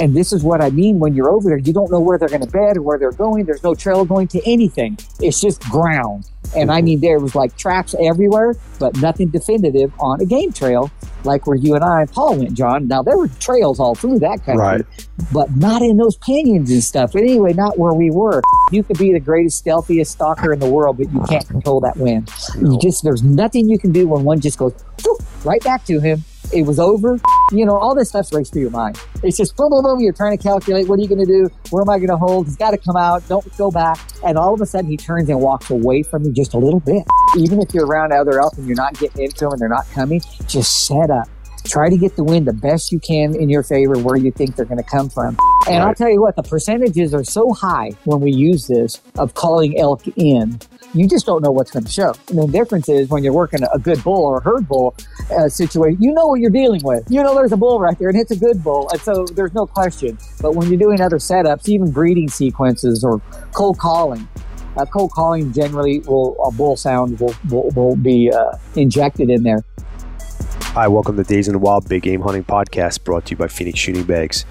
[0.00, 1.58] And this is what I mean when you're over there.
[1.58, 3.44] You don't know where they're going to bed or where they're going.
[3.46, 4.96] There's no trail going to anything.
[5.20, 6.30] It's just ground.
[6.56, 10.90] And I mean, there was like tracks everywhere, but nothing definitive on a game trail,
[11.24, 12.86] like where you and I and Paul went, John.
[12.88, 14.84] Now, there were trails all through that country, Right.
[15.32, 17.12] but not in those canyons and stuff.
[17.12, 18.40] But anyway, not where we were.
[18.70, 21.96] You could be the greatest, stealthiest stalker in the world, but you can't control that
[21.96, 22.30] wind.
[22.60, 24.72] You just, there's nothing you can do when one just goes
[25.04, 26.24] whoop, right back to him.
[26.52, 27.18] It was over.
[27.52, 28.98] You know, all this stuff's raced through your mind.
[29.22, 30.00] It's just boom, boom, boom.
[30.00, 31.48] You're trying to calculate what are you going to do?
[31.70, 32.46] Where am I going to hold?
[32.46, 33.26] He's got to come out.
[33.28, 33.98] Don't go back.
[34.24, 36.80] And all of a sudden, he turns and walks away from you just a little
[36.80, 37.04] bit.
[37.36, 39.88] Even if you're around other elk and you're not getting into them and they're not
[39.90, 41.28] coming, just set up.
[41.64, 44.56] Try to get the wind the best you can in your favor where you think
[44.56, 45.36] they're going to come from.
[45.68, 49.34] And I'll tell you what, the percentages are so high when we use this of
[49.34, 50.58] calling elk in.
[50.94, 52.14] You just don't know what's going to show.
[52.28, 54.94] And the difference is when you're working a good bull or a herd bull
[55.30, 57.04] uh, situation, you know what you're dealing with.
[57.10, 58.88] You know there's a bull right there and it's a good bull.
[58.90, 60.16] And so there's no question.
[60.40, 63.20] But when you're doing other setups, even breeding sequences or
[63.52, 64.26] cold calling,
[64.78, 69.42] uh, cold calling generally will, a bull sound will, will, will be uh, injected in
[69.42, 69.64] there.
[70.72, 73.48] Hi, welcome to Days in the Wild Big Game Hunting Podcast brought to you by
[73.48, 74.44] Phoenix Shooting Bags.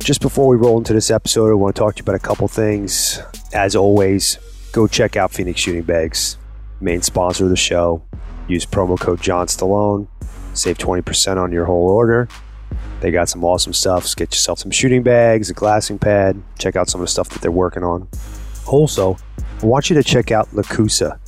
[0.00, 2.18] Just before we roll into this episode, I want to talk to you about a
[2.18, 3.20] couple things.
[3.54, 4.38] As always,
[4.72, 6.36] go check out Phoenix Shooting Bags,
[6.80, 8.02] main sponsor of the show.
[8.46, 10.06] Use promo code John Stallone,
[10.52, 12.28] save 20% on your whole order.
[13.00, 14.06] They got some awesome stuff.
[14.06, 16.42] So get yourself some shooting bags, a glassing pad.
[16.58, 18.08] Check out some of the stuff that they're working on.
[18.66, 19.16] Also,
[19.62, 21.18] I want you to check out Lacusa.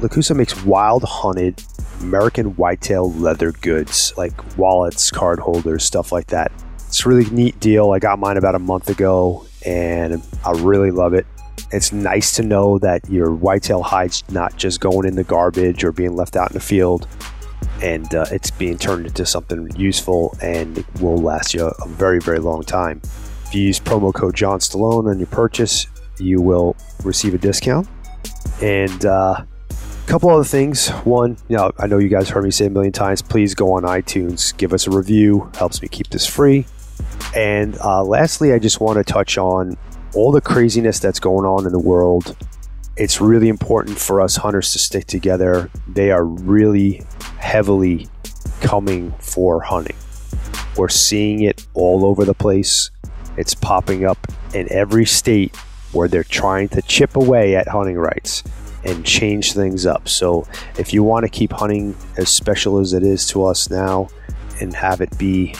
[0.00, 1.62] Lacusa makes wild hunted
[2.04, 6.52] American whitetail leather goods like wallets, card holders, stuff like that.
[6.86, 7.92] It's a really neat deal.
[7.92, 11.26] I got mine about a month ago and I really love it.
[11.72, 15.92] It's nice to know that your whitetail hide's not just going in the garbage or
[15.92, 17.08] being left out in the field
[17.82, 22.38] and uh, it's being turned into something useful and will last you a very, very
[22.38, 23.00] long time.
[23.46, 25.86] If you use promo code John Stallone on your purchase,
[26.18, 27.88] you will receive a discount.
[28.62, 29.44] And uh,
[30.06, 30.88] couple other things.
[31.04, 33.22] One, you know, I know you guys heard me say a million times.
[33.22, 35.50] Please go on iTunes, give us a review.
[35.56, 36.66] Helps me keep this free.
[37.34, 39.76] And uh, lastly, I just want to touch on
[40.14, 42.36] all the craziness that's going on in the world.
[42.96, 45.70] It's really important for us hunters to stick together.
[45.88, 47.02] They are really
[47.38, 48.08] heavily
[48.60, 49.96] coming for hunting.
[50.76, 52.90] We're seeing it all over the place.
[53.36, 54.18] It's popping up
[54.54, 55.56] in every state
[55.92, 58.44] where they're trying to chip away at hunting rights
[58.84, 60.08] and change things up.
[60.08, 60.46] So
[60.78, 64.08] if you want to keep hunting as special as it is to us now
[64.60, 65.54] and have it be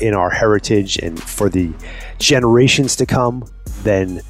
[0.00, 1.72] in our heritage and for the
[2.18, 3.44] generations to come,
[3.82, 4.20] then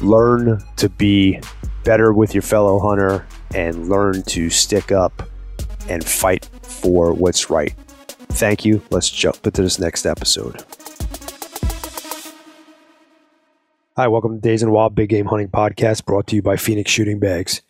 [0.00, 1.40] learn to be
[1.84, 5.28] better with your fellow hunter and learn to stick up
[5.88, 7.74] and fight for what's right.
[8.30, 8.82] Thank you.
[8.90, 10.64] Let's jump into this next episode.
[13.96, 16.90] Hi, welcome to Days and Wild Big Game Hunting Podcast brought to you by Phoenix
[16.90, 17.62] Shooting Bags.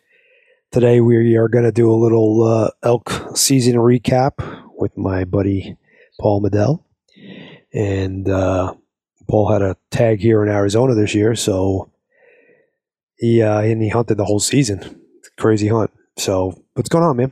[0.69, 4.33] Today we are going to do a little uh, elk season recap
[4.75, 5.77] with my buddy
[6.19, 6.83] Paul Medel.
[7.73, 8.73] And uh,
[9.29, 11.89] Paul had a tag here in Arizona this year, so
[13.17, 15.01] he uh, and he hunted the whole season.
[15.37, 15.91] Crazy hunt.
[16.17, 17.31] So what's going on, man?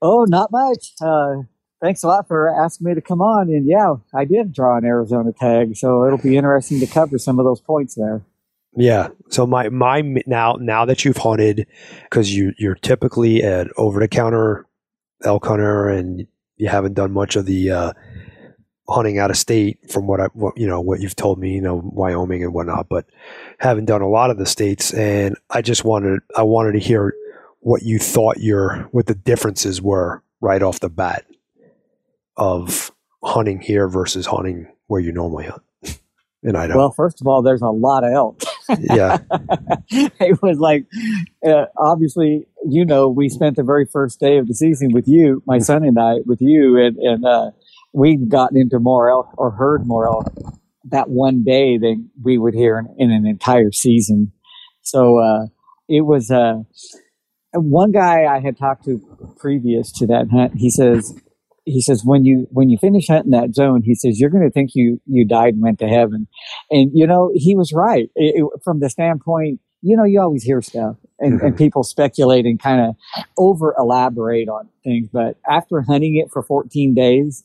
[0.00, 0.94] Oh, not much.
[1.02, 1.42] Uh,
[1.82, 3.48] thanks a lot for asking me to come on.
[3.48, 7.38] And yeah, I did draw an Arizona tag, so it'll be interesting to cover some
[7.38, 8.22] of those points there.
[8.76, 9.08] Yeah.
[9.30, 11.66] So my my now now that you've hunted,
[12.04, 14.66] because you you're typically an over the counter
[15.24, 16.26] elk hunter, and
[16.56, 17.92] you haven't done much of the uh,
[18.88, 21.60] hunting out of state, from what I what, you know what you've told me, you
[21.60, 23.06] know Wyoming and whatnot, but
[23.58, 27.14] haven't done a lot of the states, and I just wanted I wanted to hear
[27.60, 31.24] what you thought your what the differences were right off the bat
[32.36, 32.92] of
[33.22, 35.62] hunting here versus hunting where you normally hunt
[36.42, 36.78] in Idaho.
[36.78, 38.42] Well, first of all, there's a lot of elk.
[38.68, 39.18] Yeah.
[39.90, 40.86] it was like,
[41.46, 45.42] uh, obviously, you know, we spent the very first day of the season with you,
[45.46, 47.50] my son and I, with you, and, and uh,
[47.92, 50.32] we'd gotten into more elk or heard more elk
[50.84, 54.32] that one day than we would hear in, in an entire season.
[54.82, 55.46] So uh,
[55.88, 56.62] it was uh,
[57.52, 59.00] one guy I had talked to
[59.38, 60.54] previous to that hunt.
[60.56, 61.14] He says,
[61.64, 64.50] he says when you when you finish hunting that zone, he says you're going to
[64.50, 66.26] think you you died and went to heaven,
[66.70, 69.60] and you know he was right It- it- from the standpoint.
[69.86, 71.56] You know, you always hear stuff and, and mm-hmm.
[71.58, 72.96] people speculate and kind of
[73.36, 75.08] over elaborate on things.
[75.12, 77.44] But after hunting it for 14 days,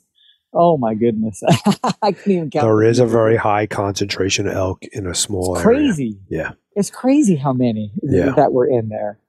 [0.54, 1.42] oh my goodness,
[2.02, 2.64] I can't even count.
[2.64, 5.80] There is a very high concentration of elk in a small it's area.
[5.80, 6.20] crazy.
[6.30, 6.52] Yeah.
[6.76, 8.32] It's crazy how many Yeah.
[8.38, 9.20] that were in there.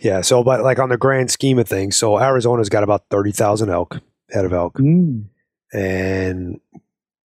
[0.00, 0.22] Yeah.
[0.22, 4.00] So, but like on the grand scheme of things, so Arizona's got about 30,000 elk,
[4.30, 5.24] head of elk, Mm.
[5.72, 6.60] and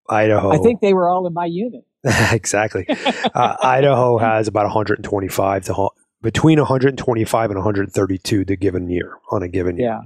[0.09, 0.51] Idaho.
[0.51, 1.85] I think they were all in my unit.
[2.31, 2.85] exactly.
[2.89, 5.89] Uh, Idaho has about 125 to
[6.21, 10.01] between 125 and 132 the given year on a given year, Yeah.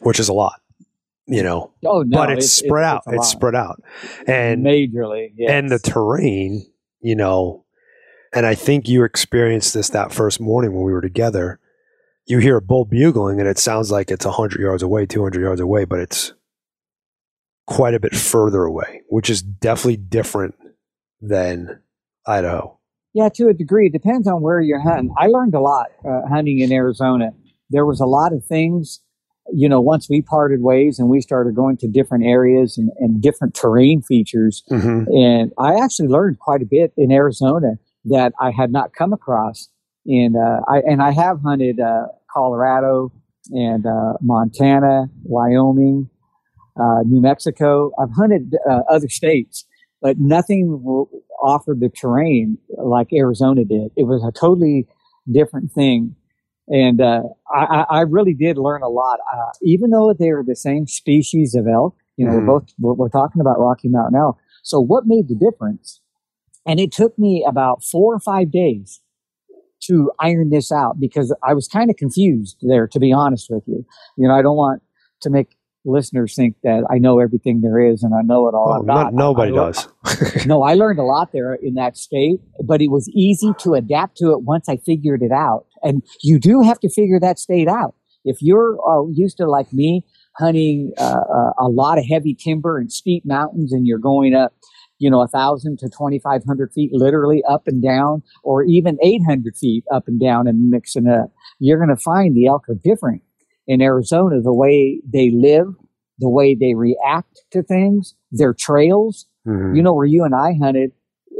[0.00, 0.60] which is a lot,
[1.26, 1.70] you know.
[1.84, 3.02] Oh no, but it's, spread out.
[3.06, 3.82] a It's spread out,
[4.26, 5.32] and majorly.
[5.36, 5.50] Yes.
[5.52, 6.66] and the terrain,
[7.00, 7.64] you know,
[8.32, 11.59] and I think you experienced this that first morning when we were together.
[12.30, 15.60] You hear a bull bugling, and it sounds like it's 100 yards away, 200 yards
[15.60, 16.32] away, but it's
[17.66, 20.54] quite a bit further away, which is definitely different
[21.20, 21.80] than
[22.26, 22.78] Idaho.
[23.14, 23.86] Yeah, to a degree.
[23.86, 25.12] It depends on where you're hunting.
[25.18, 27.32] I learned a lot uh, hunting in Arizona.
[27.68, 29.00] There was a lot of things,
[29.52, 33.20] you know, once we parted ways and we started going to different areas and, and
[33.20, 34.62] different terrain features.
[34.70, 35.12] Mm-hmm.
[35.12, 37.72] And I actually learned quite a bit in Arizona
[38.04, 39.68] that I had not come across.
[40.06, 43.12] In uh, I and I have hunted uh, Colorado
[43.52, 46.08] and uh, Montana, Wyoming,
[46.78, 47.90] uh, New Mexico.
[48.00, 49.66] I've hunted uh, other states,
[50.02, 50.82] but nothing
[51.42, 53.90] offered the terrain like Arizona did.
[53.96, 54.86] It was a totally
[55.30, 56.14] different thing.
[56.68, 57.22] And uh,
[57.52, 61.66] I, I really did learn a lot, uh, even though they're the same species of
[61.66, 61.96] elk.
[62.16, 62.46] You know, Mhm.
[62.46, 64.36] we're both we're, we're talking about Rocky Mountain elk.
[64.62, 66.00] So, what made the difference?
[66.66, 69.00] And it took me about four or five days
[69.86, 73.62] to iron this out because I was kind of confused there, to be honest with
[73.66, 73.84] you.
[74.16, 74.82] You know, I don't want
[75.22, 78.78] to make listeners think that I know everything there is and I know it all.
[78.80, 79.14] Oh, not.
[79.14, 79.88] nobody I- I- does.
[80.46, 84.16] no, I learned a lot there in that state, but it was easy to adapt
[84.18, 85.64] to it once I figured it out.
[85.82, 87.94] And you do have to figure that state out.
[88.24, 90.04] If you're uh, used to, like me,
[90.36, 91.02] hunting uh,
[91.34, 94.52] uh, a lot of heavy timber and steep mountains, and you're going up,
[95.00, 98.96] you know, a thousand to twenty five hundred feet, literally up and down, or even
[99.02, 102.68] eight hundred feet up and down, and mixing up, you're going to find the elk
[102.68, 103.22] are different
[103.66, 104.40] in Arizona.
[104.40, 105.66] The way they live,
[106.18, 109.26] the way they react to things, their trails.
[109.48, 109.74] Mhm.
[109.74, 110.92] You know, where you and I hunted,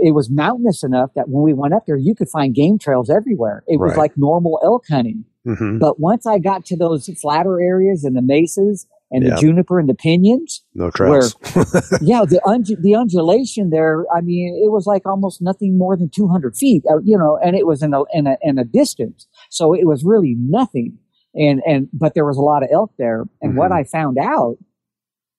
[0.03, 3.11] it was mountainous enough that when we went up there, you could find game trails
[3.11, 3.63] everywhere.
[3.69, 3.99] It was Right.
[3.99, 5.27] like normal elk hunting.
[5.47, 5.79] Mhm.
[5.79, 9.35] But once I got to those flatter areas and the mesas and Yeah.
[9.35, 11.35] the juniper and the pinions, No trails.
[12.01, 14.05] yeah, the undu- the undulation there.
[14.15, 17.39] I mean, it was like almost nothing more than two hundred feet, uh, you know,
[17.43, 20.99] and it was in a, in a in a distance, so it was really nothing.
[21.35, 23.77] And and but there was a lot of elk there, and what Mhm.
[23.81, 24.57] I found out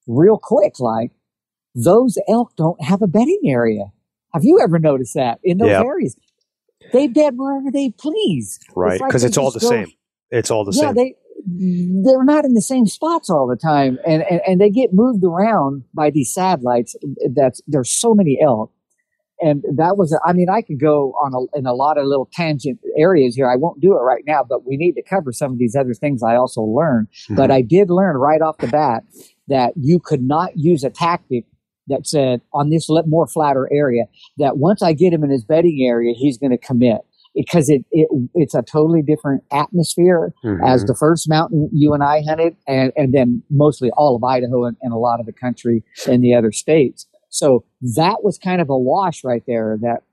[0.08, 1.12] real quick, like
[1.76, 3.86] those elk don't have a bedding area.
[4.34, 6.16] Have you ever noticed that in those areas?
[6.94, 8.60] They bed wherever they please.
[8.76, 9.00] right.
[9.00, 9.88] like Because they it's all the go- same.
[10.30, 10.96] It's all the yeah, same.
[10.96, 11.16] they
[11.48, 15.24] they're not in the same spots all the time, and, and and they get moved
[15.24, 16.96] around by these satellites.
[17.34, 18.72] That's there's so many elk,
[19.42, 22.30] and that was I mean I could go on a, in a lot of little
[22.32, 23.50] tangent areas here.
[23.50, 25.94] I won't do it right now, but we need to cover some of these other
[25.94, 27.08] things I also learned.
[27.30, 27.54] But Mhm.
[27.54, 29.04] I did learn right off the bat
[29.48, 31.46] that you could not use a tactic
[31.88, 34.06] that said on this more flatter area
[34.38, 37.02] that once I get him in his bedding area, he's going to commit
[37.36, 40.60] because it, it it's a totally different atmosphere Mhm.
[40.68, 44.66] as the first mountain you and I hunted, and, and then mostly all of Idaho
[44.66, 47.08] and, and a lot of the country in the other states.
[47.30, 47.64] So
[47.96, 49.78] that was kind of a wash right there.
[49.82, 50.04] That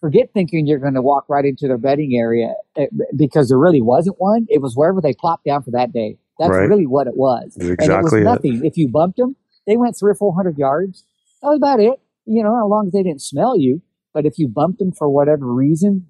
[0.00, 2.86] forget thinking you're going to walk right into their bedding area eh,
[3.16, 4.46] because there really wasn't one.
[4.48, 6.18] It was wherever they plopped down for that day.
[6.38, 6.68] That's Right.
[6.68, 7.54] really what it was.
[7.56, 8.24] That's and it exactly was it.
[8.24, 8.64] nothing.
[8.64, 11.04] If you bumped them, they went three or four hundred yards.
[11.42, 12.00] That was about it.
[12.24, 13.82] You know, as long as they didn't smell you.
[14.14, 16.06] But if you bumped them for whatever reason,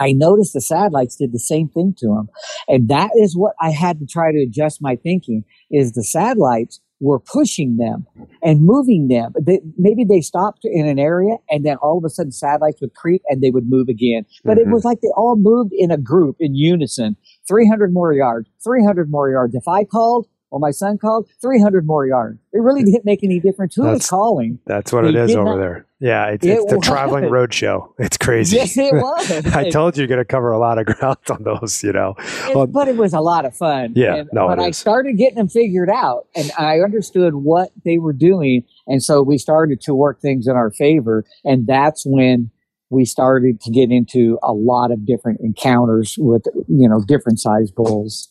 [0.00, 2.28] I noticed the satellites did the same thing to them.
[2.68, 6.80] And that is what I had to try to adjust my thinking is the satellites
[7.02, 8.06] were pushing them
[8.42, 9.32] and moving them.
[9.40, 12.94] They, maybe they stopped in an area and then all of a sudden satellites would
[12.94, 14.26] creep and they would move again.
[14.44, 14.62] But Mhm.
[14.62, 17.16] it was like they all moved in a group in unison.
[17.48, 19.54] 300 more yards, 300 more yards.
[19.54, 22.38] If I called or my son called, 300 more yards.
[22.52, 24.58] It really didn't make any difference who was That's- calling.
[24.66, 25.86] That's what it is over not- there.
[26.02, 26.86] Yeah, it's, It it's the was.
[26.86, 27.94] traveling road show.
[27.98, 28.56] It's crazy.
[28.56, 29.46] Yes, it was.
[29.54, 32.14] I told you you're going to cover a lot of ground on those, you know.
[32.48, 33.92] It- Well- but it was a lot of fun.
[33.94, 34.78] Yeah, And no, it I is.
[34.78, 39.36] started getting them figured out and I understood what they were doing, and so we
[39.38, 42.50] started to work things in our favor, and that's when
[42.92, 47.70] we started to get into a lot of different encounters with you know different size
[47.70, 48.28] bulls.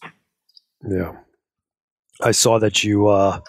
[0.90, 1.14] Yeah.
[2.22, 3.40] I saw that you uh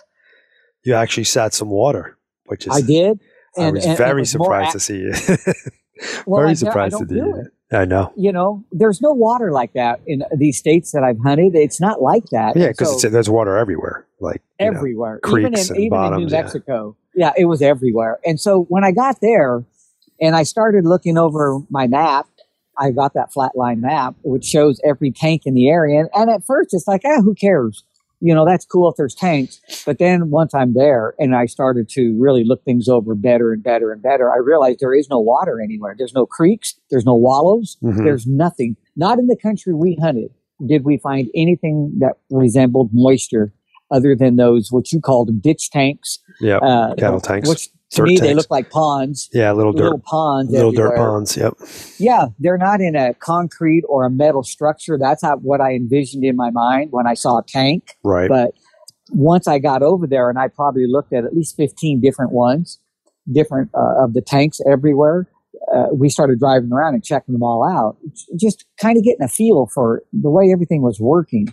[0.85, 3.21] you actually sat some water, which is I did.
[3.59, 5.13] I was and- and very was more surprised to see you.
[6.27, 7.27] Well, very I- surprised to do see it.
[7.73, 7.79] you.
[7.79, 8.11] I know.
[8.17, 11.55] You know, there's no water like that in these states that I've hunted.
[11.55, 12.57] It's not like that.
[12.57, 14.07] Yeah, because so- there's water everywhere.
[14.19, 14.77] Like you know.
[14.79, 16.43] everywhere, even in, and even in bottoms, New yeah.
[16.43, 16.97] Mexico.
[17.15, 17.33] Yeah.
[17.37, 18.19] it was everywhere.
[18.25, 19.63] And so when I got there,
[20.21, 22.27] and I started looking over my map,
[22.79, 26.01] I got that flatline map which shows every tank in the area.
[26.01, 27.85] And, and at first, it's like, ah, who cares?
[28.21, 29.61] You know, that's cool if there's tanks.
[29.87, 33.63] But then once I'm there and I started to really look things over better and
[33.63, 35.95] better and better, I realized there is no water anywhere.
[35.97, 36.75] There's no creeks.
[36.91, 37.77] There's no wallows.
[37.83, 38.05] Mhm.
[38.05, 38.77] There's nothing.
[38.97, 40.31] Not in the country we hunted
[40.67, 43.53] did we find anything that resembled moisture
[43.91, 46.19] other than those, what you called them, ditch tanks.
[46.41, 46.59] Yeah.
[46.59, 47.49] Uh, Cattle tanks.
[47.49, 49.29] Which to me, they look like ponds.
[49.33, 50.51] Yeah, little dirt, Little ponds.
[50.53, 51.37] little dirt ponds.
[51.37, 51.55] Yep.
[51.99, 54.97] Yeah, they're not in a concrete or a metal structure.
[54.99, 57.97] That's not what I envisioned in my mind when I saw a tank.
[58.05, 58.29] Right.
[58.29, 58.53] But
[59.11, 62.79] once I got over there, and I probably looked at at least 15 different ones,
[63.33, 65.27] different uh, of the tanks everywhere,
[65.75, 67.97] uh, we started driving around and checking them all out,
[68.39, 71.53] just kind of getting a feel for the way everything was working.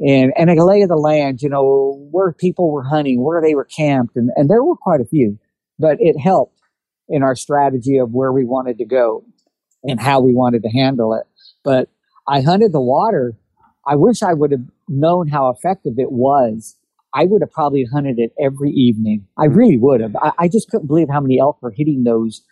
[0.00, 3.54] And, and a lay of the land, you know, where people were hunting, where they
[3.54, 5.36] were camped, and, and there were quite a few,
[5.78, 6.58] but it helped
[7.08, 9.24] in our strategy of where we wanted to go
[9.84, 11.24] and how we wanted to handle it.
[11.64, 11.88] But
[12.26, 13.34] I hunted the water.
[13.86, 16.76] I wish I would have known how effective it was.
[17.14, 19.26] I would have probably hunted it every evening.
[19.38, 20.14] I really would have.
[20.16, 22.42] I, I just couldn't believe how many elk were hitting those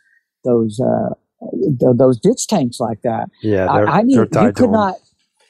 [0.45, 1.11] those uh,
[1.52, 3.28] th- those ditch tanks like that.
[3.42, 3.66] yeah.
[3.66, 4.71] I, I mean, you could 'em.
[4.71, 4.95] not.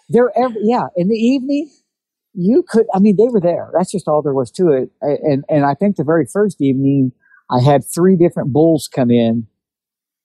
[0.08, 0.86] They're every yeah.
[0.96, 1.70] In the evening,
[2.34, 2.86] you could.
[2.92, 3.70] I mean, they were there.
[3.76, 4.90] That's just all there was to it.
[5.00, 7.12] And and I think the very first evening,
[7.50, 9.46] I had three different bulls come in,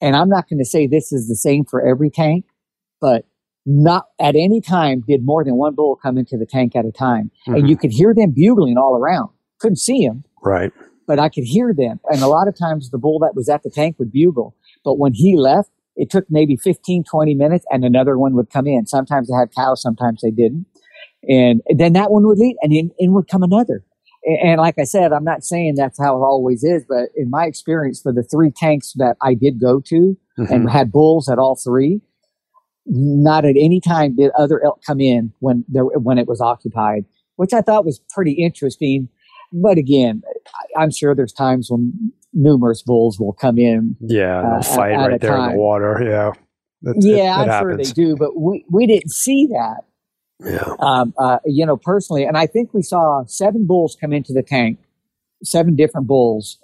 [0.02, 2.46] and I'm not going to say this is the same for every tank,
[3.00, 3.26] but
[3.66, 6.92] not at any time did more than one bull come into the tank at a
[6.92, 7.60] time, Mhm.
[7.60, 9.30] and you could hear them bugling all around.
[9.60, 10.72] Couldn't see them, Right.
[11.06, 12.00] but I could hear them.
[12.10, 14.56] And a lot of times the bull that was at the tank would bugle.
[14.84, 18.66] But when he left, it took maybe 15, 20 minutes and another one would come
[18.66, 18.88] in.
[18.88, 20.66] Sometimes they had cows, sometimes they didn't.
[21.30, 23.84] And then that one would leave and in, in would come another.
[24.24, 27.46] And like I said, I'm not saying that's how it always is, but in my
[27.46, 30.50] experience for the three tanks that I did go to Mhm.
[30.52, 32.02] and had bulls at all three,
[32.86, 37.06] not at any time did other elk come in when there, when it was occupied,
[37.36, 39.10] which I thought was pretty interesting.
[39.54, 40.22] But again,
[40.78, 43.96] I'm sure there's times when numerous bulls will come in.
[44.00, 44.40] Yeah.
[44.42, 46.00] uh, They'll fight at right there in the water.
[46.04, 46.32] Yeah.
[46.84, 49.82] That's, yeah, it I'm sure they do, but we, we didn't see that.
[50.44, 50.76] Yeah.
[50.80, 54.44] Um, uh, you know, personally, and I think we saw seven bulls come into the
[54.44, 54.80] tank,
[55.44, 56.58] seven different bulls,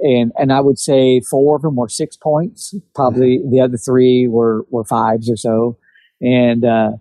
[0.00, 2.74] and and I would say four of them were six points.
[2.94, 5.78] Probably the other three were were fives or so,
[6.20, 6.92] and uh,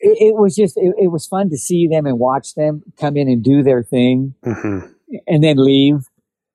[0.00, 3.16] it, it was just it, it was fun to see them and watch them come
[3.16, 4.80] in and do their thing hmm
[5.26, 6.08] and then leave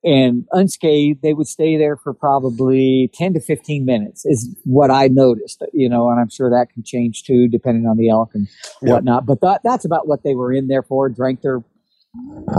[0.04, 5.08] and unscathed they would stay there for probably 10 to 15 minutes is what i
[5.08, 8.46] noticed you know and i'm sure that can change too depending on the elk and
[8.82, 8.92] Yep.
[8.92, 11.60] whatnot but that, that's about what they were in there for drank their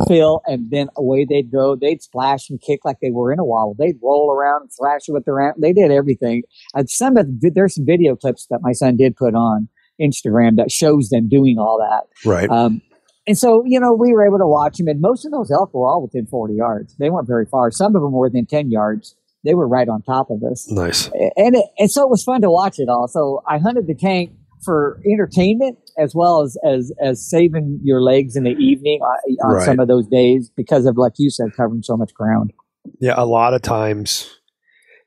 [0.07, 3.45] fill and then away they'd go they'd splash and kick like they were in a
[3.45, 6.43] wall they'd roll around and thrash with their ant- they did everything
[6.75, 9.67] and some of the, there's some video clips that my son did put on
[9.99, 12.49] instagram that shows them doing all that Right.
[12.49, 12.81] um,
[13.29, 15.71] and so, you know, we were able to watch them, and most of those elk
[15.71, 16.95] were all within 40 yards.
[16.97, 17.69] They weren't very far.
[17.69, 19.15] Some of them were within 10 yards.
[19.45, 20.67] They were right on top of us.
[20.71, 21.11] nice.
[21.37, 23.07] And, it, and so it was fun to watch it all.
[23.07, 24.31] So I hunted the tank
[24.65, 29.09] for entertainment as well as, as, as saving your legs in the evening uh, uh,
[29.45, 29.65] on, on Right.
[29.65, 32.51] some of those days because of, like you said, covering so much ground.
[32.99, 34.39] Yeah, a lot of times,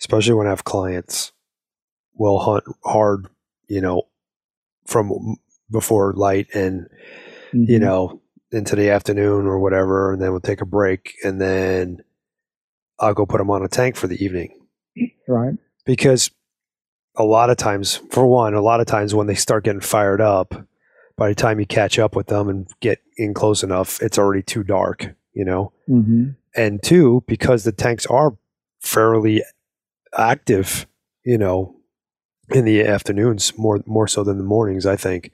[0.01, 1.33] especially when I have clients,
[2.15, 3.27] will hunt hard,
[3.67, 4.05] you know,
[4.87, 5.37] from
[5.73, 6.87] before light and,
[7.53, 7.81] you Mhm.
[7.83, 12.03] know, into the afternoon or whatever, and then we'll take a break, and then
[12.99, 14.51] I'll go put them on a tank for the evening
[15.27, 15.55] Right.
[15.85, 16.31] because
[17.17, 20.21] a lot of times, for one, a lot of times when they start getting fired
[20.21, 20.55] up,
[21.17, 24.43] by the time you catch up with them and get in close enough, it's already
[24.43, 25.73] too dark, you know.
[25.89, 26.31] Mm-hmm.
[26.55, 28.37] and two because the tanks are
[28.83, 29.43] fairly
[30.19, 30.87] active
[31.25, 31.75] you know
[32.51, 35.31] in the afternoons more more so than the mornings i think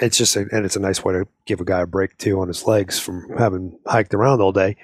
[0.00, 2.40] it's just a, and it's a nice way to give a guy a break too
[2.40, 4.76] on his legs from having hiked around all day.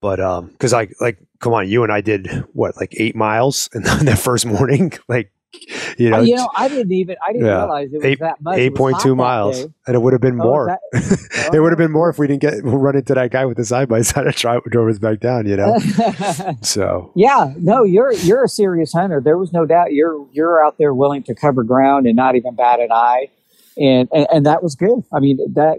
[0.00, 3.68] But um because i like come on you and i did what like eight miles
[3.74, 4.92] in that first morning?
[5.08, 5.30] Like
[5.98, 7.58] you know, Uh, you know, I didn't even, I didn't Yeah.
[7.58, 8.56] realize it was Eight- that much.
[8.56, 10.66] Eight point two miles and it would have been Oh, more.
[10.92, 13.58] that- it would have been more if we didn't get run into that guy with
[13.58, 15.76] the side by side and drive drove us back down you know?
[16.62, 17.12] So.
[17.14, 19.20] Yeah, no, you're you're a serious hunter.
[19.20, 22.54] There was no doubt you're you're out there willing to cover ground and not even
[22.54, 23.28] bat an eye,
[23.76, 25.02] and and, and that was good.
[25.12, 25.78] I mean that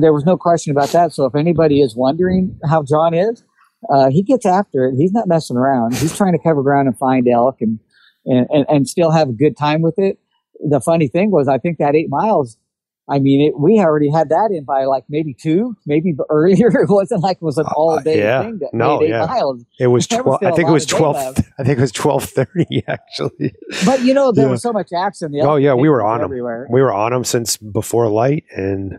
[0.00, 1.12] there was no question about that.
[1.12, 3.44] So if anybody is wondering how John is,
[3.92, 4.94] uh, he gets after it.
[4.96, 5.94] He's not messing around.
[5.94, 7.78] He's trying to cover ground and find elk and
[8.24, 10.18] and and, and still have a good time with it.
[10.68, 12.56] The funny thing was, I think that eight miles.
[13.10, 16.68] I mean, it, we already had that in by like maybe two, maybe earlier.
[16.82, 18.42] It wasn't like it was an all day Uh, yeah.
[18.42, 19.26] thing that No, yeah.
[19.26, 19.64] miles.
[19.80, 20.06] It was.
[20.12, 21.16] I think it was twelve.
[21.58, 23.52] I think it was twelve thirty actually.
[23.84, 24.52] But you know, there Yeah.
[24.52, 25.32] was so much action.
[25.32, 26.24] The Oh, yeah, we were on on 'em.
[26.26, 26.66] everywhere.
[26.70, 28.98] We were on them since before light, and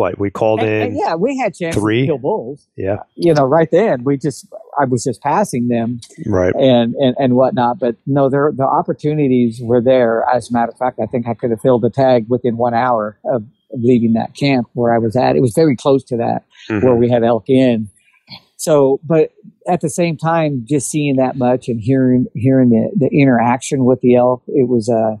[0.00, 0.82] what we called And- in.
[0.88, 2.00] and yeah, we had chances three.
[2.00, 2.66] to kill bulls.
[2.76, 4.46] yeah, You know, right then we just
[4.80, 6.54] I was just passing them right.
[6.56, 7.78] and and, and whatnot.
[7.78, 10.24] But no, there the opportunities were there.
[10.34, 12.74] As a matter of fact, I think I could have filled the tag within one
[12.74, 13.42] hour of,
[13.72, 15.36] of leaving that camp where I was at.
[15.36, 16.82] It was very close to that Mhm.
[16.82, 17.88] where we had elk in.
[18.56, 19.30] So, but
[19.68, 24.00] at the same time, just seeing that much and hearing hearing the, the interaction with
[24.02, 25.16] the elk, it was uh,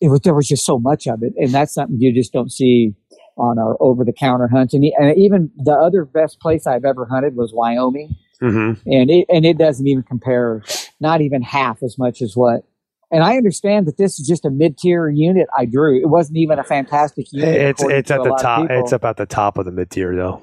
[0.00, 2.52] it was there was just so much of it, and that's something you just don't
[2.52, 2.94] see
[3.42, 4.72] on our over the counter hunts.
[4.72, 8.78] And, and even the other best place I've ever hunted was Wyoming, Mhm.
[8.86, 10.62] and it and it doesn't even compare,
[11.00, 12.64] not even half as much as what.
[13.10, 16.00] And I understand that this is just a mid tier unit I drew.
[16.00, 17.54] It wasn't even a fantastic unit.
[17.54, 18.70] It's it's to at the top.
[18.70, 20.40] It's up at the top of the mid tier though.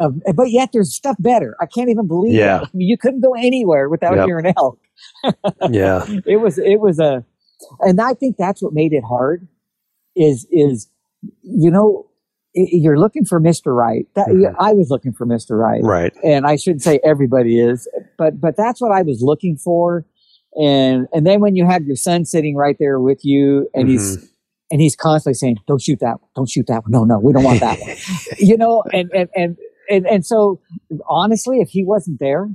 [0.00, 1.56] Uh, but yet there's stuff better.
[1.60, 2.60] I can't even believe Yeah.
[2.62, 4.26] I mean, you couldn't go anywhere without Yep.
[4.26, 4.78] hearing elk.
[5.70, 7.24] Yeah, It was it was a,
[7.80, 9.46] and I think that's what made it hard.
[10.16, 10.88] Is is
[11.42, 12.06] you know
[12.54, 13.74] you're looking for Mr.
[13.76, 14.06] Right.
[14.14, 14.54] That Mhm.
[14.58, 15.58] I was looking for Mr.
[15.58, 16.12] Right, right.
[16.24, 20.04] and I shouldn't say everybody is, but but that's what I was looking for.
[20.60, 24.16] And and then when you have your son sitting right there with you, and he's
[24.16, 24.26] Mm-hmm.
[24.70, 26.30] and he's constantly saying, "Don't shoot that one.
[26.34, 26.90] Don't shoot that one.
[26.90, 27.96] No, no, we don't want that one."
[28.38, 29.56] you know, and and and
[29.90, 30.60] and and so
[31.08, 32.48] honestly, if he wasn't there,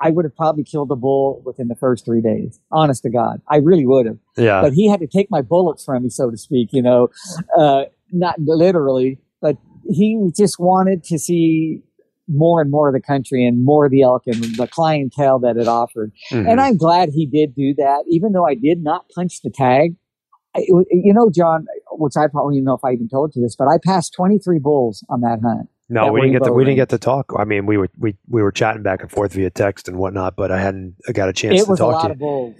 [0.00, 2.58] I would have probably killed the bull within the first three days.
[2.72, 4.18] Honest to God, I really would have.
[4.36, 6.70] Yeah, But he had to take my bullets from me, so to speak.
[6.72, 7.08] You know,
[7.56, 11.82] uh, not literally, but he just wanted to see
[12.26, 15.58] more and more of the country and more of the elk and the clientele that
[15.58, 16.10] it offered.
[16.32, 16.50] Mhm.
[16.50, 19.96] And I'm glad he did do that, even though I did not punch the tag.
[20.56, 20.60] I,
[20.90, 23.68] you know, John, which I probably don't know if I even told you this, but
[23.68, 25.68] I passed 23 bulls on that hunt.
[25.90, 27.26] no, that we didn't get to, we didn't get to talk.
[27.38, 30.34] I mean, we were we we were chatting back and forth via text and whatnot,
[30.34, 32.12] but I hadn't got a chance It to was a talk lot to you.
[32.14, 32.54] of bulls,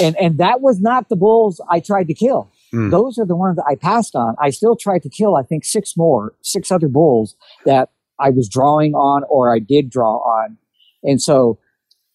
[0.00, 2.48] and and that was not the bulls I tried to kill.
[2.72, 2.90] Mm.
[2.90, 4.34] Those are the ones that I passed on.
[4.40, 8.48] I still tried to kill, I think, six more, six other bulls that I was
[8.48, 10.56] drawing on or I did draw on,
[11.02, 11.58] and so,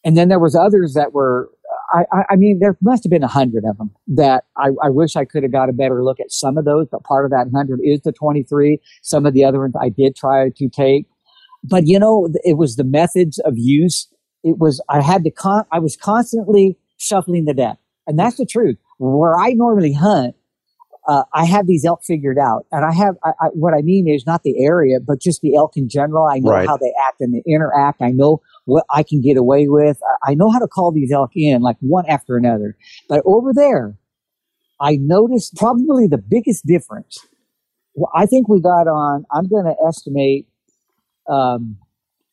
[0.03, 1.49] and then there was others that were.
[1.93, 4.89] I, I, I mean, there must have been a hundred of them that I, I
[4.89, 7.32] wish I could have got a better look at some of those, but part of
[7.32, 8.79] that hundred is the 23.
[9.03, 11.06] Some of the other ones I did try to take,
[11.67, 14.08] but you know, it was the methods of use.
[14.43, 17.77] It was, I had to con, I was constantly shuffling the deck.
[18.08, 18.77] And that's the truth.
[18.99, 20.36] Where I normally hunt,
[21.07, 24.07] uh, I have these elk figured out, and I have I, I, what I mean
[24.07, 26.25] is not the area, but just the elk in general.
[26.25, 26.67] I know Right.
[26.67, 28.01] how they act and they interact.
[28.01, 29.97] I know what I can get away with.
[30.25, 32.75] I, I know how to call these elk in like one after another.
[33.07, 33.95] But over there,
[34.81, 37.17] I noticed probably the biggest difference.
[37.93, 39.25] Well, I think we got on.
[39.31, 40.47] I'm going to estimate.
[41.29, 41.77] Um,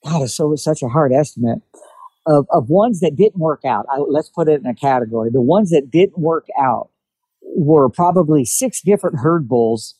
[0.04, 1.60] God, it's so it's such a hard estimate
[2.26, 3.86] of of ones that didn't work out.
[3.90, 5.30] I, let's put it in a category.
[5.30, 6.88] The ones that didn't work out
[7.42, 9.94] were probably six different herd bulls.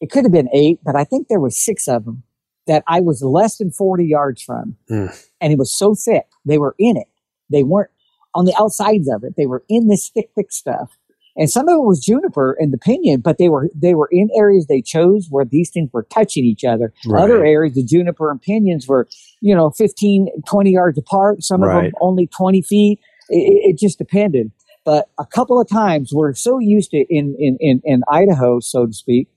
[0.00, 2.22] It could have been eight, but I think there was six of them
[2.66, 4.76] that I was less than 40 yards from.
[4.88, 5.06] Hmm.
[5.40, 6.26] And it was so thick.
[6.44, 7.08] They were in it.
[7.50, 7.90] They weren't
[8.34, 9.34] on the outsides of it.
[9.36, 10.96] They were in this thick, thick stuff.
[11.36, 14.28] And some of it was juniper and the pinion, but they were they were in
[14.36, 16.92] areas they chose where these things were touching each other.
[17.06, 17.22] Right.
[17.22, 19.06] Other areas, the juniper and pinions were,
[19.40, 21.44] you know, 15, 20 yards apart.
[21.44, 21.84] Some of Right.
[21.84, 22.98] them only 20 feet.
[23.28, 24.50] It it just depended.
[24.88, 28.86] But a couple of times we're so used to in, in, in, in Idaho, so
[28.86, 29.28] to speak,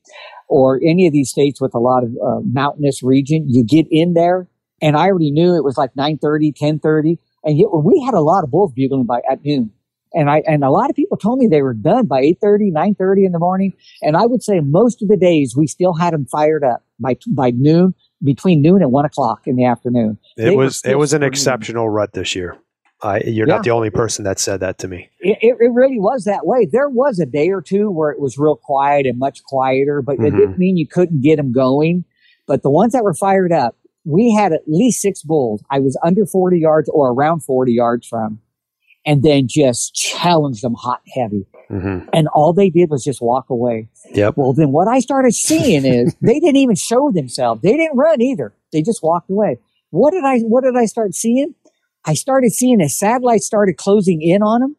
[0.48, 4.14] or any of these states with a lot of uh, mountainous region, you get in
[4.14, 4.48] there
[4.82, 7.20] and I already knew it was like 930, 1030.
[7.44, 9.72] And yet we had a lot of bulls bugling by at noon.
[10.14, 13.26] And I, and a lot of people told me they were done by 830, 930
[13.26, 13.74] in the morning.
[14.02, 17.18] And I would say most of the days we still had them fired up by,
[17.28, 20.18] by noon, between noon and one o'clock in the afternoon.
[20.38, 22.58] It They was it was an exceptional rut this year.
[23.04, 23.56] I, you're Yeah.
[23.56, 25.10] not the only person that said that to me.
[25.20, 26.66] It, it, it really was that way.
[26.72, 30.14] There was a day or two where it was real quiet and much quieter, but
[30.16, 30.38] it Mhm.
[30.38, 32.06] didn't mean you couldn't get them going.
[32.48, 35.64] But the ones that were fired up, we had at least six bulls.
[35.70, 38.40] I was under 40 yards or around 40 yards from,
[39.06, 41.46] and then just challenged them hot and heavy.
[41.70, 43.88] hmm And all they did was just walk away.
[44.14, 44.38] Yep.
[44.38, 47.62] Well, then what I started seeing is they didn't even show themselves.
[47.62, 48.54] They didn't run either.
[48.72, 49.58] They just walked away.
[49.92, 51.54] What did I, what did I start seeing?
[52.06, 54.76] I started seeing as satellites started closing in on them,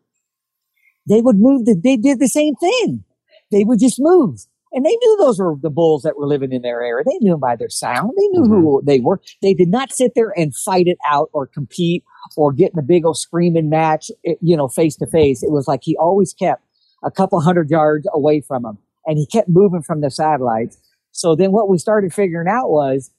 [1.08, 1.64] they would move.
[1.64, 3.04] The, they did the same thing.
[3.50, 4.40] They would just move.
[4.74, 7.04] And they knew those were the bulls that were living in their area.
[7.04, 8.12] They knew 'em by their sound.
[8.16, 9.20] They knew who they were.
[9.42, 12.02] They did not sit there and fight it out or compete
[12.36, 15.42] or get in a big old screaming match, eh, you know, face to face.
[15.42, 16.64] It was like he always kept
[17.04, 20.78] a couple hundred yards away from them and he kept moving from the satellites.
[21.10, 23.10] So then what we started figuring out was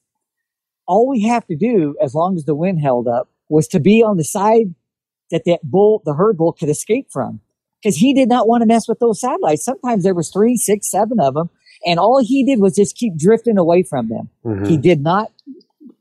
[0.88, 4.04] all we have to do, as long as the wind held up, was to be
[4.04, 4.74] on the side
[5.32, 7.40] that that bull, the herd bull could escape from.
[7.82, 9.64] Because he did not want to mess with those satellites.
[9.64, 11.50] Sometimes there was three, six, seven of them.
[11.86, 14.30] And all he did was just keep drifting away from them.
[14.46, 14.68] Mhm.
[14.68, 15.32] He did not,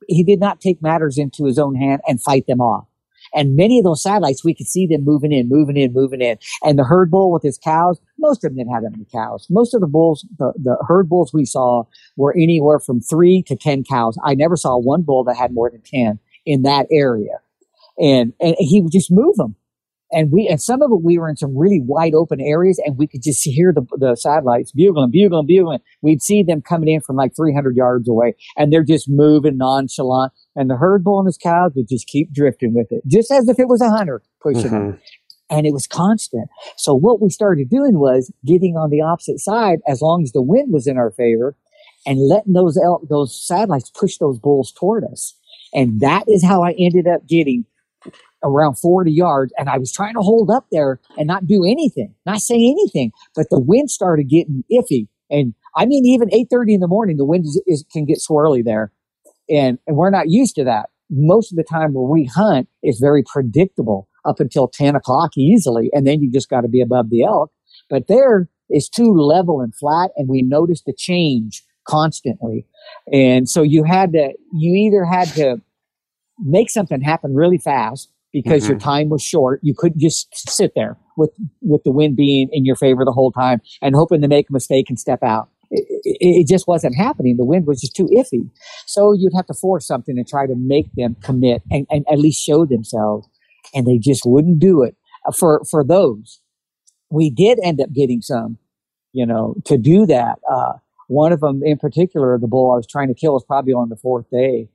[0.07, 2.87] he did not take matters into his own hand and fight them off.
[3.35, 6.39] And many of those satellites, we could see them moving in, moving in, moving in.
[6.63, 9.47] And the herd bull with his cows, most of them didn't have that many cows.
[9.51, 11.85] Most of the bulls, the, the herd bulls we saw
[12.17, 14.17] were anywhere from three to 10 cows.
[14.25, 17.41] I never saw one bull that had more than 10 in that area.
[17.99, 19.57] And, and he would just move them.
[20.15, 22.99] And we, and some of it, we were in some really wide open areas and
[22.99, 25.79] we could just hear the, the satellites bugling, bugling, bugling.
[26.03, 30.33] We'd see them coming in from like 300 yards away and they're just moving nonchalant.
[30.55, 33.49] And the herd bull and his cows would just keep drifting with it, just as
[33.49, 34.99] if it was a hunter pushing them Mhm.
[35.49, 36.51] and it was constant.
[36.77, 40.43] So what we started doing was getting on the opposite side as long as the
[40.43, 41.57] wind was in our favor
[42.05, 45.35] and letting those elk, those satellites push those bulls toward us.
[45.73, 47.65] And that is how I ended up getting
[48.43, 49.53] around 40 yards.
[49.57, 53.13] And I was trying to hold up there and not do anything, not say anything,
[53.35, 55.09] but the wind started getting iffy.
[55.31, 58.65] And I mean, even 8.30 in the morning, the wind is, is, can get swirly
[58.65, 58.93] there.
[59.49, 60.91] And, and we're not used to that.
[61.11, 65.91] Most of the time where we hunt is very predictable up until 10 o'clock easily.
[65.93, 67.51] And then you just got to be above the elk.
[67.91, 70.11] But there is too level and flat.
[70.17, 72.67] And we noticed the change constantly.
[73.13, 75.61] And so you had to, you either had to
[76.39, 79.61] make something happen really fast because your time was short.
[79.63, 83.33] You couldn't just sit there with, with the wind being in your favor the whole
[83.33, 85.49] time and hoping to make a mistake and step out.
[85.71, 87.37] It, it, it just wasn't happening.
[87.37, 88.51] The wind was just too iffy.
[88.87, 92.19] So you'd have to force something and try to make them commit and, and at
[92.19, 93.29] least show themselves.
[93.75, 96.41] And they just wouldn't do it Uh, for, for those.
[97.11, 98.59] We did end up getting some,
[99.13, 100.39] you know, to do that.
[100.51, 100.75] Uh,
[101.09, 103.89] one of them in particular, the bull I was trying to kill was probably on
[103.89, 104.69] the fourth day.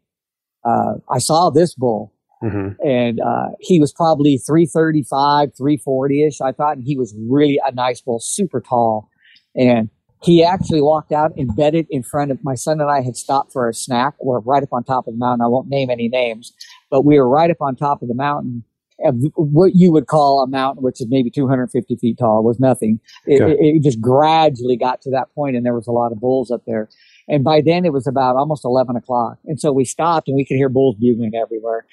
[0.64, 2.76] Uh, I saw this bull Mhm.
[2.86, 8.02] and uh, he was probably 335 340ish i thought and he was really a nice
[8.02, 9.10] bull super tall.
[9.56, 9.90] And
[10.24, 13.54] he actually walked out and bedded in front of my son and i had stopped
[13.54, 14.14] for a snack.
[14.20, 15.44] We're right up on top of the mountain.
[15.44, 16.54] I won't name any names
[16.92, 18.64] but we were right up on top of the mountain
[19.06, 23.00] of what you would call a mountain which is maybe 250 feet tall was nothing.
[23.28, 23.54] It, Okay.
[23.54, 26.50] it, it just gradually got to that point and there was a lot of bulls
[26.52, 26.90] up there
[27.28, 30.46] and by then it was about almost 11 o'clock and so we stopped and we
[30.46, 31.86] could hear bulls bugling everywhere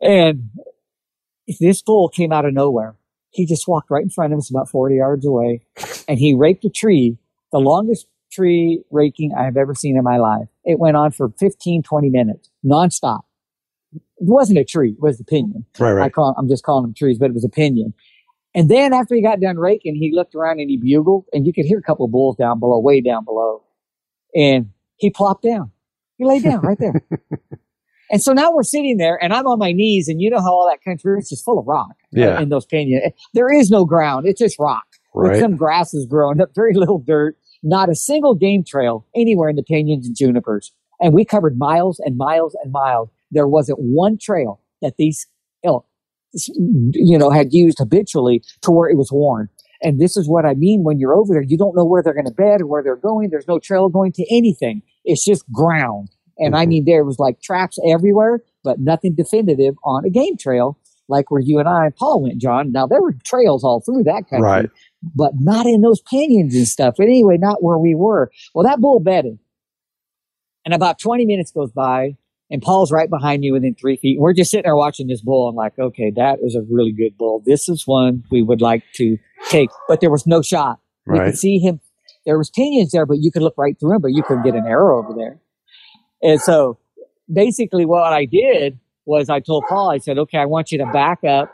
[0.00, 0.50] and
[1.58, 2.94] this bull came out of nowhere.
[3.30, 5.62] He just walked right in front of us about 40 yards away
[6.08, 7.16] and he raked a tree,
[7.52, 10.48] the longest tree raking I have ever seen in my life.
[10.64, 13.22] It went on for 15, 20 minutes, nonstop.
[13.92, 15.64] It wasn't a tree, it was the pinion.
[15.78, 16.12] Right, I right.
[16.12, 17.94] call, I'm just calling them trees, but it was a pinion.
[18.54, 21.52] And then after he got done raking, he looked around and he bugled and you
[21.52, 23.62] could hear a couple of bulls down below, way down below.
[24.34, 25.70] And he plopped down.
[26.18, 27.02] He lay down right there.
[28.10, 30.52] and so now we're sitting there and I'm on my knees and you know how
[30.52, 32.40] all that country is just full of rock uh, Yeah.
[32.40, 33.12] in those canyons.
[33.34, 34.26] There is no ground.
[34.26, 35.40] It's just rock with Right.
[35.40, 39.62] some grasses growing up, very little dirt, not a single game trail anywhere in the
[39.64, 40.72] canyons and junipers.
[41.00, 43.08] And we covered miles and miles and miles.
[43.30, 45.26] There wasn't one trail that these
[45.64, 45.86] elk,
[46.52, 49.48] you know, had used habitually to where it was worn.
[49.82, 52.14] And this is what I mean when you're over there, you don't know where they're
[52.14, 53.30] going to bed or where they're going.
[53.30, 54.82] There's no trail going to anything.
[55.04, 56.08] It's just ground.
[56.38, 56.68] And I Mhm.
[56.68, 60.76] mean, there was like traps everywhere, but nothing definitive on a game trail
[61.08, 62.70] like where you and I and Paul went, John.
[62.72, 64.70] Now there were trails all through that country, Right.
[65.16, 66.94] but not in those canyons and stuff.
[66.96, 68.30] But anyway, not where we were.
[68.54, 69.38] Well, that bull bedded.
[70.64, 72.16] And about 20 minutes goes by
[72.50, 74.18] and Paul's right behind you within three feet.
[74.18, 75.48] We're just sitting there watching this bull.
[75.48, 77.42] I'm like, okay, that is a really good bull.
[77.46, 79.16] This is one we would like to
[79.48, 80.78] take, but there was no shot.
[81.06, 81.26] You Right.
[81.26, 81.80] could see him.
[82.26, 84.54] There was pinions there, but you could look right through him, but you couldn't get
[84.54, 85.40] an arrow over there.
[86.22, 86.78] And so
[87.32, 90.86] basically what I did was I told Paul, I said, okay, I want you to
[90.92, 91.50] back up,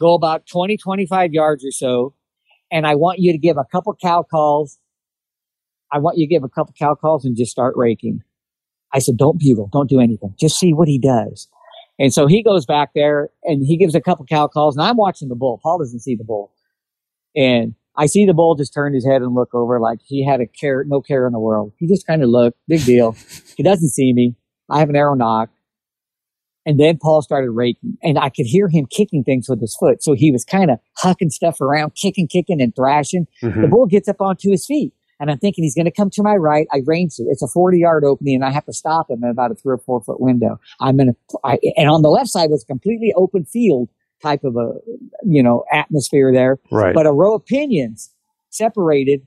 [0.00, 2.14] go about 20, 25 yards or so.
[2.70, 4.78] And I want you to give a couple cow calls.
[5.92, 8.22] I want you to give a couple cow calls and just start raking.
[8.96, 10.34] I said, don't bugle, don't do anything.
[10.40, 11.48] Just see what he does.
[11.98, 14.96] And so he goes back there and he gives a couple cow calls and I'm
[14.96, 15.60] watching the bull.
[15.62, 16.50] Paul doesn't see the bull.
[17.36, 20.40] And I see the bull just turn his head and look over like he had
[20.40, 21.72] a care, no care in the world.
[21.78, 23.14] He just kind of looked, big deal.
[23.56, 24.34] He doesn't see me.
[24.70, 25.50] I have an arrow nock.
[26.64, 30.02] And then Paul started raking and I could hear him kicking things with his foot.
[30.02, 33.26] So he was kind of hucking stuff around, kicking, kicking and thrashing.
[33.42, 33.70] The Mhm.
[33.70, 36.34] bull gets up onto his feet and I'm thinking he's going to come to my
[36.36, 36.66] right.
[36.72, 37.26] I range it.
[37.28, 39.74] It's a 40 yard opening and I have to stop him in about a three
[39.74, 40.58] or four foot window.
[40.80, 43.88] I'm in to, I, and on the left side was a completely open field
[44.22, 44.72] type of a,
[45.24, 46.94] you know, atmosphere there Right.
[46.94, 48.10] but a row of pinions
[48.50, 49.26] separated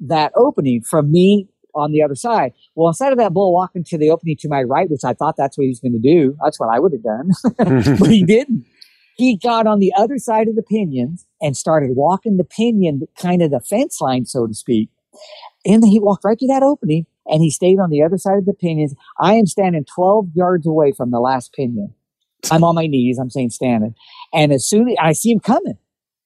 [0.00, 2.52] that opening from me on the other side.
[2.74, 5.36] Well, instead of that bull walking to the opening to my right, which I thought
[5.36, 8.24] that's what he was going to do, that's what I would have done, but he
[8.24, 8.64] didn't.
[9.16, 13.42] He got on the other side of the pinions and started walking the pinion, kind
[13.42, 14.88] of the fence line, so to speak.
[15.64, 18.46] And he walked right to that opening and he stayed on the other side of
[18.46, 18.94] the pinions.
[19.18, 21.94] I am standing 12 yards away from the last pinion.
[22.50, 23.18] I'm on my knees.
[23.18, 23.94] I'm saying standing.
[24.32, 25.78] And as soon as I see him coming,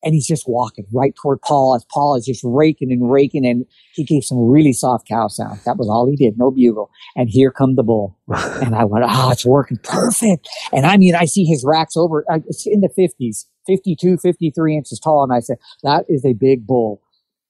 [0.02, 3.64] and he's just walking right toward Paul as Paul is just raking and raking and
[3.94, 5.64] he gave some really soft cow sounds.
[5.64, 6.90] That was all he did, no bugle.
[7.14, 8.18] And here come the bull.
[8.28, 10.48] and I went, oh, it's working perfect.
[10.72, 14.76] And I mean, I see his racks over, uh, it's in the 50s, 52, 53
[14.76, 15.22] inches tall.
[15.22, 17.00] And I said, that is a big bull.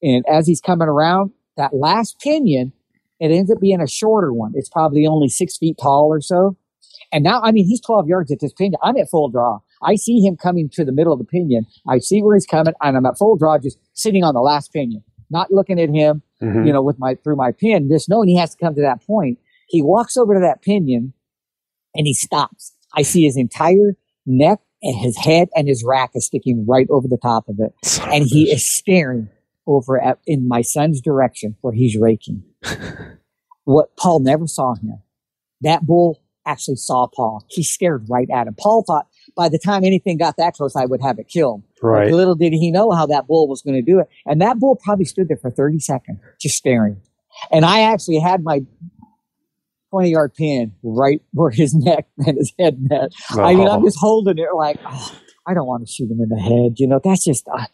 [0.02, 2.72] And as he's coming around, that last pinion,
[3.20, 4.52] it ends up being a shorter one.
[4.54, 6.56] It's probably only six feet tall or so.
[7.12, 8.78] And now, I mean, he's 12 yards at this pinion.
[8.82, 9.60] I'm at full draw.
[9.82, 11.66] I see him coming to the middle of the pinion.
[11.88, 14.72] I see where he's coming, and I'm at full draw, just sitting on the last
[14.72, 16.64] pinion, not looking at him, mm-hmm.
[16.64, 19.04] you know, with my through my pin, just knowing he has to come to that
[19.06, 19.38] point.
[19.68, 21.12] He walks over to that pinion,
[21.94, 22.72] and he stops.
[22.94, 27.08] I see his entire neck and his head and his rack is sticking right over
[27.08, 27.72] the top of it,
[28.12, 29.28] and he is staring
[29.66, 32.42] over at in my son's direction where he's raking.
[33.64, 34.98] what Paul never saw him.
[35.60, 37.44] That bull actually saw Paul.
[37.48, 38.54] He scared right at him.
[38.58, 41.62] Paul thought by the time anything got that close, I would have it killed.
[41.80, 42.06] Right.
[42.06, 44.08] Like, little did he know how that bull was going to do it.
[44.26, 47.00] And that bull probably stood there for 30 seconds, just staring.
[47.50, 48.62] And I actually had my
[49.90, 53.10] 20 yard pin right where his neck and his head met.
[53.32, 53.42] Oh.
[53.42, 53.84] I mean, I'm oh.
[53.84, 56.78] just holding it like, oh, I don't want to shoot him in the head.
[56.78, 57.66] You know, that's just, uh,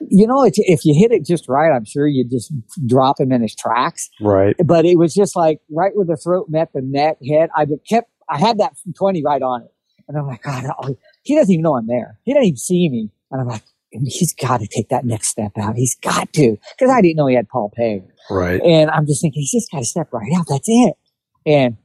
[0.00, 2.52] you know, if you hit it just right, I'm sure you just
[2.86, 4.08] drop him in his tracks.
[4.20, 4.54] Right.
[4.64, 7.50] But it was just like right where the throat met the neck, head.
[7.56, 9.72] I kept, I had that 20 right on it.
[10.08, 12.20] And I'm like, God, oh, he doesn't even know I'm there.
[12.24, 13.10] He doesn't even see me.
[13.32, 15.76] And I'm like, he's got to take that next step out.
[15.76, 16.56] He's got to.
[16.78, 18.04] Because I didn't know he had Paul Peg.
[18.30, 18.60] Right.
[18.62, 20.46] And I'm just thinking, he's just got to step right out.
[20.48, 20.94] That's it.
[21.44, 21.76] And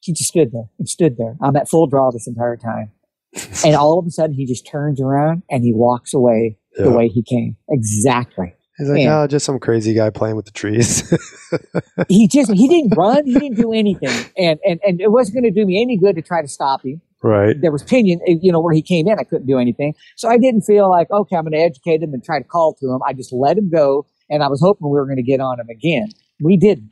[0.00, 1.36] he just stood there and stood there.
[1.40, 2.90] I'm at full draw this entire time.
[3.64, 6.84] and all of a sudden, he just turns around and he walks away yeah.
[6.84, 7.56] the way he came.
[7.68, 8.54] Exactly.
[8.78, 11.08] He's like, and oh, just some crazy guy playing with the trees.
[12.08, 15.44] he just he didn't run, he didn't do anything, and and and it wasn't going
[15.44, 17.00] to do me any good to try to stop him.
[17.22, 17.54] Right.
[17.60, 19.94] There was pinion, eh, you know, where he came in, I couldn't do anything.
[20.16, 22.74] So I didn't feel like, okay, I'm going to educate him and try to call
[22.80, 23.00] to him.
[23.06, 25.60] I just let him go, and I was hoping we were going to get on
[25.60, 26.08] him again.
[26.40, 26.90] We didn't.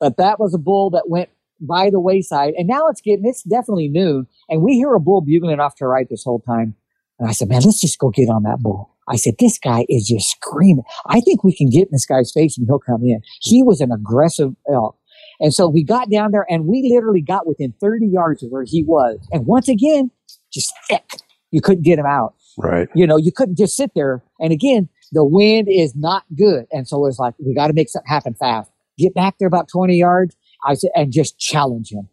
[0.00, 1.28] But that was a bull that went
[1.60, 5.20] by the wayside, and now it's getting, it's definitely noon, and we hear a bull
[5.20, 6.74] bugling off to the right this whole time.
[7.18, 8.90] And I said, man, let's just go get on that bull.
[9.08, 10.84] I said, this guy is just screaming.
[11.06, 13.20] I think we can get in this guy's face and he'll come in.
[13.40, 14.98] He was an aggressive elk.
[15.40, 18.64] And so we got down there and we literally got within 30 yards of where
[18.66, 19.18] he was.
[19.30, 20.10] And once again,
[20.52, 21.04] just thick.
[21.50, 22.34] You couldn't get him out.
[22.56, 22.88] Right.
[22.94, 24.22] You know, you couldn't just sit there.
[24.40, 26.66] And again, the wind is not good.
[26.72, 28.70] And so it's like, we got to make something happen fast.
[28.96, 30.36] Get back there about 20 yards.
[30.64, 32.08] I said, and just challenge him.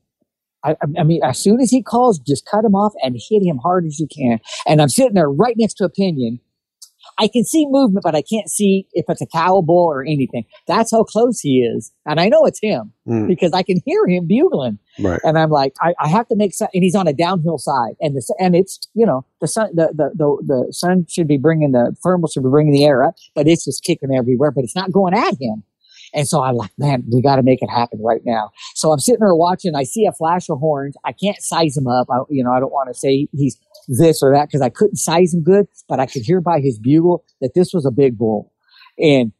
[0.63, 3.57] I, I, mean, as soon as he calls, just cut him off and hit him
[3.57, 4.39] hard as you can.
[4.67, 6.39] And I'm sitting there right next to opinion.
[7.17, 10.45] I can see movement, but I can't see if it's a cow bull or anything.
[10.67, 11.91] That's how close he is.
[12.05, 13.27] And I know it's him mm.
[13.27, 14.79] because I can hear him bugling.
[14.99, 15.19] Right.
[15.23, 17.95] And I'm like, I, I have to make some, and he's on a downhill side
[17.99, 21.37] and the, and it's, you know, the sun, the, the, the, the sun should be
[21.37, 24.63] bringing the thermal should be bringing the air up, but it's just kicking everywhere, but
[24.63, 25.63] it's not going at him.
[26.13, 28.51] And so I'm like, man, we got to make it happen right now.
[28.75, 29.75] So I'm sitting there watching.
[29.75, 30.95] I see a flash of horns.
[31.05, 32.07] I can't size him up.
[32.09, 34.97] I, you know, I don't want to say he's this or that because I couldn't
[34.97, 38.17] size him good, but I could hear by his bugle that this was a big
[38.17, 38.51] bull.
[38.97, 39.31] And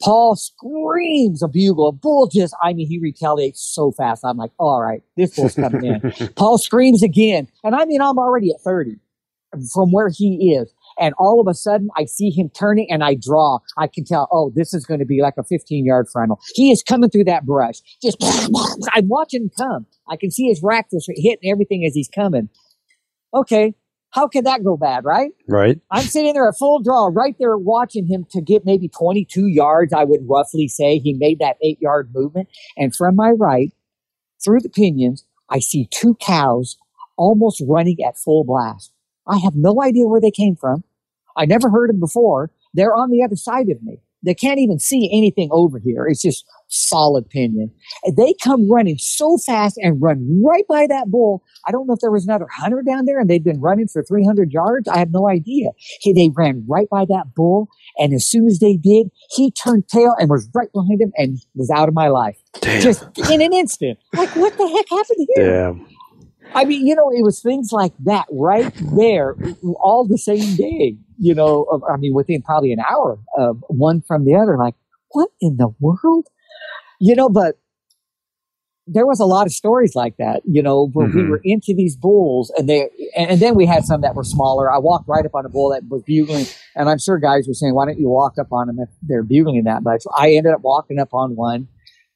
[0.00, 1.88] Paul screams a bugle.
[1.88, 4.24] A bull just, I mean, he retaliates so fast.
[4.24, 6.28] I'm like, all right, this bull's coming in.
[6.36, 7.48] Paul screams again.
[7.64, 8.96] And I mean, I'm already at 30
[9.72, 10.72] from where he is.
[11.00, 13.58] And all of a sudden, I see him turning and I draw.
[13.76, 16.40] I can tell, oh, this is going to be like a 15 yard frontal.
[16.54, 17.76] He is coming through that brush.
[18.02, 18.16] Just,
[18.92, 19.86] I'm watching him come.
[20.08, 22.48] I can see his rack just hitting everything as he's coming.
[23.34, 23.74] Okay.
[24.10, 25.32] How can that go bad, right?
[25.46, 25.80] Right.
[25.90, 29.92] I'm sitting there at full draw, right there watching him to get maybe 22 yards,
[29.92, 30.98] I would roughly say.
[30.98, 32.48] He made that eight yard movement.
[32.76, 33.70] And from my right,
[34.42, 36.78] through the pinions, I see two cows
[37.16, 38.92] almost running at full blast.
[39.26, 40.84] I have no idea where they came from.
[41.38, 42.50] I never heard them before.
[42.74, 43.98] They're on the other side of me.
[44.24, 46.06] They can't even see anything over here.
[46.06, 47.70] It's just solid pinion.
[48.02, 51.44] And they come running so fast and run right by that bull.
[51.66, 54.02] I don't know if there was another hunter down there and they'd been running for
[54.02, 54.88] 300 yards.
[54.88, 55.68] I have no idea.
[56.00, 57.68] He, they ran right by that bull.
[57.96, 61.38] And as soon as they did, he turned tail and was right behind him and
[61.54, 62.38] was out of my life.
[62.60, 62.82] Damn.
[62.82, 64.00] Just in an instant.
[64.14, 65.72] Like, what the heck happened here?
[65.72, 65.86] Damn.
[66.54, 69.36] I mean, you know, it was things like that right there,
[69.80, 74.24] all the same day, you know, I mean, within probably an hour of one from
[74.24, 74.56] the other.
[74.56, 74.74] Like,
[75.10, 76.26] what in the world?
[77.00, 77.56] You know, but
[78.90, 81.28] there was a lot of stories like that, you know, where we Mhm.
[81.28, 84.72] were into these bulls and they, and, and then we had some that were smaller.
[84.72, 87.52] I walked right up on a bull that was bugling and I'm sure guys were
[87.52, 90.04] saying, why don't you walk up on them if they're bugling that much?
[90.16, 91.68] I ended up walking up on one.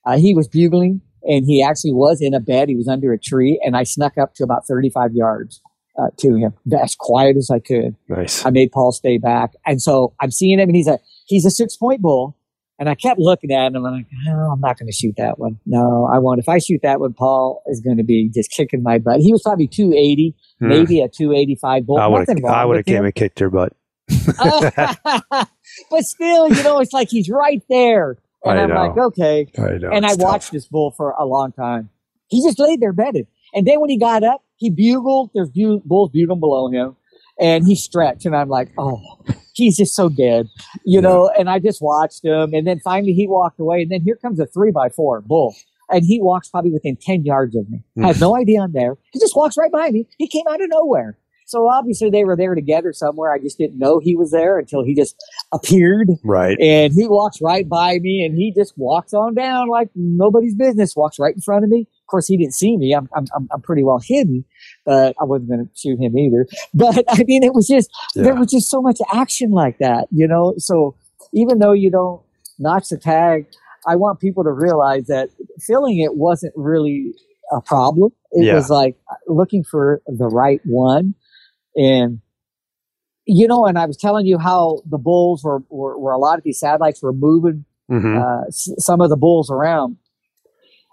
[0.06, 2.70] Uh, he was bugling and he actually was in a bed.
[2.70, 5.60] He was under a tree and I snuck up to about 35 yards
[5.98, 7.96] uh, to him as quiet as I could.
[8.09, 8.44] Nice.
[8.46, 9.52] I made Paul stay back.
[9.66, 12.37] And so I'm seeing him and he's a, he's a six point bull.
[12.78, 13.76] And I kept looking at him.
[13.76, 15.61] and I'm like, no, I'm not going to shoot that one.
[15.66, 16.40] No, I won't.
[16.40, 19.20] If I shoot that one, Paul is going to be just kicking my butt.
[19.20, 20.68] He was probably 280, Hmm.
[20.68, 21.98] maybe a 285 bull.
[21.98, 22.38] I would have.
[22.42, 22.94] wrong I would have him.
[22.96, 23.72] came and kicked her butt.
[25.90, 28.16] but still, you know, it's like he's right there.
[28.44, 28.74] And I I'm know.
[28.87, 29.46] like, okay.
[29.59, 29.90] I know.
[29.92, 30.24] and I it's tough.
[30.33, 31.90] watched this bull for a long time.
[32.28, 33.26] He just laid there bedded.
[33.55, 35.31] And then when he got up, he bugled.
[35.35, 36.96] There's bu- bulls bugling below him.
[37.40, 38.25] And he stretched.
[38.25, 39.01] And I'm like, oh,
[39.55, 40.46] he's just so dead,
[40.85, 41.31] you know?
[41.37, 42.55] And I just watched him.
[42.55, 43.83] And then finally he walked away.
[43.83, 45.55] And then here comes a three by four bull.
[45.90, 47.83] And he walks probably within 10 yards of me.
[48.03, 48.40] I have no hmm.
[48.40, 48.96] idea I'm there.
[49.12, 50.07] He just walks right by me.
[50.16, 51.18] He came out of nowhere.
[51.44, 53.33] So obviously they were there together somewhere.
[53.33, 55.16] I just didn't know he was there until he just
[55.53, 56.59] appeared Right.
[56.61, 60.94] and he walks right by me and he just walks on down like nobody's business
[60.96, 62.94] walks right in front of me course he didn't see me.
[62.98, 64.44] I'm i'm, I'm- pretty well hidden
[64.87, 66.46] but i wasn't going to shoot him either.
[66.75, 70.27] But i mean it was just there was just so much action like that you
[70.33, 70.55] know?
[70.68, 70.94] So
[71.35, 72.20] even though you don't
[72.59, 73.46] notch the tag
[73.88, 75.27] i want people to realize that
[75.68, 77.12] filling it wasn't really
[77.59, 78.11] a problem.
[78.33, 78.55] It Yeah.
[78.55, 78.94] was like
[79.29, 81.14] looking for the right one.
[81.77, 82.20] And
[83.27, 86.38] you know, and I was telling you how the bulls were, were, were a lot
[86.38, 89.96] of these satellites were moving hmm uh, s- some of the bulls around.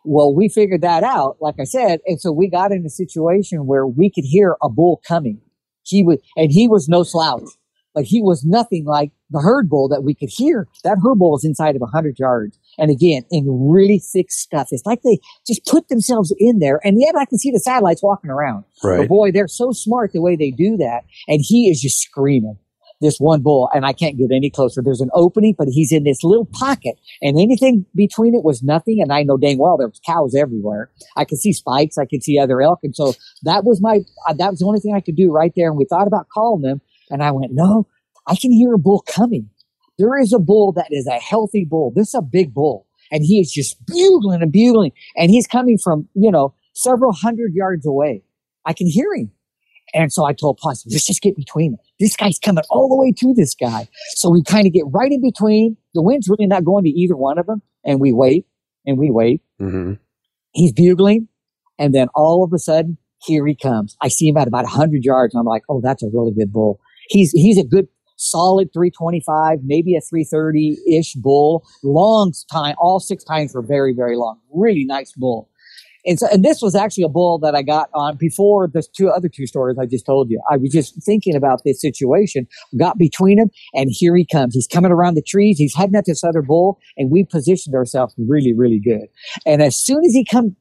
[0.05, 3.67] Well, we figured that out, like I said, and so we got in a situation
[3.67, 5.41] where we could hear a bull coming.
[5.83, 7.49] He was, and he was no slouch,
[7.93, 10.67] but he was nothing like the herd bull that we could hear.
[10.83, 14.69] That herd bull was inside of hundred yards, and again in really thick stuff.
[14.71, 18.03] It's like they just put themselves in there, and yet I can see the satellites
[18.03, 18.65] walking around.
[18.99, 21.03] But boy, they're so smart the way they do that.
[21.27, 22.57] And he is just screaming.
[23.01, 24.81] This one bull, and I can't get any closer.
[24.81, 29.01] There's an opening, but he's in this little pocket, and anything between it was nothing.
[29.01, 30.91] And I know dang well there was cows everywhere.
[31.15, 34.33] I could see spikes, I could see other elk, and so that was my uh,
[34.33, 35.69] that was the only thing I could do right there.
[35.69, 37.87] And we thought about calling them, and I went, no,
[38.27, 39.49] I can hear a bull coming.
[39.97, 41.93] There is a bull that is a healthy bull.
[41.95, 45.77] This is a big bull, and he is just bugling and bugling, and he's coming
[45.81, 48.23] from you know several hundred yards away.
[48.65, 49.31] I can hear him.
[49.93, 51.79] And so I told Posse, let's just get between them.
[51.99, 53.87] This guy's coming all the way to this guy.
[54.15, 55.77] So we kind of get right in between.
[55.93, 57.61] The wind's really not going to either one of them.
[57.85, 58.45] And we wait
[58.85, 59.41] and we wait.
[59.59, 59.93] hmm
[60.51, 61.27] He's bugling.
[61.77, 63.95] And then all of a sudden, here he comes.
[64.01, 65.33] I see him at about 100 yards.
[65.33, 66.79] And I'm like, oh, that's a really good bull.
[67.09, 71.65] He's, he's a good, solid 325, maybe a 330 ish bull.
[71.83, 74.39] Long time, all six times were very, very long.
[74.53, 75.49] Really nice bull.
[76.05, 79.09] And so, and this was actually a bull that I got on before the two
[79.09, 80.41] other two stories I just told you.
[80.49, 84.55] I was just thinking about this situation, got between him, and here he comes.
[84.55, 85.57] He's coming around the trees.
[85.57, 89.07] He's heading at this other bull, and we positioned ourselves really, really good.
[89.45, 90.55] And as soon as he come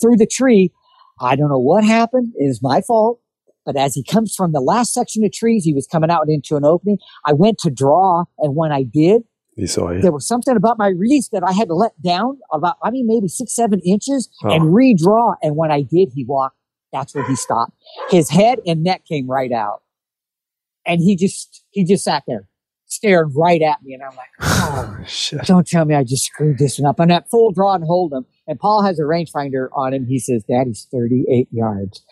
[0.00, 0.72] through the tree,
[1.20, 2.32] I don't know what happened.
[2.36, 3.20] It is my fault.
[3.66, 6.56] But as he comes from the last section of trees, he was coming out into
[6.56, 6.98] an opening.
[7.26, 9.22] I went to draw, and when I did,
[9.56, 10.00] He saw you.
[10.00, 13.06] there was something about my release that I had to let down about, I mean,
[13.06, 14.50] maybe six, seven inches Oh.
[14.50, 15.34] and redraw.
[15.42, 16.56] And when I did, he walked.
[16.92, 17.72] That's where he stopped.
[18.10, 19.82] His head and neck came right out.
[20.86, 22.46] And he just, he just sat there
[22.86, 23.94] staring right at me.
[23.94, 25.42] And I'm like, oh, Shit.
[25.42, 26.98] don't tell me I just screwed this one up.
[26.98, 28.24] I'm at full draw and hold him.
[28.48, 30.06] And Paul has a rangefinder on him.
[30.06, 32.02] He says, Daddy's 38 yards.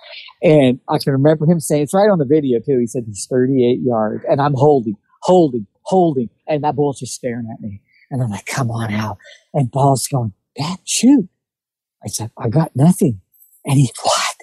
[0.42, 2.79] And I can remember him saying, it's right on the video too.
[2.79, 4.24] He said, he's 38 yards.
[4.31, 6.31] And I'm holding, holding, holding.
[6.46, 7.81] And that bull's just staring at me.
[8.11, 9.18] And I'm like, come on out.
[9.53, 11.29] And Paul's going, Dad, shoot.
[12.05, 13.20] I said, I got nothing.
[13.66, 14.37] And he's, what?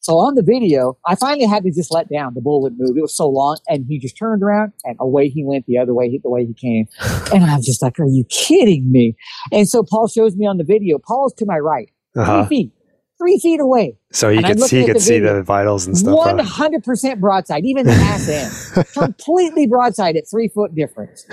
[0.00, 2.34] So on the video, I finally had to just let down.
[2.34, 2.96] The bull wouldn't move.
[2.96, 3.58] It was so long.
[3.68, 6.52] And he just turned around and away he went the other way, the way he
[6.54, 6.86] came.
[7.32, 9.16] And I was just like, are you kidding me?
[9.50, 10.98] And so Paul shows me on the video.
[10.98, 12.44] Paul's to my right, Uh-huh.
[12.46, 12.72] three feet,
[13.24, 13.96] three feet away.
[14.12, 15.34] So he And could he could the see video.
[15.36, 16.14] the vitals and stuff.
[16.40, 18.28] Hundred percent broadside, even the ass
[18.76, 21.26] end, completely broadside at three foot difference.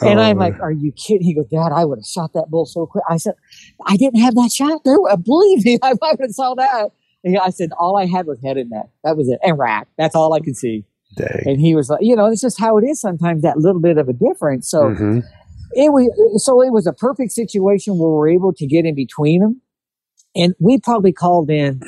[0.00, 2.46] And Oh, I'm like, "Are you kidding?" He goes, "Dad, I would have shot that
[2.50, 3.34] bull so quick." I said,
[3.86, 4.96] "I didn't have that shot there.
[5.24, 6.90] Believe me, I would have saw that."
[7.22, 8.86] And I said, "All I had was head and neck.
[9.04, 9.88] That was it, and rack.
[9.98, 10.84] That's all I could see."
[11.16, 11.42] dang.
[11.46, 13.42] And he was like, "You know, it's just how it is sometimes.
[13.42, 15.22] That little bit of a difference." So Mhm.
[15.72, 18.94] it was so it was a perfect situation where we were able to get in
[18.96, 19.60] between them
[20.34, 21.80] and we probably called in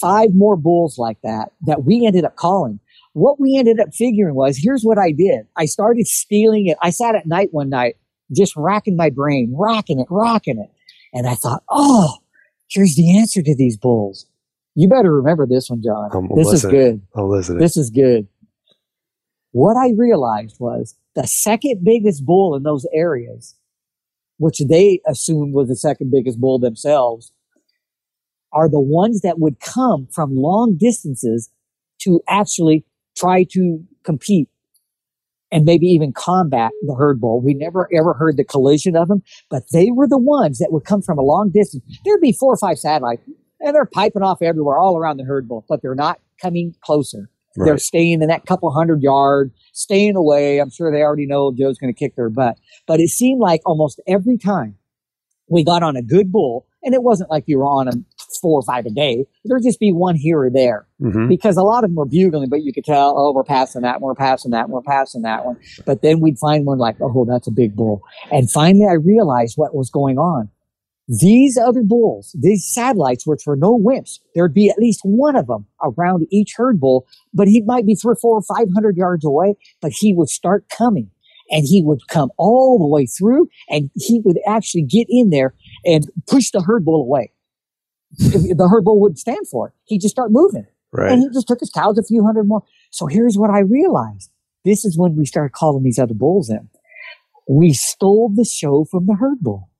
[0.00, 2.80] five more bulls like that that we ended up calling
[3.12, 6.90] what we ended up figuring was here's what i did i started stealing it i
[6.90, 7.96] sat at night one night
[8.36, 10.70] just racking my brain racking it racking it
[11.12, 12.16] and i thought oh
[12.68, 14.26] Here's the answer to these bulls.
[14.74, 16.10] You better remember this one, John.
[16.12, 17.00] I'm this is good.
[17.14, 17.58] I'm listening.
[17.58, 18.26] This is good.
[19.52, 23.54] What I realized was the second biggest bull in those areas,
[24.38, 27.32] which they assumed was the second biggest bull themselves,
[28.56, 31.50] are the ones that would come from long distances
[32.00, 32.84] to actually
[33.16, 34.48] try to compete
[35.52, 37.40] and maybe even combat the herd bull.
[37.40, 40.84] We never ever heard the collision of them, but they were the ones that would
[40.84, 41.84] come from a long distance.
[42.04, 43.22] There'd be four or five satellites
[43.60, 47.30] and they're piping off everywhere all around the herd bull, but they're not coming closer.
[47.58, 50.58] They're staying in that couple hundred yard, staying away.
[50.58, 52.58] I'm sure they already know Joe's going to kick their butt.
[52.86, 54.76] But it seemed like almost every time
[55.48, 58.04] we got on a good bull, and it wasn't like you were on them
[58.40, 59.24] four or five a day.
[59.44, 61.28] There'd just be one here or there Mhm.
[61.28, 64.00] because a lot of them were bugling, but you could tell, oh, we're passing that
[64.00, 65.56] one, we're passing that one, we're passing that one.
[65.84, 68.02] But then we'd find one like, oh, that's a big bull.
[68.32, 70.48] And finally I realized what was going on.
[71.08, 75.46] These other bulls, these satellites, which were no wimps, there'd be at least one of
[75.46, 78.96] them around each herd bull, but he might be three or four or five hundred
[78.96, 81.08] yards away, but he would start coming
[81.48, 85.54] and he would come all the way through and he would actually get in there
[85.84, 87.30] and push the herd bull away.
[88.18, 89.74] the herd bull wouldn't stand for it.
[89.84, 90.66] He'd just start moving.
[90.92, 91.12] Right.
[91.12, 92.62] And he just took his cows a few hundred more.
[92.90, 94.30] So here's what I realized.
[94.64, 96.68] This is when we started calling these other bulls in.
[97.48, 99.70] We stole the show from the herd bull.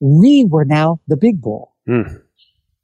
[0.00, 1.74] We were now the big bull.
[1.86, 2.16] Hmm.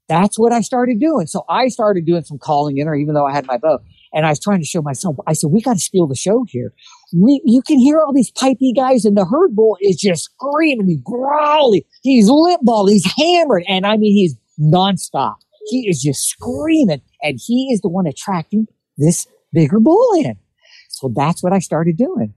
[0.09, 1.27] That's what I started doing.
[1.27, 3.79] So I started doing some calling in, or even though I had my bow,
[4.13, 5.17] and I was trying to show myself.
[5.27, 6.73] I said, "We got to steal the show here.
[7.13, 10.87] We, you can hear all these pipey guys, and the herd bull is just screaming,
[10.87, 15.37] he's growling, he's lip bawl, he's hammered, and I mean, he's nonstop.
[15.69, 20.37] He is just screaming, and he is the one attracting this bigger bull in.
[20.89, 22.35] So that's what I started doing.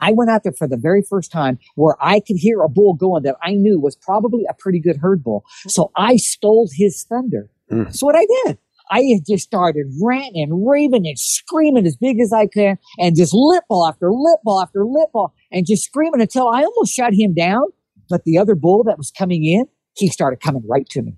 [0.00, 2.94] I went out there for the very first time where I could hear a bull
[2.94, 5.44] going that I knew was probably a pretty good herd bull.
[5.68, 7.48] So I stole his thunder.
[7.70, 7.84] Mm.
[7.84, 8.58] That's what I did.
[8.90, 13.32] I just started ranting and raving and screaming as big as I can and just
[13.34, 17.14] lip bawl after lip bawl after lip bawl and just screaming until I almost shut
[17.14, 17.64] him down.
[18.10, 19.64] But the other bull that was coming in,
[19.96, 21.16] he started coming right to me.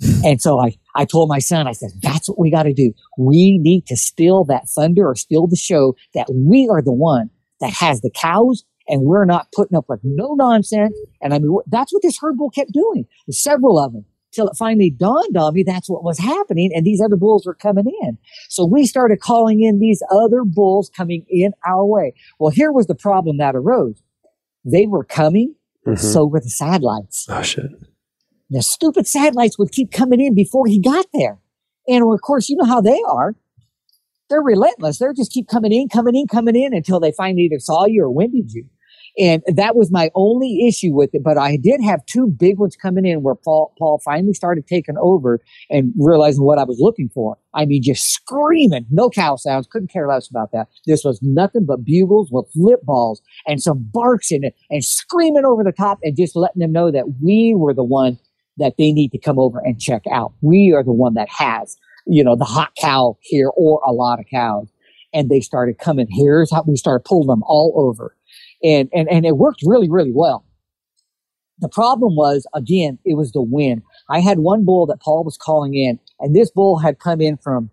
[0.24, 2.92] And so I, I told my son, I said, that's what we got to do.
[3.18, 7.30] We need to steal that thunder or steal the show that we are the one
[7.60, 10.98] that has the cows and we're not putting up with no nonsense.
[11.20, 13.06] And I mean, that's what this herd bull kept doing.
[13.30, 14.04] Several of them
[14.34, 17.54] till it finally dawned on me that's what was happening and these other bulls were
[17.54, 18.18] coming in.
[18.48, 22.12] So we started calling in these other bulls coming in our way.
[22.38, 24.02] Well, here was the problem that arose.
[24.64, 25.54] They were coming,
[25.86, 25.98] Mhm.
[25.98, 27.26] so were the satellites.
[27.28, 27.70] oh shit.
[28.50, 31.40] The stupid satellites would keep coming in before he got there.
[31.88, 33.34] And of course, you know how they are.
[34.30, 34.98] They're relentless.
[34.98, 38.04] They're just keep coming in, coming in, coming in until they finally either saw you
[38.04, 38.66] or winded you.
[39.16, 41.22] And that was my only issue with it.
[41.22, 44.96] But I did have two big ones coming in where Paul, Paul finally started taking
[45.00, 45.40] over
[45.70, 47.38] and realizing what I was looking for.
[47.54, 50.66] I mean, just screaming, no cow sounds, couldn't care less about that.
[50.86, 55.44] This was nothing but bugles with lip bawls and some barks in it and screaming
[55.44, 58.18] over the top and just letting them know that we were the one
[58.56, 60.32] that they need to come over and check out.
[60.40, 64.18] We are the one that has, you know, the hot cow here or a lot
[64.18, 64.68] of cows.
[65.12, 66.08] And they started coming.
[66.10, 68.16] Here's how we started pulling them all over.
[68.64, 70.44] And, and, and it worked really, really well.
[71.58, 73.82] The problem was, again, it was the wind.
[74.10, 77.36] I had one bull that Paul was calling in, and this bull had come in
[77.36, 77.70] from,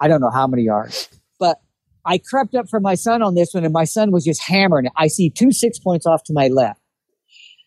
[0.00, 1.08] I don't know how many yards,
[1.40, 1.60] but
[2.04, 4.86] I crept up for my son on this one, and my son was just hammering
[4.86, 4.92] it.
[4.96, 6.77] I see two six points off to my left.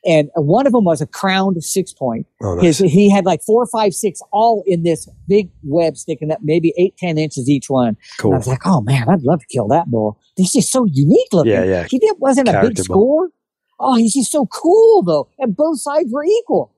[0.06, 2.26] And one of them was a crowned six point.
[2.42, 6.40] Oh, His, he had like four, five, six, all in this big web sticking up,
[6.42, 7.98] maybe eight, ten inches each one.
[8.24, 10.20] And I was like, oh man, I'd love to kill that bull.
[10.36, 11.52] He's just so unique looking.
[11.52, 11.88] Yeah, yeah.
[11.90, 12.84] He did, wasn't a big bull.
[12.84, 13.30] score.
[13.80, 15.30] Oh, he's just so cool though.
[15.38, 16.74] And both sides were equal.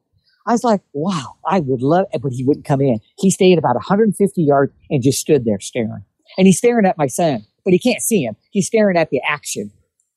[0.46, 2.22] I was like, wow, I would love, it.
[2.22, 3.00] but he wouldn't come in.
[3.18, 6.04] He stayed about 150 yards and just stood there staring.
[6.38, 8.36] And he's staring at my son, but he can't see him.
[8.52, 9.72] He's staring at the action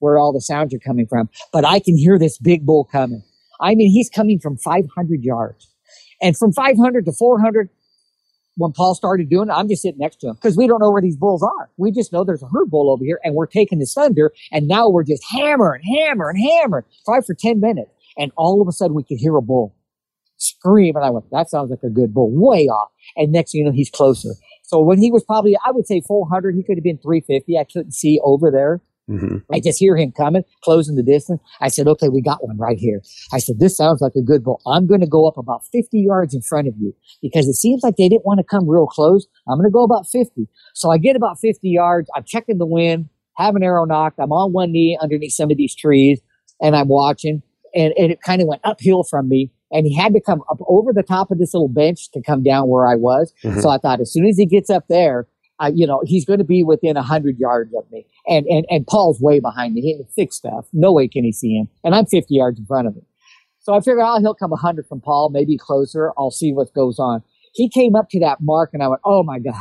[0.06, 1.28] where all the sounds are coming from.
[1.52, 3.22] But I can hear this big bull coming.
[3.60, 5.68] I mean, he's coming from 500 yards.
[6.22, 7.68] And from 500 to 400,
[8.56, 10.90] when Paul started doing it, I'm just sitting next to him because we don't know
[10.90, 11.70] where these bulls are.
[11.76, 14.32] We just know there's a herd bull over here and we're taking his thunder.
[14.52, 17.90] And now we're just hammering, hammering, hammering, probably for 10 minutes.
[18.16, 19.74] And all of a sudden we could hear a bull
[20.38, 20.96] scream.
[20.96, 22.90] And I went, that sounds like a good bull, way off.
[23.16, 24.30] And next thing you know, he's closer.
[24.62, 27.58] So when he was probably, I would say 400, he could have been 350.
[27.58, 28.80] I couldn't see over there.
[29.08, 31.40] Hmm I just hear him coming, closing the distance.
[31.60, 33.00] I said, okay, we got one right here.
[33.32, 34.60] I said, this sounds like a good bull.
[34.66, 36.92] I'm going to go up about 50 yards in front of you
[37.22, 39.26] because it seems like they didn't want to come real close.
[39.48, 40.48] I'm going to go about 50.
[40.74, 42.10] So I get about 50 yards.
[42.16, 44.18] I'm checking the wind, have an arrow nocked.
[44.18, 46.20] I'm on one knee underneath some of these trees
[46.60, 47.42] and I'm watching
[47.74, 50.58] and, and it kind of went uphill from me and he had to come up
[50.68, 53.32] over the top of this little bench to come down where I was.
[53.44, 53.62] Mhm.
[53.62, 55.26] So I thought as soon as he gets up there,
[55.58, 58.06] I, you know, he's going to be within a hundred yards of me.
[58.26, 59.80] And, and, and Paul's way behind me.
[59.80, 60.66] He's thick stuff.
[60.72, 61.68] No way can he see him.
[61.84, 63.06] And I'm 50 yards in front of him.
[63.60, 66.12] So I figured, oh, he'll come 100 from Paul, maybe closer.
[66.18, 67.22] I'll see what goes on.
[67.54, 69.54] He came up to that mark and I went, oh my God.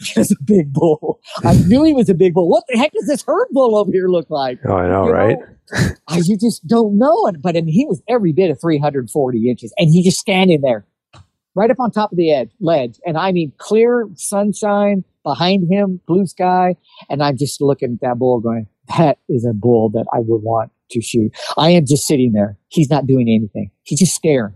[0.14, 1.20] There's a big bull.
[1.44, 2.48] I knew he was a big bull.
[2.48, 4.58] What the heck does this herd bull over here look like?
[4.68, 5.36] Oh, I know, You right?
[5.38, 7.40] know, I, you just don't know it.
[7.40, 10.84] But I mean, he was every bit of 340 inches, and he just standing there,
[11.54, 16.00] right up on top of the edge ledge, and I mean, clear sunshine behind him,
[16.06, 16.76] blue sky,
[17.08, 18.66] and I'm just looking at that bull, going,
[18.98, 22.58] "That is a bull that I would want to shoot." I am just sitting there.
[22.68, 23.70] He's not doing anything.
[23.84, 24.54] He's just staring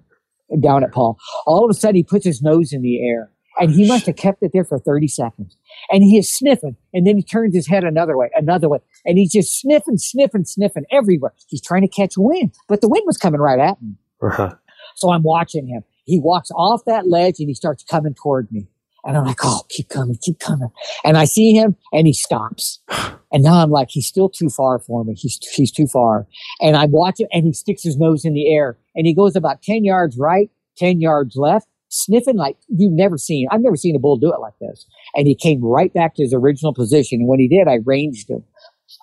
[0.61, 1.19] down at Paul.
[1.47, 4.17] All of a sudden, he puts his nose in the air, and he must have
[4.17, 5.57] kept it there for 30 seconds.
[5.91, 9.19] And he is sniffing, and then he turns his head another way, another way, and
[9.19, 11.33] he's just sniffing, sniffing, sniffing everywhere.
[11.49, 13.99] He's trying to catch wind, but the wind was coming right at him.
[14.23, 14.55] Uh-huh.
[14.97, 15.83] So I'm watching him.
[16.09, 18.67] He walks off that ledge and he starts coming toward me.
[19.05, 20.71] And I'm like, oh, keep coming, keep coming.
[21.05, 22.81] And I see him and he stops.
[23.31, 25.13] And now I'm like, he's still too far for me.
[25.15, 26.27] He's, he's too far.
[26.63, 29.37] And I watch him and he sticks his nose in the air and he goes
[29.37, 33.47] about 10 yards right, 10 yards left, sniffing like you've never seen.
[33.51, 34.87] I've never seen a bull do it like this.
[35.15, 37.21] And he came right back to his original position.
[37.21, 38.45] And when he did, I ranged him.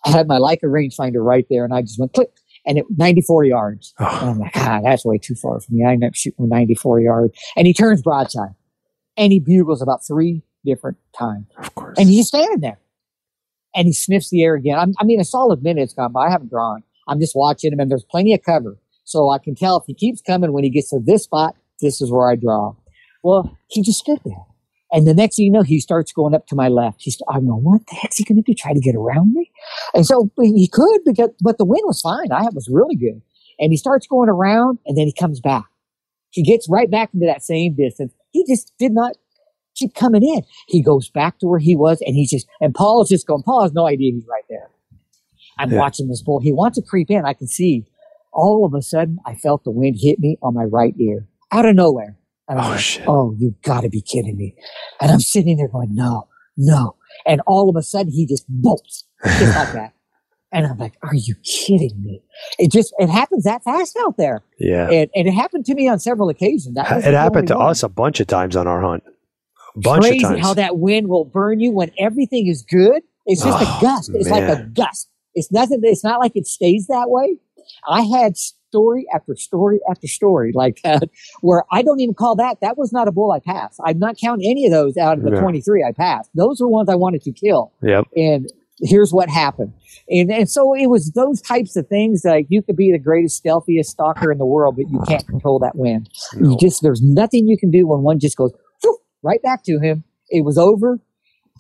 [0.05, 2.31] I had my Leica rangefinder right there and I just went click
[2.65, 3.93] and it 94 yards.
[3.99, 5.83] And Oh, I'm like, ah, that's way too far for me.
[5.87, 7.33] I end up shooting 94 yards.
[7.55, 8.55] And he turns broadside
[9.17, 11.45] and he bugles about three different times.
[11.57, 11.97] of course.
[11.99, 12.79] And he's standing there
[13.75, 14.77] and he sniffs the air again.
[14.79, 16.27] I'm, I mean, a solid minute's gone by.
[16.27, 16.83] I haven't drawn.
[17.07, 18.77] I'm just watching him and there's plenty of cover.
[19.03, 22.01] So I can tell if he keeps coming when he gets to this spot, this
[22.01, 22.73] is where I draw.
[23.23, 24.35] Well, he just stood there.
[24.91, 26.97] And the next thing you know, he starts going up to my left.
[27.01, 28.53] He's, I'm going, what the heck's he going to do?
[28.57, 29.51] Try to get around me?
[29.93, 32.31] And so he could, because, but the wind was fine.
[32.31, 33.21] I was really good.
[33.59, 35.65] And he starts going around and then he comes back.
[36.29, 38.13] He gets right back into that same distance.
[38.31, 39.13] He just did not
[39.75, 40.43] keep coming in.
[40.67, 43.43] He goes back to where he was and he's just, and Paul is just going,
[43.43, 44.69] Paul has no idea he's right there.
[45.57, 45.79] I'm Yeah.
[45.79, 46.39] watching this bull.
[46.39, 47.25] He wants to creep in.
[47.25, 47.85] I can see.
[48.33, 51.65] All of a sudden, I felt the wind hit me on my right ear out
[51.65, 52.17] of nowhere.
[52.49, 53.07] Oh, like, shit.
[53.07, 54.55] oh, you gotta be kidding me.
[55.01, 56.27] And I'm sitting there going, no,
[56.57, 56.95] no.
[57.25, 59.93] And all of a sudden, he just bolts just like that.
[60.51, 62.21] And I'm like, are you kidding me?
[62.59, 64.41] It just, it happens that fast out there.
[64.59, 64.89] yeah.
[64.89, 66.77] And, and it happened to me on several occasions.
[66.77, 67.69] It happened to one.
[67.71, 69.03] us a bunch of times on our hunt.
[69.75, 70.41] A bunch Crazy of times.
[70.41, 73.01] how that wind will burn you when everything is good.
[73.25, 74.11] It's just Oh, a gust.
[74.13, 75.09] It's like a gust.
[75.33, 75.81] It's nothing.
[75.83, 77.37] It's not like it stays that way.
[77.89, 78.35] I had
[78.75, 81.09] story after story after story like that,
[81.41, 82.57] where I don't even call that.
[82.61, 83.79] That was not a bull I passed.
[83.85, 85.39] I'm not counting any of those out of the Yeah.
[85.41, 86.29] 23 I passed.
[86.35, 87.71] Those were ones I wanted to kill.
[87.81, 88.05] yep.
[88.15, 88.49] And
[88.81, 89.71] here's what happened.
[90.09, 93.37] And, and so it was those types of things like you could be the greatest,
[93.37, 96.09] stealthiest stalker in the world, but you can't control that wind.
[96.35, 96.51] No.
[96.51, 98.51] You just there's nothing you can do when one just goes
[98.81, 100.03] whew, right back to him.
[100.29, 100.99] It was over.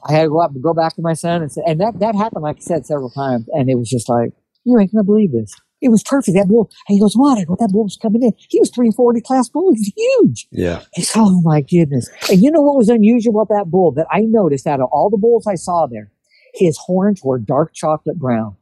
[0.07, 1.99] I had to go up and go back to my son and say, and that
[1.99, 4.31] that happened like I said several times, and it was just like
[4.65, 5.55] you ain't gonna believe this.
[5.85, 6.35] It was perfect.
[6.35, 6.71] That bull.
[6.89, 7.37] And he goes, what?
[7.37, 8.33] I go, that bull was coming in.
[8.49, 9.71] He was 340 class bull.
[9.75, 10.47] He's huge.
[10.51, 10.81] Yeah.
[10.93, 12.09] He's, oh my goodness.
[12.29, 15.11] And you know what was unusual about that bull that I noticed out of all
[15.11, 16.11] the bulls I saw there?
[16.55, 18.55] His horns were dark chocolate brown.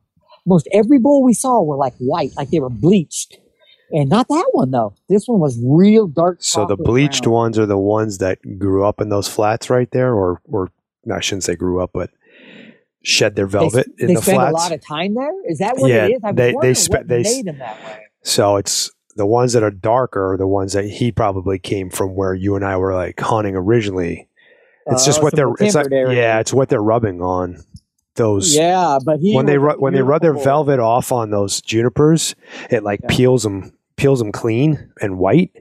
[0.46, 3.38] Most every bull we saw were like white, like they were bleached.
[3.94, 4.96] And not that one though.
[5.08, 7.34] This one was real dark So the bleached brown.
[7.34, 10.72] ones are the ones that grew up in those flats right there, or or
[11.10, 12.10] I shouldn't say grew up, but
[13.04, 14.52] shed their They, velvet in they the spend flats.
[14.52, 15.32] a lot of time there.
[15.50, 16.24] Is that what Yeah, it is?
[16.24, 17.98] I was they- they wondering spe- what they made them that way.
[18.24, 22.16] so it's the ones that are darker are the ones that he probably came from
[22.16, 24.28] where you and I were like hunting originally.
[24.88, 27.58] It's just Uh, what they're it's like, yeah, it's what they're rubbing on
[28.16, 31.62] those Yeah, but he when they ru- when they rub their velvet off on those
[31.62, 32.36] junipers,
[32.70, 33.10] it like Yeah.
[33.16, 35.52] peels them peels them clean and white,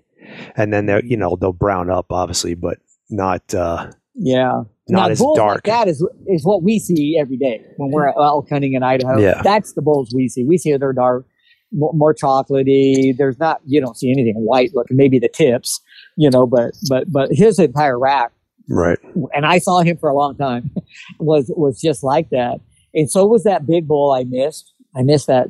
[0.57, 2.79] and then they are you know they'll brown up obviously, but
[3.11, 4.63] not uh, Yeah.
[4.89, 5.55] Not now, as bulls dark.
[5.55, 8.83] Like that is is what we see every day when we're at elk hunting in
[8.83, 9.19] Idaho.
[9.19, 9.41] Yeah.
[9.43, 10.45] That's the bulls we see.
[10.45, 11.27] We see they're dark,
[11.71, 13.17] more, more chocolatey.
[13.17, 14.97] There's not you don't see anything white looking.
[14.97, 15.81] Maybe the tips,
[16.17, 18.33] you know, but but but his entire rack,
[18.69, 18.99] right.
[19.35, 20.71] and I saw him for a long time,
[21.21, 22.61] was was just like that.
[22.95, 24.73] And so was that big bull I missed.
[24.95, 25.47] I missed that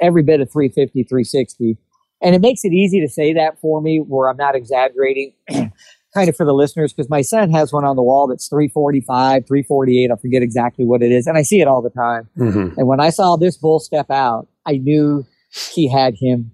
[0.00, 1.76] every bit of 350, 360.
[2.22, 5.32] And it makes it easy to say that for me where I'm not exaggerating.
[6.16, 9.46] kind of for the listeners, because my son has one on the wall that's 345,
[9.46, 10.10] 348.
[10.10, 11.26] I forget exactly what it is.
[11.26, 12.28] And I see it all the time.
[12.36, 15.24] hmm And when I saw this bull step out, I knew
[15.74, 16.52] he had him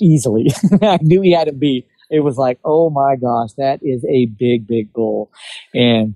[0.00, 0.48] easily.
[0.82, 1.86] I knew he had him beat.
[2.10, 5.30] It was like, oh my gosh, that is a big, big bull.
[5.74, 6.14] And,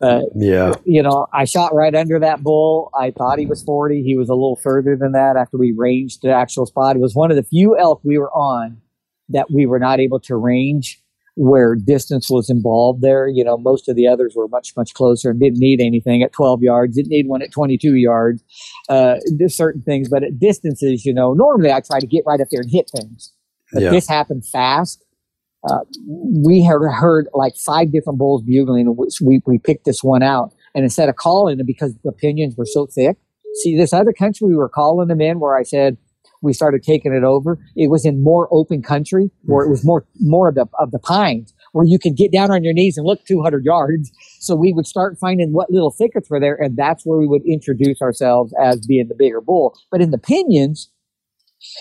[0.00, 0.74] uh, Yeah.
[0.84, 2.90] you know, I shot right under that bull.
[2.98, 4.02] I thought he was 40.
[4.02, 6.96] He was a little further than that after we ranged the actual spot.
[6.96, 8.80] It was one of the few elk we were on
[9.30, 11.01] that we were not able to range
[11.34, 13.26] where distance was involved there.
[13.26, 16.32] You know, most of the others were much, much closer and didn't need anything at
[16.32, 18.42] 12 yards, didn't need one at 22 yards,
[18.88, 20.08] uh, there's certain things.
[20.08, 22.90] But at distances, you know, normally I try to get right up there and hit
[22.94, 23.32] things.
[23.72, 23.90] But Yeah.
[23.90, 25.02] this happened fast.
[25.68, 25.80] Uh,
[26.44, 30.52] we had heard like five different bulls bugling, and we, we picked this one out.
[30.74, 33.16] And instead of calling them because the opinions were so thick,
[33.62, 35.96] see, this other country, we were calling them in where I said,
[36.42, 37.58] we started taking it over.
[37.76, 40.98] It was in more open country where it was more more of the of the
[40.98, 44.12] pines where you could get down on your knees and look 200 yards.
[44.38, 47.42] So we would start finding what little thickets were there, and that's where we would
[47.46, 49.74] introduce ourselves as being the bigger bull.
[49.90, 50.90] But in the pinions,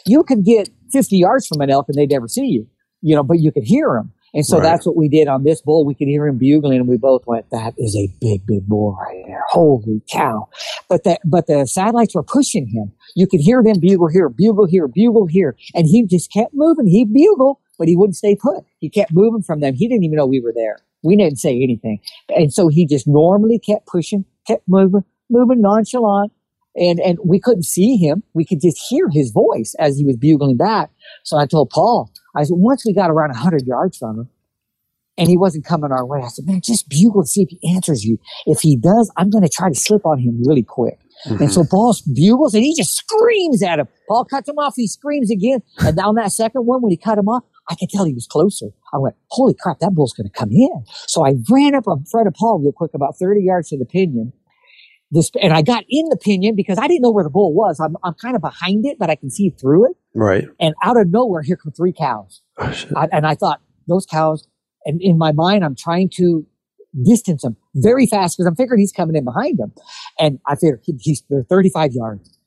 [0.06, 2.68] you could get 50 yards from an elk and they'd never see you,
[3.02, 4.14] you know, but you could hear them.
[4.34, 4.64] And so Right.
[4.64, 5.86] that's what we did on this bull.
[5.86, 8.98] We could hear him bugling, and we both went, "That is a big, big bull
[9.00, 9.44] right there!
[9.50, 10.48] Holy cow!"
[10.88, 12.94] But the but the satellites were pushing him.
[13.16, 16.88] You could hear them bugle here, bugle here, bugle here, and he just kept moving.
[16.88, 18.64] He bugle, but he wouldn't stay put.
[18.80, 19.74] He kept moving from them.
[19.74, 20.78] He didn't even know we were there.
[21.04, 26.32] We didn't say anything, and so he just normally kept pushing, kept moving, moving nonchalant,
[26.76, 28.24] and and we couldn't see him.
[28.34, 30.90] We could just hear his voice as he was bugling back.
[31.24, 34.30] So I told Paul, I said, once we got around hundred yards from him,
[35.18, 37.76] and he wasn't coming our way, I said, man, just bugle and see if he
[37.76, 38.18] answers you.
[38.46, 41.00] If he does, I'm going to try to slip on him really quick.
[41.26, 41.48] And mm-hmm.
[41.48, 43.88] so Paul bugles and he just screams at him.
[44.08, 44.74] Paul cuts him off.
[44.76, 45.62] He screams again.
[45.80, 48.26] And on that second one, when he cut him off, I could tell he was
[48.26, 48.68] closer.
[48.94, 50.84] I went, holy crap, that bull's going to come in.
[51.08, 53.86] So I ran up in front of Paul real quick, about 30 yards to the
[53.86, 54.34] pinion.
[55.12, 57.80] This, and I got in the pinion because I didn't know where the bull was.
[57.80, 59.98] I'm, I'm kind of behind it, but I can see through it.
[60.14, 60.46] Right.
[60.60, 62.42] And out of nowhere, here come three cows.
[62.58, 62.74] Oh.
[62.96, 64.48] I, and I thought those cows,
[64.86, 66.46] and in my mind, I'm trying to
[67.04, 69.72] distance him very fast because I'm figuring he's coming in behind him.
[70.20, 72.38] And I figure he, he's, they're 35 yards.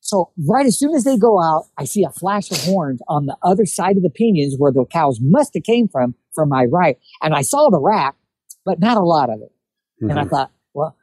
[0.00, 3.26] So right as soon as they go out, I see a flash of horns on
[3.26, 6.64] the other side of the pinions where the cows must have came from, from my
[6.64, 6.98] right.
[7.22, 8.16] And I saw the rack,
[8.64, 9.52] but not a lot of it.
[10.00, 10.30] And I Mhm.
[10.30, 10.96] thought, well,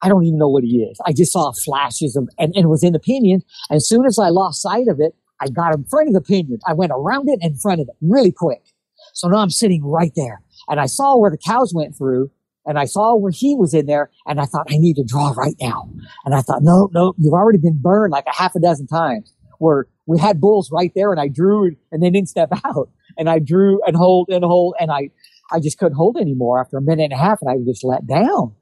[0.00, 0.98] I don't even know what he is.
[1.04, 3.42] I just saw flashes of, and, and it was in the pinion.
[3.70, 6.58] As soon as I lost sight of it, I got in front of the pinion.
[6.66, 8.62] I went around it and in front of it really quick.
[9.12, 12.30] So now I'm sitting right there and I saw where the cows went through
[12.64, 15.30] and I saw where he was in there and I thought, I need to draw
[15.30, 15.88] right now.
[16.24, 19.32] And I thought, no, no, you've already been burned like a half a dozen times
[19.58, 23.30] where we had bulls right there and I drew and they didn't step out and
[23.30, 25.10] I drew and hold and hold and I,
[25.52, 28.06] I just couldn't hold anymore after a minute and a half and I just let
[28.06, 28.54] down.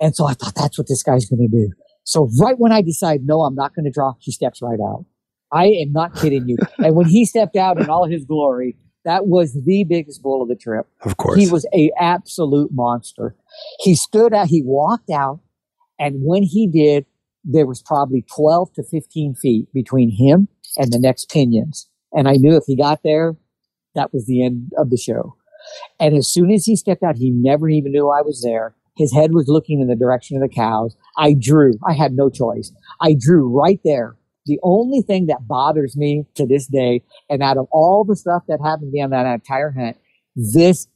[0.00, 1.72] And so I thought that's what this guy's going to do.
[2.04, 5.06] So right when I decide, no, I'm not going to draw, he steps right out.
[5.52, 6.56] I am not kidding you.
[6.78, 10.48] and when he stepped out in all his glory, that was the biggest bull of
[10.48, 10.86] the trip.
[11.02, 11.38] Of course.
[11.38, 13.36] He was a absolute monster.
[13.80, 15.40] He stood out, he walked out,
[15.98, 17.06] and when he did,
[17.44, 21.88] there was probably 12 to 15 feet between him and the next pinions.
[22.12, 23.36] And I knew if he got there,
[23.94, 25.36] that was the end of the show.
[25.98, 28.74] And as soon as he stepped out, he never even knew I was there.
[28.96, 30.96] His head was looking in the direction of the cows.
[31.16, 31.74] I drew.
[31.86, 32.72] I had no choice.
[33.00, 34.16] I drew right there.
[34.46, 38.44] The only thing that bothers me to this day, and out of all the stuff
[38.48, 39.96] that happened to me on that entire hunt,
[40.34, 40.86] this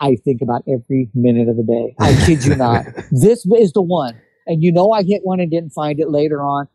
[0.00, 1.94] I think about every minute of the day.
[2.00, 2.84] I kid you not.
[3.12, 4.20] This is the one.
[4.48, 6.66] And you know, I hit one and didn't find it later on.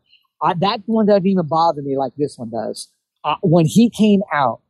[0.42, 2.88] I, that one doesn't even bother me like this one does.
[3.24, 4.62] Uh, when he came out,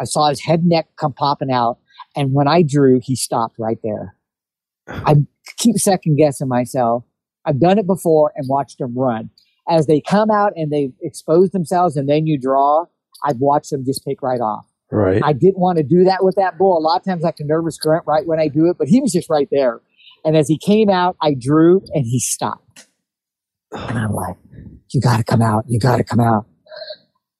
[0.00, 1.78] I saw his head and neck come popping out.
[2.16, 4.16] And when I drew, he stopped right there.
[4.88, 5.16] I
[5.58, 7.04] keep second guessing myself.
[7.44, 9.28] I've done it before and watched him run.
[9.70, 12.86] As they come out and they expose themselves and then you draw,
[13.24, 14.66] I've watched them just pick right off.
[14.90, 15.22] right.
[15.24, 16.76] I didn't want to do that with that bull.
[16.76, 19.00] A lot of times I can nervous grunt right when I do it, but he
[19.00, 19.80] was just right there.
[20.24, 22.88] And as he came out, I drew and he stopped.
[23.72, 24.36] And I'm like,
[24.92, 25.64] you got to come out.
[25.68, 26.46] You got to come out.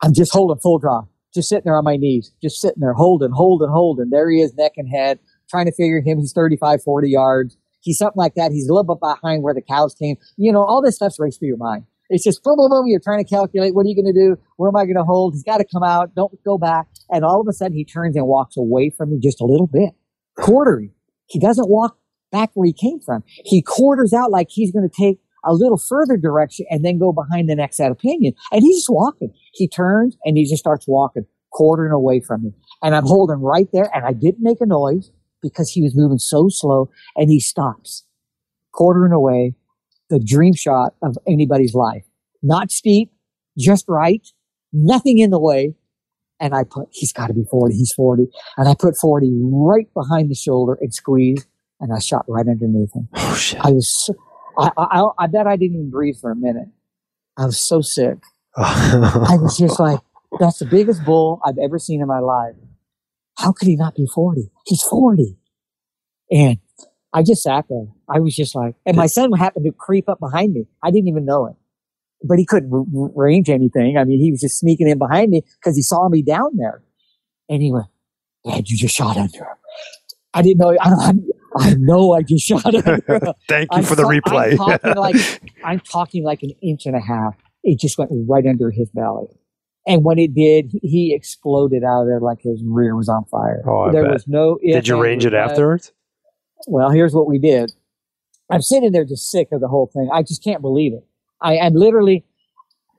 [0.03, 1.03] I'm just holding full draw,
[1.35, 4.11] just sitting there on my knees, just sitting there holding, holding, holding.
[4.11, 5.19] There he is, neck and head,
[5.51, 6.19] trying to figure him.
[6.21, 7.57] He's 35, 40 yards.
[7.81, 8.53] He's something like that.
[8.53, 10.17] He's a little bit behind where the cows came.
[10.37, 11.85] You know, all this stuff's raced through your mind.
[12.11, 12.87] It's just boom, boom, boom.
[12.89, 14.37] You're trying to calculate what are you going to do?
[14.57, 15.35] Where am I going to hold?
[15.35, 16.15] He's got to come out.
[16.17, 16.89] Don't go back.
[17.09, 19.69] And all of a sudden he turns and walks away from me just a little
[19.69, 19.91] bit,
[20.37, 20.93] quartering.
[21.27, 21.97] He doesn't walk
[22.33, 23.23] back where he came from.
[23.27, 27.13] He quarters out like he's going to take a little further direction and then go
[27.13, 28.35] behind the next set of pinion.
[28.53, 29.33] And he's just walking.
[29.55, 32.53] He turns and he just starts walking, quartering away from me.
[32.83, 36.19] And I'm holding right there and I didn't make a noise because he was moving
[36.19, 38.05] so slow and he stops,
[38.73, 39.55] quartering away
[40.11, 42.05] the dream shot of anybody's life.
[42.43, 43.13] Not steep,
[43.57, 44.27] just right,
[44.73, 45.75] nothing in the way.
[46.39, 48.27] And I put, he's got to be 40, he's 40.
[48.57, 51.47] And I put 40 right behind the shoulder and squeezed
[51.81, 53.09] and I shot right underneath him.
[53.15, 53.61] oh shit.
[53.63, 54.15] I was, so,
[54.59, 56.69] I, I, I bet I didn't even breathe for a minute.
[57.37, 58.19] I was so sick.
[58.57, 60.01] I was just like,
[60.39, 62.55] that's the biggest bull I've ever seen in my life.
[63.39, 64.51] how could he not be 40?
[64.67, 65.37] He's 40.
[66.31, 66.59] And
[67.13, 67.87] I just sat there.
[68.09, 70.67] I was just like, and my son happened to creep up behind me.
[70.83, 71.57] I didn't even know it,
[72.23, 73.97] but he couldn't r- range anything.
[73.99, 76.83] I mean, he was just sneaking in behind me because he saw me down there.
[77.49, 77.87] And he went,
[78.47, 79.47] Dad, you just shot under him.
[80.35, 80.77] I didn't know.
[80.81, 81.25] I, don't,
[81.59, 83.35] I know I just shot under him.
[83.49, 84.53] Thank you I'm for the so- replay.
[84.53, 87.35] I'm talking like I'm talking like an inch and a half.
[87.65, 89.27] It just went right under his belly,
[89.87, 93.63] and when it did, he- exploded out of there like his rear was on fire.
[93.67, 94.13] Oh, I there bet.
[94.13, 94.59] was no.
[94.63, 95.93] Did you range it afterwards?
[96.67, 97.73] Well, here's what we did.
[98.51, 100.11] I'm sitting there just sick of the whole thing.
[100.13, 101.05] I just can't believe it.
[101.41, 102.25] I am literally,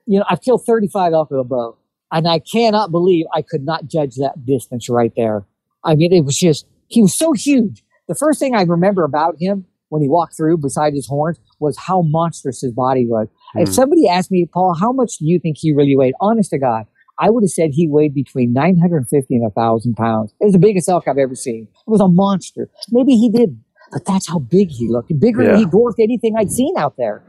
[0.06, 1.76] you know, I've killed 35 elk with a bow,
[2.10, 5.44] and I cannot believe I could not judge that distance right there.
[5.84, 7.84] I mean, it was just, he was so huge.
[8.08, 11.76] The first thing I remember about him when he walked through beside his horns was
[11.78, 13.28] how monstrous his body was.
[13.56, 13.72] If Hmm.
[13.74, 16.14] somebody asked me, Paul, how much do you think he really weighed?
[16.20, 16.86] Honest to God,
[17.22, 20.34] I would have said he weighed between 950 and 1,000 pounds.
[20.40, 21.68] It was the biggest elk I've ever seen.
[21.86, 22.68] It was a monster.
[22.90, 23.60] Maybe he did,
[23.92, 25.16] but that's how big he looked.
[25.20, 25.50] Bigger Yeah.
[25.50, 27.22] than he dwarfed anything I'd seen out there.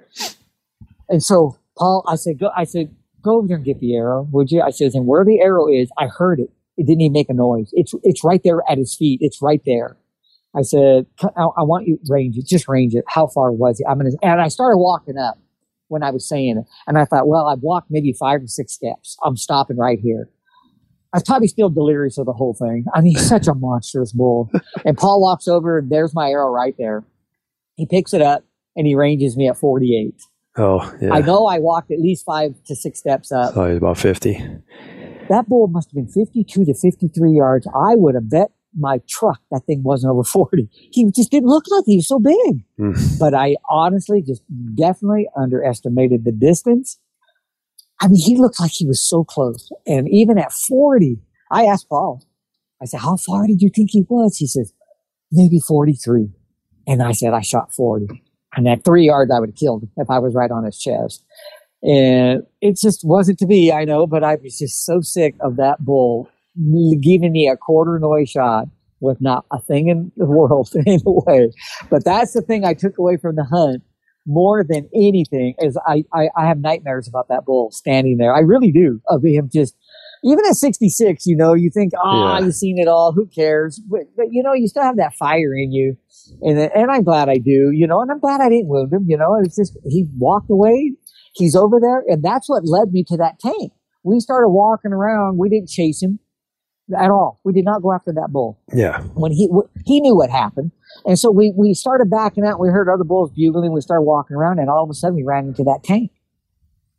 [1.09, 4.27] And so, Paul, I said, go, I said, go over there and get the arrow,
[4.31, 4.61] would you?
[4.61, 6.49] I says, and where the arrow is, I heard it.
[6.75, 7.69] It didn't even make a noise.
[7.73, 9.19] It's, it's right there at his feet.
[9.21, 9.95] It's right there.
[10.55, 12.45] I said, I, I want you range it.
[12.47, 13.03] Just range it.
[13.07, 13.85] How far was it?
[13.87, 15.37] I'm gonna, and I started walking up
[15.93, 16.65] when I was saying it.
[16.87, 19.15] And I thought, well, I've walked maybe five or six steps.
[19.23, 20.29] I'm stopping right here.
[21.13, 22.85] I was probably still delirious of the whole thing.
[22.93, 24.51] I mean, he's such a monstrous bull.
[24.85, 27.05] And Paul walks over, and there's my arrow right there.
[27.75, 28.43] He picks it up
[28.75, 30.15] and he ranges me at 48.
[30.57, 31.13] Oh, yeah.
[31.13, 33.55] I know I walked at least five to six steps up.
[33.55, 34.33] Oh, he's about 50.
[35.29, 37.67] That bull must have been 52 to 53 yards.
[37.67, 40.69] I would have bet my truck that thing wasn't over 40.
[40.71, 42.63] He just didn't look like he was so big.
[42.79, 43.19] Mm.
[43.19, 44.43] But I honestly just
[44.75, 46.99] definitely underestimated the distance.
[48.01, 49.71] I mean, he looked like he was so close.
[49.85, 51.19] And even at 40,
[51.51, 52.25] I asked Paul,
[52.81, 54.37] I said, how far did you think he was?
[54.37, 54.73] He says,
[55.31, 56.29] maybe 43.
[56.85, 58.07] And I said, I shot 40.
[58.55, 60.77] And at three yards, I would have killed him if I was right on his
[60.77, 61.23] chest.
[61.81, 65.57] And it just wasn't to be, I know, but I was just so sick of
[65.57, 66.29] that bull
[67.01, 68.65] giving me a quarter noise shot
[68.99, 71.51] with not a thing in the world in the way.
[71.89, 73.83] But that's the thing I took away from the hunt
[74.25, 78.33] more than anything is I, I, I have nightmares about that bull standing there.
[78.33, 79.75] I really do of him just,
[80.23, 82.45] even at 66, you know, you think, ah, Yeah.
[82.45, 83.11] you've seen it all.
[83.11, 83.81] Who cares?
[83.89, 85.97] But, but, you know, you still have that fire in you.
[86.41, 89.03] And, and I'm glad I do, you know, and I'm glad I didn't wound him,
[89.07, 90.93] you know, it's just, he walked away.
[91.33, 92.03] He's over there.
[92.07, 93.73] And that's what led me to that tank.
[94.03, 95.37] We started walking around.
[95.37, 96.19] We didn't chase him
[96.97, 97.39] at all.
[97.43, 99.01] We did not go after that bull Yeah.
[99.15, 100.71] when he w- he knew what happened,
[101.05, 102.59] and so we we started backing out.
[102.59, 103.71] We heard other bulls bugling.
[103.71, 106.11] We started walking around, and all of a sudden we ran into that tank.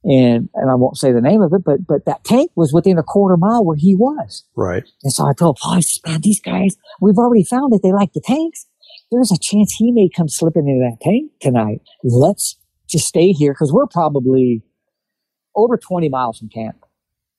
[0.05, 2.99] And and I won't say the name of it, but but that tank was within
[2.99, 4.45] a quarter mile where he was.
[4.55, 4.85] Right.
[5.03, 7.93] And so I told Paul, I oh, man, these guys, we've already found that they
[7.93, 8.67] like the tanks.
[9.11, 11.81] There's a chance he may come slipping into that tank tonight.
[12.03, 12.59] Let's
[12.89, 14.63] just stay here because we're probably
[15.57, 16.85] over 20 miles from camp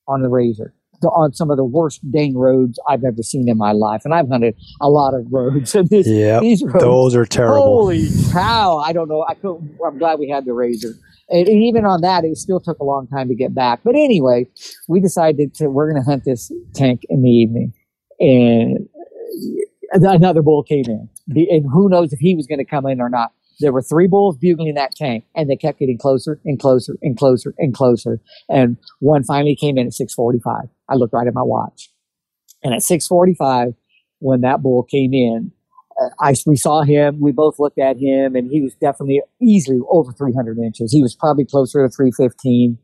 [0.08, 0.74] on the Razor,
[1.04, 4.02] on some of the worst dang roads I've ever seen in my life.
[4.06, 5.76] And I've hunted a lot of roads.
[5.76, 6.42] And this, Yep.
[6.42, 7.62] these roads, Those are terrible.
[7.64, 8.78] Holy cow!
[8.78, 9.26] I don't know.
[9.28, 10.94] I couldn't, I'm glad we had the razor.
[11.30, 13.82] And even on that, it still took a long time to get back.
[13.84, 14.48] But anyway,
[14.88, 17.74] we decided to we're going to hunt this tank in the evening,
[18.20, 18.88] and
[19.92, 21.10] another bull came in.
[21.28, 23.32] And who knows if he was going to come in or not?
[23.60, 27.18] There were three bulls bugling that tank, and they kept getting closer and closer and
[27.18, 28.20] closer and closer.
[28.50, 30.70] And one finally came in at 6:45.
[30.90, 31.90] I looked right at my watch,
[32.64, 33.74] and at 6:45,
[34.20, 35.52] when that bull came in,
[36.02, 37.20] uh, I we saw him.
[37.22, 40.92] We both looked at him, and he was definitely easily over 300 inches.
[40.92, 42.78] He was probably closer to 315.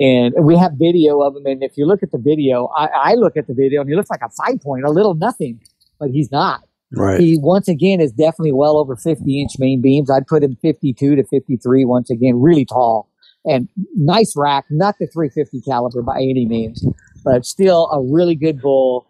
[0.00, 1.44] And we have video of him.
[1.46, 3.96] And if you look at the video, I, I look at the video, and he
[3.96, 5.60] looks like a five point, a little nothing,
[5.98, 6.60] but he's not.
[6.92, 7.20] Right.
[7.20, 10.10] He once again is definitely well over 50 inch main beams.
[10.10, 13.10] I'd put him 52 to 53 once again, really tall
[13.44, 16.84] and nice rack, not the 350 caliber by any means,
[17.24, 19.06] but still a really good bull.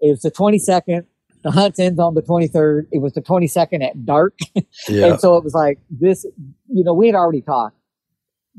[0.00, 1.06] It was the 22nd.
[1.42, 2.86] The hunt ends on the 23rd.
[2.92, 4.38] It was the 22nd at dark.
[4.88, 5.06] Yeah.
[5.06, 6.24] And so it was like this,
[6.68, 7.76] you know, we had already talked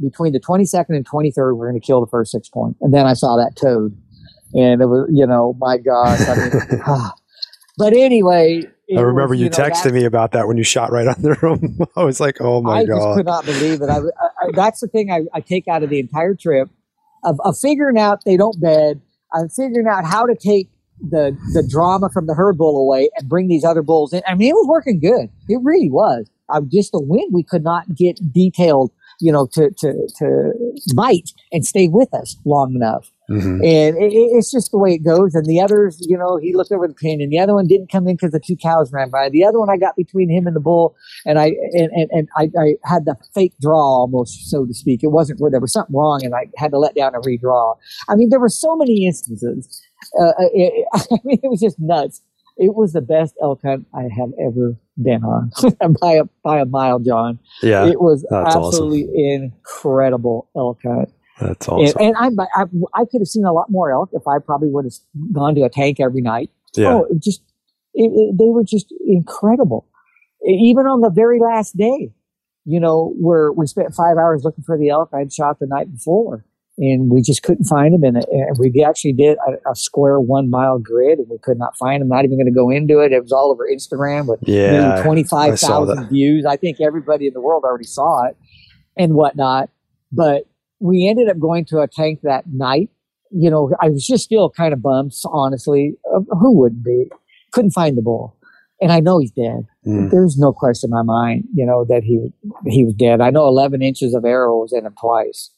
[0.01, 2.77] between the 22nd and 23rd, we're going to kill the first six point.
[2.81, 3.95] And then I saw that toad
[4.53, 6.21] and it was, you know, my gosh.
[6.21, 7.13] I mean, ah.
[7.77, 8.63] but anyway,
[8.95, 11.33] I remember was, you, know, texted that- me about that when you shot right under
[11.33, 11.79] him.
[11.95, 12.93] I was like, oh my god.
[12.93, 13.89] I just could not believe it.
[13.89, 16.69] I, I, I- that's the thing I, I take out of the entire trip
[17.23, 19.01] of, of figuring out they don't bed.
[19.33, 20.69] I'm figuring out how to take
[20.99, 24.21] the the drama from the herd bull away and bring these other bulls in.
[24.27, 25.29] I mean, it was working good.
[25.49, 26.29] It really was.
[26.49, 30.53] I just the wind we could not get detailed, you know, to to to
[30.95, 33.11] bite and stay with us long enough.
[33.29, 33.55] Mhm.
[33.63, 35.33] And it, it- it's just the way it goes.
[35.33, 37.89] And the others, you know, he looked over the pin, and the other one didn't
[37.91, 39.29] come in because the two cows ran by.
[39.29, 40.95] The other one, I got between him and the bull,
[41.25, 45.03] and I and, and, and I, I had the fake draw almost, so to speak.
[45.03, 47.75] It wasn't where there was something wrong, and I had to let down and redraw.
[48.09, 49.81] I mean, there were so many instances.
[50.19, 52.21] Uh, uh, it, I mean, it was just nuts.
[52.57, 55.49] It was the best elk hunt I have ever been on
[56.01, 57.39] by a by a mile, John.
[57.63, 58.67] Yeah, it was that's awesome.
[58.67, 61.09] absolutely incredible elk hunt.
[61.39, 62.01] That's And, awesome.
[62.01, 62.63] and I, I,
[62.93, 64.93] I could have seen a lot more elk if I probably would have
[65.33, 66.49] gone to a tank every night.
[66.75, 67.41] yeah, Oh, it just
[67.93, 69.87] it, it, they were just incredible.
[70.45, 72.11] Even on the very last day,
[72.65, 75.91] you know, where we spent five hours looking for the elk I'd shot the night
[75.91, 76.45] before,
[76.77, 78.03] and we just couldn't find them.
[78.03, 81.77] And, and we actually did a, a square one mile grid, and we could not
[81.77, 82.09] find them.
[82.09, 83.11] Not even going to go into it.
[83.11, 85.01] It was all over Instagram with yeah.
[85.03, 86.45] twenty five I views.
[86.45, 88.37] I think everybody in the world already saw it
[88.97, 89.69] and whatnot.
[90.11, 90.45] But
[90.83, 92.89] we ended up going to a tank that night.
[93.31, 95.95] You know, I was just still kind of bummed, honestly.
[96.13, 97.05] Uh, who wouldn't be?
[97.51, 98.37] Couldn't find the bull,
[98.81, 99.65] and I know he's dead.
[99.87, 100.11] Mm.
[100.11, 102.19] There's no question in my mind, you know, that he
[102.67, 103.21] he was dead.
[103.21, 105.51] I know 11 inches of arrow was in him twice,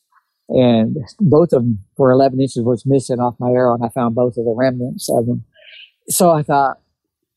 [0.49, 4.13] and both of them were 11 inches was missing off my arrow, and I found
[4.13, 5.43] both of the remnants of them.
[6.07, 6.77] So I thought,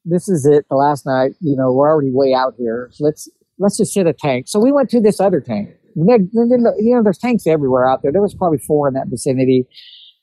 [0.04, 0.66] this is it.
[0.68, 2.90] The last night, you know, we're already way out here.
[2.92, 3.28] So let's
[3.58, 4.46] let's just hit a tank.
[4.46, 5.70] So we went to this other tank.
[5.98, 8.12] And then- then, You know, there's tanks everywhere out there.
[8.12, 9.66] There was probably four in that vicinity,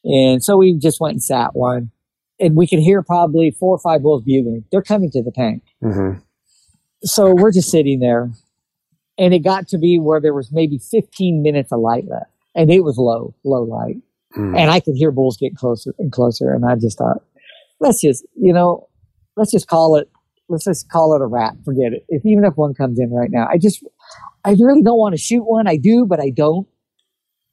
[0.03, 1.91] and so we just went and sat one,
[2.39, 4.63] and we could hear probably four or five bulls bugling.
[4.71, 5.63] They're coming to the tank.
[5.83, 6.21] Mhm.
[7.03, 8.31] so we're just sitting there.
[9.17, 12.31] And it got to be where there was maybe 15 minutes of light left.
[12.55, 13.97] And it was low low light.
[14.35, 14.57] Mm.
[14.59, 16.51] and i could hear bulls get closer and closer.
[16.53, 17.21] And i just thought
[17.79, 18.87] let's just you know
[19.37, 20.09] let's just call it
[20.49, 21.55] let's just call it a wrap.
[21.63, 22.05] Forget it.
[22.09, 23.83] If even if one comes in right now i just
[24.43, 26.67] i really don't want to shoot one i do but i don't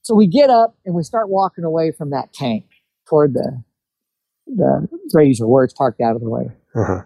[0.03, 2.65] so we get up and we start walking away from that tank
[3.09, 3.63] toward the
[4.47, 7.03] the razor where it's parked out of the way Uh-huh.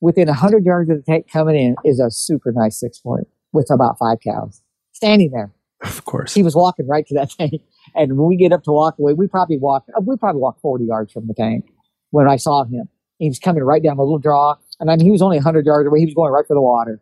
[0.00, 3.70] within 100 yards of the tank coming in is a super nice six point with
[3.70, 4.62] about five cows
[4.92, 5.52] standing there.
[5.82, 6.32] Of course.
[6.32, 7.60] He was walking right to that tank.
[7.94, 10.60] And when we get up to walk away, we probably walked, uh, we probably walked
[10.60, 11.66] 40 yards from the tank
[12.10, 12.88] when I saw him.
[13.18, 14.54] He was coming right down a little draw.
[14.80, 15.98] And I mean, he was only 100 yards away.
[15.98, 17.00] He was going right for the water.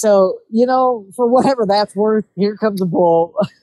[0.00, 3.34] So, you know, for whatever that's worth, here comes a bull.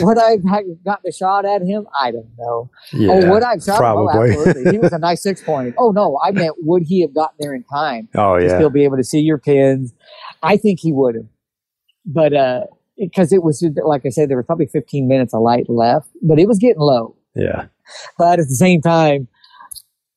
[0.00, 1.86] would I have gotten a shot at him?
[1.96, 2.68] I don't know.
[2.92, 3.84] Yeah, oh, would I have shot him?
[3.84, 4.30] Oh, probably.
[4.32, 4.72] absolutely.
[4.72, 5.76] He was a nice six point.
[5.78, 8.08] Oh, no, I meant would he have gotten there in time?
[8.16, 8.56] oh to yeah.
[8.56, 9.94] still be able to see your pins.
[10.42, 11.26] I think he would have,
[12.04, 12.62] but uh,
[12.98, 16.40] because it was like I said, there was probably 15 minutes of light left, but
[16.40, 17.14] it was getting low.
[17.36, 17.66] yeah.
[18.18, 19.28] But at the same time,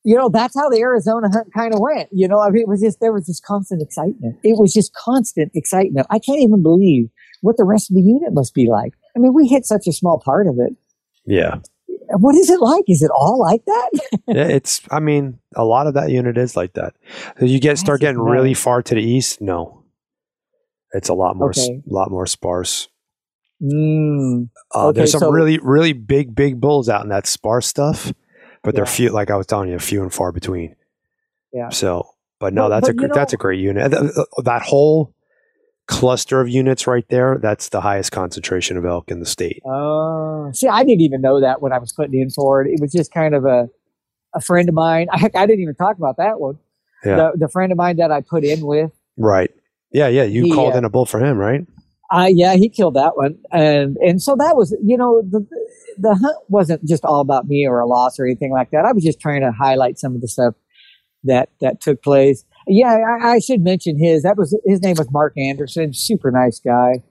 [0.04, 2.08] you know, that's how the Arizona hunt kind of went.
[2.12, 4.36] You know, I mean, it was just there was this constant excitement.
[4.42, 6.06] It was just constant excitement.
[6.10, 7.08] I can't even believe
[7.40, 8.92] what the rest of the unit must be like.
[9.16, 10.74] I mean, we hit such a small part of it.
[11.26, 11.56] Yeah.
[12.18, 12.84] What is it like?
[12.86, 13.90] Is it all like that?
[14.28, 14.82] yeah, it's.
[14.90, 16.94] I mean, a lot of that unit is like that.
[17.40, 19.84] As you get start getting really far to the east, no,
[20.92, 21.82] it's a lot more, Okay.
[21.86, 22.88] lot more sparse.
[23.62, 27.66] Mm, Uh, Okay, there's some so- really, really big, big bulls out in that sparse
[27.66, 28.12] stuff,
[28.64, 29.10] but they're few.
[29.10, 30.74] Like I was telling you, few and far between.
[31.52, 31.68] Yeah.
[31.70, 32.08] So,
[32.40, 33.92] but no, But- that's a but gr- that's a great unit.
[33.92, 35.14] Th- th- That whole
[35.86, 39.62] cluster of units right there, that's the highest concentration of elk in the state.
[39.66, 42.70] Oh, see, I didn't even know that when I was putting in for it.
[42.72, 43.68] It was just kind of a
[44.34, 45.06] a friend of mine.
[45.12, 46.58] I, I didn't even talk about that one.
[47.04, 47.16] Yeah.
[47.16, 49.50] The, the friend of mine that I put in with, Right.
[49.92, 50.22] Yeah, yeah.
[50.24, 51.64] You He, called uh, in a bull for him, right?
[52.10, 55.46] uh, yeah, he killed that one, and and so that was, you know, the
[55.98, 58.84] the hunt wasn't just all about me or a loss or anything like that.
[58.84, 60.54] I was just trying to highlight some of the stuff
[61.24, 62.44] that that took place.
[62.66, 64.22] Yeah, I, I should mention his.
[64.22, 67.02] That was his name was Mark Anderson, super nice guy,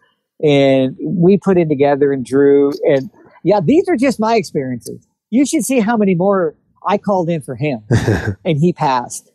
[0.41, 2.71] and we put in together and drew.
[2.83, 3.09] And
[3.43, 5.05] yeah, these are just my experiences.
[5.29, 6.55] You should see how many more
[6.87, 7.83] I called in for him,
[8.45, 9.29] and he passed.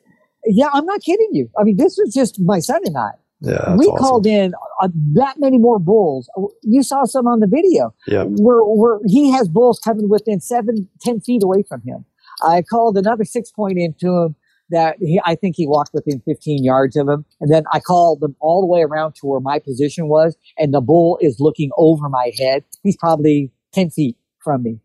[0.44, 1.50] Yeah, I'm not kidding you.
[1.58, 3.10] I mean, this was just my son and I.
[3.40, 3.76] yeah.
[3.76, 3.98] We awesome.
[3.98, 6.28] called in uh, that many more bulls.
[6.62, 7.94] You saw some on the video.
[8.06, 8.24] Yeah.
[8.24, 12.04] Where, where he has bulls coming within seven, ten feet away from him.
[12.42, 14.36] I called another six point into him
[14.70, 17.24] that he, I think he walked within 15 yards of him.
[17.40, 20.36] And then I called them all the way around to where my position was.
[20.58, 22.64] And the bull is looking over my head.
[22.82, 24.80] He's probably 10 feet from me.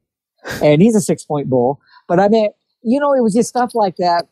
[0.62, 1.82] And he's a six point bull.
[2.08, 2.49] But I mean,
[2.82, 4.28] you know, it was just stuff like that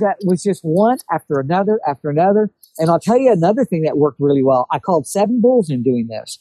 [0.00, 2.50] that was just one after another after another.
[2.78, 4.66] And I'll tell you another thing that worked really well.
[4.70, 6.38] I called seven bulls in doing this.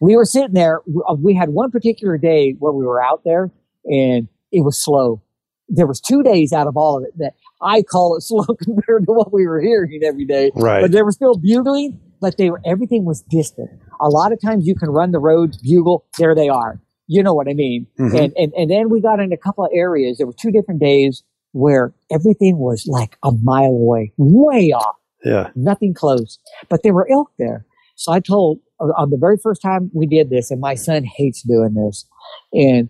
[0.00, 0.80] We were sitting there.
[1.08, 3.50] uh, We had one particular day where we were out there
[3.84, 5.22] and it was slow.
[5.68, 9.06] There was two days out of all of it that I call it slow compared
[9.06, 10.50] to what we were hearing every day.
[10.54, 10.82] Right.
[10.82, 13.70] But they were still bugling, but they were everything was distant.
[14.00, 16.80] A lot of times you can run the roads, bugle, there they are.
[17.08, 17.86] you know what I mean.
[17.98, 18.24] Mhm.
[18.24, 20.18] And, and and then we got in a couple of areas.
[20.18, 21.22] There were two different days
[21.52, 25.50] where everything was like a mile away, way off, Yeah.
[25.54, 26.38] nothing close.
[26.68, 27.64] But there were elk there.
[27.96, 31.04] So I told uh, on the very first time we did this, and my son
[31.04, 32.06] hates doing this,
[32.52, 32.88] and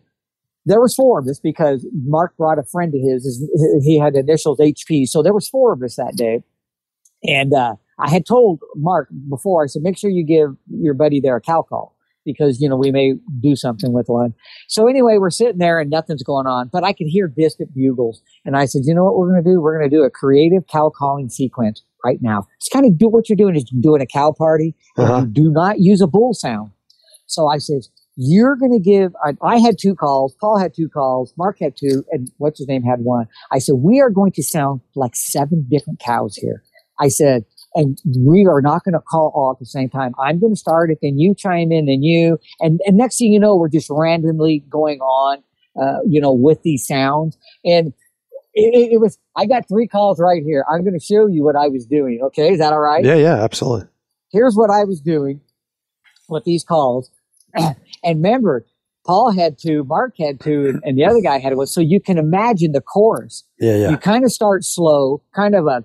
[0.64, 3.24] there was four of us because Mark brought a friend of his.
[3.24, 6.42] his- He had initials HP, so there was four of us that day.
[7.24, 9.64] And uh, I had told Mark before.
[9.64, 11.91] I said, make sure you give your buddy there a cow call
[12.24, 14.34] because you know we may do something with one.
[14.68, 18.22] So anyway, we're sitting there and nothing's going on, but I could hear distant bugles.
[18.44, 19.60] And I said, you know what we're going to do?
[19.60, 22.46] We're going to do a creative cow calling sequence right now.
[22.56, 24.74] It's kind of do what you're doing is doing a cow party.
[24.96, 25.26] Uh-huh.
[25.30, 26.72] Do not use a bull sound.
[27.26, 27.82] So I said,
[28.16, 31.74] you're going to give, I, I had two calls, Paul had two calls, Mark had
[31.76, 33.26] two, and what's his name had one.
[33.50, 36.62] I said, we are going to sound like seven different cows here.
[37.00, 40.12] I said, and we are not going to call all at the same time.
[40.18, 43.32] I'm going to start it, then you chime in, then you, and, and next thing
[43.32, 45.42] you know, we're just randomly going on,
[45.80, 47.36] uh, you know, with these sounds.
[47.64, 47.92] And
[48.54, 50.64] it, it, was, I got three calls right here.
[50.70, 52.20] I'm going to show you what I was doing.
[52.26, 52.52] Okay.
[52.52, 53.04] Is that all right?
[53.04, 53.88] Yeah, yeah, absolutely.
[54.30, 55.40] here's what I was doing
[56.28, 57.10] with these calls.
[57.54, 58.66] and remember,
[59.04, 61.66] Paul had two, Mark had two, and, and the other guy had one.
[61.66, 63.44] So you can imagine the chorus.
[63.58, 63.90] Yeah, yeah.
[63.90, 65.84] You kind of start slow, kind of a.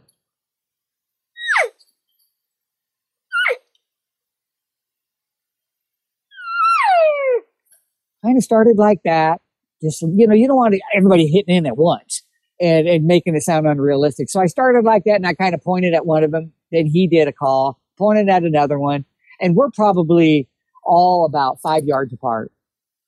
[8.28, 9.40] Kind of started like that.
[9.82, 12.24] Just, you know, you don't want everybody hitting in at once
[12.60, 14.30] and, and making it sound unrealistic.
[14.30, 16.52] So I started like that and I kind of pointed at one of them.
[16.74, 19.06] Then he did a call, pointed at another one.
[19.40, 20.50] And we're probably
[20.84, 22.52] all about five yards apart.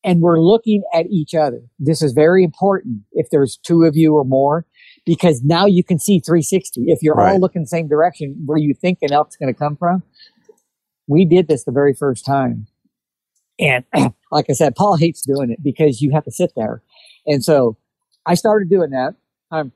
[0.05, 1.59] And we're looking at each other.
[1.79, 4.65] This is very important if there's two of you or more,
[5.05, 6.83] because now you can see 360.
[6.87, 7.33] If you're Right.
[7.33, 10.01] all looking the same direction where you think an elk's going to come from,
[11.07, 12.67] we did this the very first time.
[13.59, 13.83] And
[14.31, 16.81] like I said, Paul hates doing it because you have to sit there.
[17.25, 17.77] And so
[18.25, 19.15] I started doing that.
[19.51, 19.71] I'm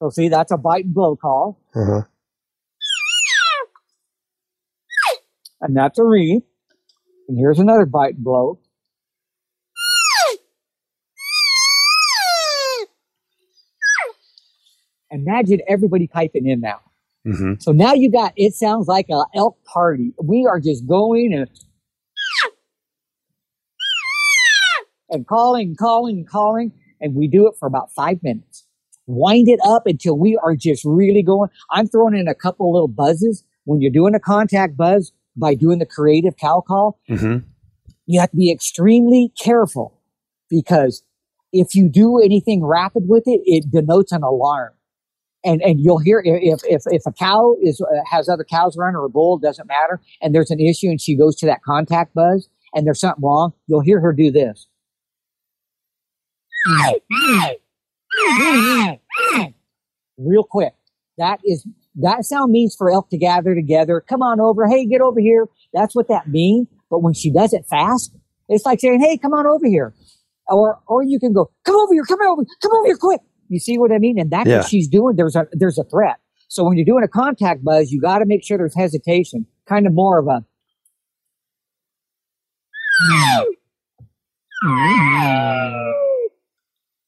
[0.00, 2.02] so see, that's a bite and blow call, Uh-huh.
[5.60, 6.42] and that's a reed.
[7.28, 8.58] And here's another bite and blow.
[15.10, 16.80] Imagine everybody piping in now.
[17.24, 20.12] Hmm So now you got it sounds like a elk party.
[20.22, 21.48] We are just going and
[25.10, 28.66] and calling, calling, calling, and we do it for about five minutes.
[29.06, 31.50] Wind it up until we are just really going.
[31.70, 35.78] I'm throwing in a couple little buzzes when you're doing a contact buzz by doing
[35.78, 36.98] the creative cow call.
[37.08, 37.38] hmm
[38.06, 40.00] You have to be extremely careful
[40.48, 41.02] because
[41.52, 44.72] if you do anything rapid with it, it denotes an alarm.
[45.44, 48.96] And, and you'll hear if, if, if a cow is, uh, has other cows around
[48.96, 50.00] or a bull, doesn't matter.
[50.22, 53.52] And there's an issue and she goes to that contact buzz and there's something wrong.
[53.66, 54.66] You'll hear her do this.
[60.16, 60.74] Real quick.
[61.18, 61.66] That is,
[61.96, 64.00] that sound means for elk to gather together.
[64.00, 64.66] Come on over.
[64.66, 65.46] Hey, get over here.
[65.72, 66.68] That's what that means.
[66.90, 68.14] But when she does it fast,
[68.48, 69.94] it's like saying, "Hey, come on over here,"
[70.48, 73.58] or or you can go, "Come over here, come over, come over here, quick." You
[73.58, 74.18] see what I mean?
[74.18, 74.58] And that's Yeah.
[74.58, 75.16] what she's doing.
[75.16, 76.16] There's a there's a threat.
[76.48, 79.86] So when you're doing a contact buzz, you got to make sure there's hesitation, kind
[79.86, 80.44] of more of a.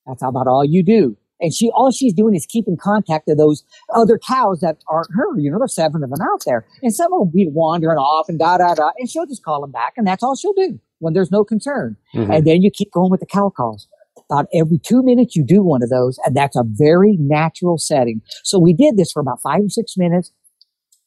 [0.07, 1.17] That's about all you do.
[1.41, 3.63] And she, all she's doing is keeping contact of those
[3.95, 5.39] other cows that aren't her.
[5.39, 6.67] You know, there's seven of them out there.
[6.83, 8.93] And some will be wandering off and da, da, da.
[8.99, 9.95] And she'll just call them back.
[9.99, 11.97] And that's all she'll do when there's no concern.
[12.15, 12.35] Mhm.
[12.35, 13.87] And then you keep going with the cow calls.
[14.31, 16.19] About every two minutes, you do one of those.
[16.25, 18.23] And that's a very natural setting.
[18.43, 20.33] So we did this for about five or six minutes.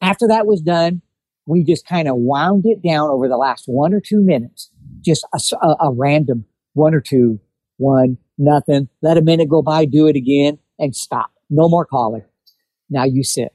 [0.01, 1.01] After that was done,
[1.45, 4.71] we just kind of wound it down over the last one or two minutes.
[5.01, 7.39] Just a random one or two,
[7.77, 8.87] one, nothing.
[9.01, 11.31] Let a minute go by, do it again, and stop.
[11.49, 12.23] No more calling.
[12.89, 13.53] Now you sit.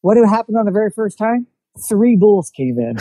[0.00, 1.46] What happened on the very first time?
[1.88, 2.96] Three bulls came in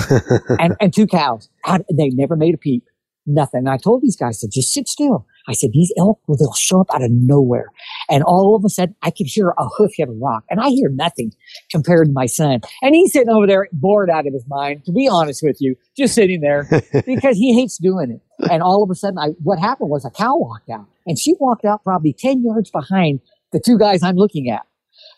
[0.59, 1.49] and, and two cows.
[1.65, 2.83] And they never made a peep.
[3.25, 3.59] Nothing.
[3.59, 5.25] And I told these guys to just sit still.
[5.49, 7.71] I said, these elk, well, they'll show up out of nowhere.
[8.09, 10.43] And all of a sudden, I could hear a hoof hit a rock.
[10.49, 11.33] And I hear nothing
[11.71, 12.61] compared to my son.
[12.81, 15.75] And he's sitting over there bored out of his mind, to be honest with you,
[15.97, 16.67] just sitting there
[17.05, 18.49] because he hates doing it.
[18.49, 20.85] And all of a sudden, I, what happened was a cow walked out.
[21.05, 23.19] And she walked out probably 10 yards behind
[23.51, 24.65] the two guys I'm looking at.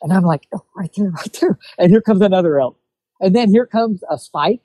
[0.01, 1.59] And I'm like, oh, right there, right there.
[1.77, 2.77] And here comes another elk.
[3.19, 4.61] And then here comes a spike.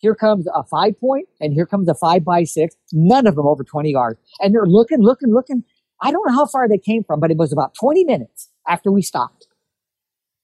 [0.00, 2.74] Here comes a five point, and here comes a five by six.
[2.92, 4.18] None of them over 20 yards.
[4.40, 5.62] And they're looking, looking, looking.
[6.02, 8.90] I don't know how far they came from, but it was about 20 minutes after
[8.90, 9.46] we stopped.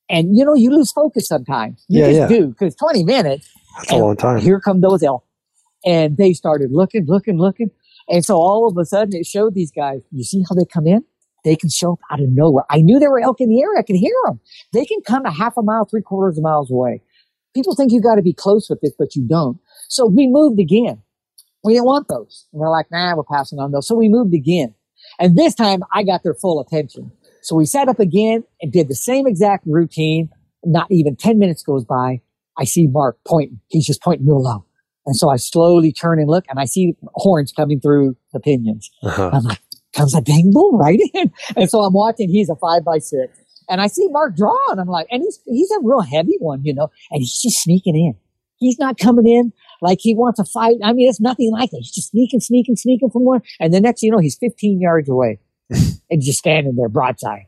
[0.08, 1.84] And you know, you lose focus sometimes.
[1.88, 2.38] You Yeah, just yeah.
[2.38, 3.48] do, because 20 minutes.
[3.78, 4.40] That's a long time.
[4.40, 5.24] Here come those elk.
[5.84, 7.70] And they started looking, looking, looking.
[8.08, 10.86] And so all of a sudden it showed these guys, you see how they come
[10.86, 11.04] in?
[11.44, 12.64] They can show up out of nowhere.
[12.70, 13.78] I knew there were elk in the area.
[13.78, 14.40] I could hear them.
[14.72, 17.02] They can come a half a mile, three quarters of miles away.
[17.56, 19.58] People think you got to be close with this, but you don't.
[19.88, 21.00] So we moved again.
[21.64, 22.46] We didn't want those.
[22.52, 23.88] And we're like, nah, we're passing on those.
[23.88, 24.74] So we moved again.
[25.18, 27.10] And this time I got their full attention.
[27.40, 30.28] So we sat up again and did the same exact routine.
[30.64, 32.20] Not even 10 minutes goes by.
[32.58, 33.58] I see Mark pointing.
[33.68, 34.66] He's just pointing real low.
[35.06, 38.90] And so I slowly turn and look and I see horns coming through the pinions.
[39.02, 39.30] Uh-huh.
[39.32, 39.60] I'm like,
[39.94, 41.32] comes a dang bull right in.
[41.56, 43.38] And so I'm watching, he's a five by six.
[43.68, 46.64] And I see Mark draw and I'm like, and he's, he's a real heavy one,
[46.64, 48.14] you know, and he's just sneaking in.
[48.58, 49.52] He's not coming in
[49.82, 50.76] like he wants to fight.
[50.82, 51.78] I mean, it's nothing like that.
[51.78, 53.42] He's just sneaking, sneaking, sneaking from one.
[53.60, 55.40] And the next, you know, he's 15 yards away
[56.10, 57.46] and just standing there broadside.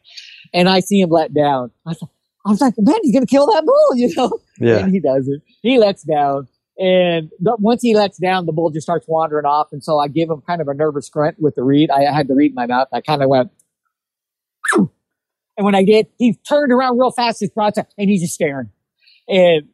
[0.52, 1.70] And I see him let down.
[1.86, 2.10] I thought,
[2.46, 4.38] I was like, man, he's going to kill that bull, you know?
[4.58, 4.78] Yeah.
[4.78, 5.42] And he doesn't.
[5.62, 6.48] He lets down.
[6.78, 9.68] And once he lets down, the bull just starts wandering off.
[9.72, 11.90] And so I give him kind of a nervous grunt with the reed.
[11.90, 12.86] I, I had the reed in my mouth.
[12.92, 13.50] I kind of went,
[15.59, 18.70] and when I did, he turned around real fast, his broadside, and he's just staring.
[19.28, 19.64] And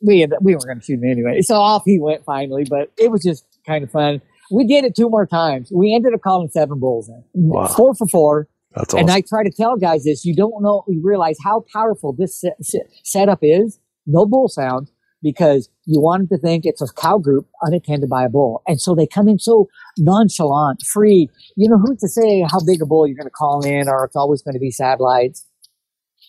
[0.00, 1.40] we we weren't going to shoot him anyway.
[1.42, 4.22] So off he went finally, but it was just kind of fun.
[4.52, 5.72] We did it two more times.
[5.74, 7.24] We ended up calling seven bulls in.
[7.34, 7.66] Wow.
[7.66, 8.48] Four for four.
[8.74, 9.10] That's And.
[9.10, 10.24] I try to tell guys this.
[10.24, 13.80] You don't know, you realize how powerful this set, set, setup is.
[14.06, 14.90] No bull sound
[15.22, 18.62] because you want them to think it's a cow group unattended by a bull.
[18.66, 19.68] And so they come in so
[19.98, 21.28] nonchalant, free.
[21.56, 24.04] You know, who's to say how big a bull you're going to call in or
[24.04, 25.46] it's always going to be satellites?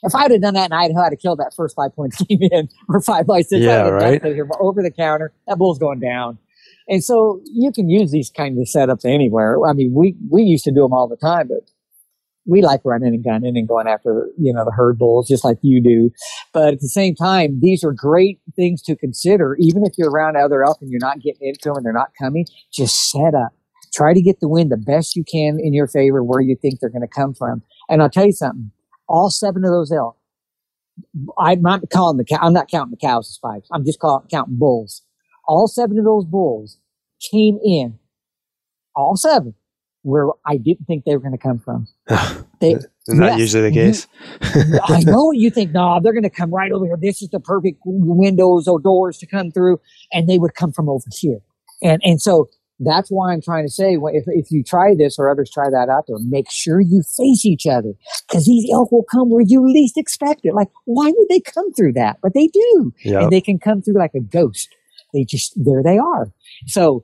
[0.03, 2.39] If I'd have done that in Idaho, I'd have killed that first five points came
[2.41, 3.63] in or five by six.
[3.63, 4.21] Yeah, right.
[4.59, 6.37] Over the counter, that bull's going down.
[6.89, 9.57] And so you can use these kinds of setups anywhere.
[9.65, 11.69] I mean, we, we used to do them all the time, but
[12.45, 15.57] we like running and gunning and going after, you know, the herd bulls just like
[15.61, 16.11] you do.
[16.53, 19.55] But at the same time, these are great things to consider.
[19.59, 22.11] Even if you're around other elk and you're not getting into them and they're not
[22.21, 23.53] coming, just set up.
[23.93, 26.79] Try to get the wind the best you can in your favor where you think
[26.79, 27.61] they're going to come from.
[27.89, 28.71] And I'll tell you something.
[29.07, 30.17] All seven of those elk,
[31.37, 33.67] I'm not calling the cow, I'm not counting the cows as spikes.
[33.71, 35.03] I'm just counting bulls.
[35.47, 36.77] All seven of those bulls
[37.31, 37.99] came in,
[38.95, 39.55] all seven,
[40.03, 41.87] where I didn't think they were going to come from.
[42.61, 42.75] They,
[43.09, 43.39] Isn't that yes.
[43.39, 44.07] usually the case?
[44.85, 46.95] I know what you think, no, they're going to come right over here.
[47.01, 49.81] This is the perfect windows or doors to come through,
[50.13, 51.39] and they would come from over here.
[51.81, 52.47] And and so
[52.79, 55.89] that's why I'm trying to say, if if you try this or others try that
[55.89, 57.91] out there, make sure you face each other
[58.29, 60.53] because these elk will come where you least expect it.
[60.53, 62.19] Like, why would they come through that?
[62.23, 63.23] But they do, Yeah.
[63.23, 64.69] and they can come through like a ghost.
[65.13, 66.31] They just there they are.
[66.67, 67.03] So,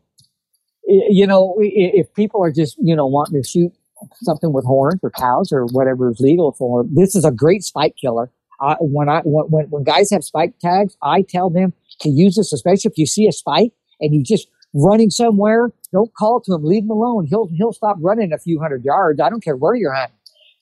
[0.89, 3.73] you know, if people are just you know wanting to shoot
[4.21, 6.93] something with horns or cows or whatever is legal for them.
[6.95, 8.31] This is a great spike killer.
[8.79, 12.89] When I when, when guys have spike tags, I tell them to use this, especially
[12.91, 13.71] if you see a spike
[14.01, 15.71] and you just running somewhere.
[15.91, 16.63] Don't call to him.
[16.63, 17.25] Leave him alone.
[17.25, 19.21] He'll he'll stop running a few hundred yards.
[19.21, 20.11] I don't care where you're at.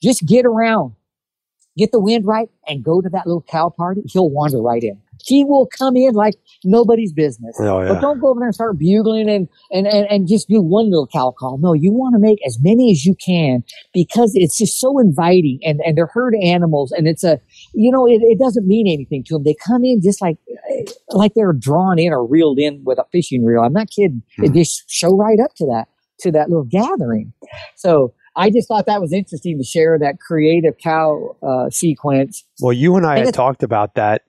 [0.00, 0.94] Just get around,
[1.76, 4.02] get the wind right, and go to that little cow party.
[4.06, 5.00] He'll wander right in.
[5.24, 7.56] He will come in like nobody's business.
[7.60, 10.60] Oh, But don't go over there and start bugling and, and, and, and just do
[10.62, 11.58] one little cow call.
[11.58, 13.62] No, you want to make as many as you can
[13.92, 17.40] because it's just so inviting and, and they're herd animals and it's a,
[17.74, 19.44] you know, it, it doesn't mean anything to them.
[19.44, 20.38] They come in just like,
[21.10, 23.62] like they're drawn in or reeled in with a fishing reel.
[23.62, 24.22] I'm not kidding.
[24.38, 24.54] They Hmm.
[24.54, 25.88] just show right up to that,
[26.20, 27.32] to that little gathering.
[27.76, 32.44] So I just thought that was interesting to share that creative cow uh, sequence.
[32.60, 34.22] Well, you and I And had talked about that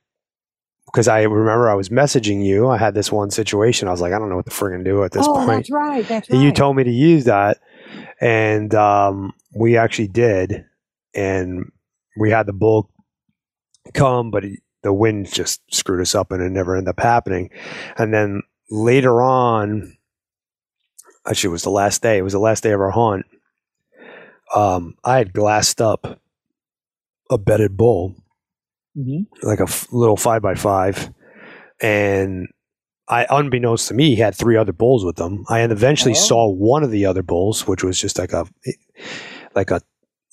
[0.91, 2.67] because I remember I was messaging you.
[2.69, 3.87] I had this one situation.
[3.87, 5.47] I was like, I don't know what to friggin' do at this oh, point.
[5.47, 6.07] that's right.
[6.07, 6.45] That's And right.
[6.45, 7.59] you told me to use that,
[8.19, 10.65] and um, we actually did,
[11.13, 11.71] and
[12.19, 12.89] we had the bull
[13.93, 17.49] come, but he, the wind just screwed us up, and it never ended up happening.
[17.97, 19.97] And then later on,
[21.27, 22.17] actually, it was the last day.
[22.17, 23.25] It was the last day of our hunt.
[24.55, 26.19] Um, I had glassed up
[27.29, 28.15] a bedded bull,
[28.99, 29.25] Mhm.
[29.43, 31.13] like a f- little five by five,
[31.81, 32.47] and
[33.07, 35.43] I, unbeknownst to me, he had three other bulls with them.
[35.49, 36.15] I eventually Oh.
[36.29, 38.45] saw one of the other bulls, which was just like a,
[39.55, 39.81] like a,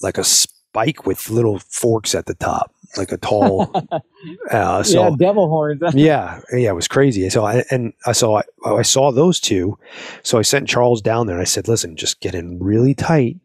[0.03, 3.71] like a spike with little forks at the top, like a tall.
[4.51, 5.81] uh, so yeah, devil horns.
[5.95, 7.31] yeah, yeah, it was crazy.
[7.31, 9.79] So I and I saw I, I saw those two.
[10.23, 13.39] So I sent Charles down there and I said, "Listen, just get in really tight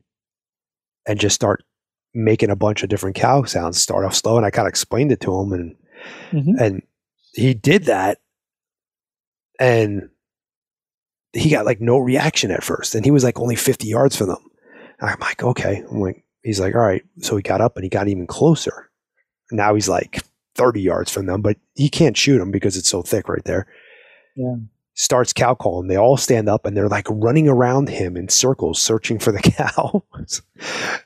[1.08, 1.64] and just start
[2.14, 3.80] making a bunch of different cow sounds.
[3.82, 5.76] Start off slow." And I kind of explained it to him, and
[6.32, 6.60] Mhm.
[6.60, 6.82] and
[7.34, 8.20] he did that,
[9.60, 10.10] and
[11.34, 14.28] he got like no reaction at first, and he was like only fifty yards from
[14.28, 14.50] them.
[15.00, 15.84] I'm like, okay.
[15.90, 17.04] I'm like, he's like, all right.
[17.22, 18.92] So he got up and he got even closer.
[19.52, 20.22] Now he's like
[20.54, 23.66] 30 yards from them, but he can't shoot them because it's so thick right there.
[24.36, 24.56] Yeah.
[24.94, 25.88] starts cow calling.
[25.88, 29.40] They all stand up and they're like running around him in circles, searching for the
[29.42, 30.04] cow.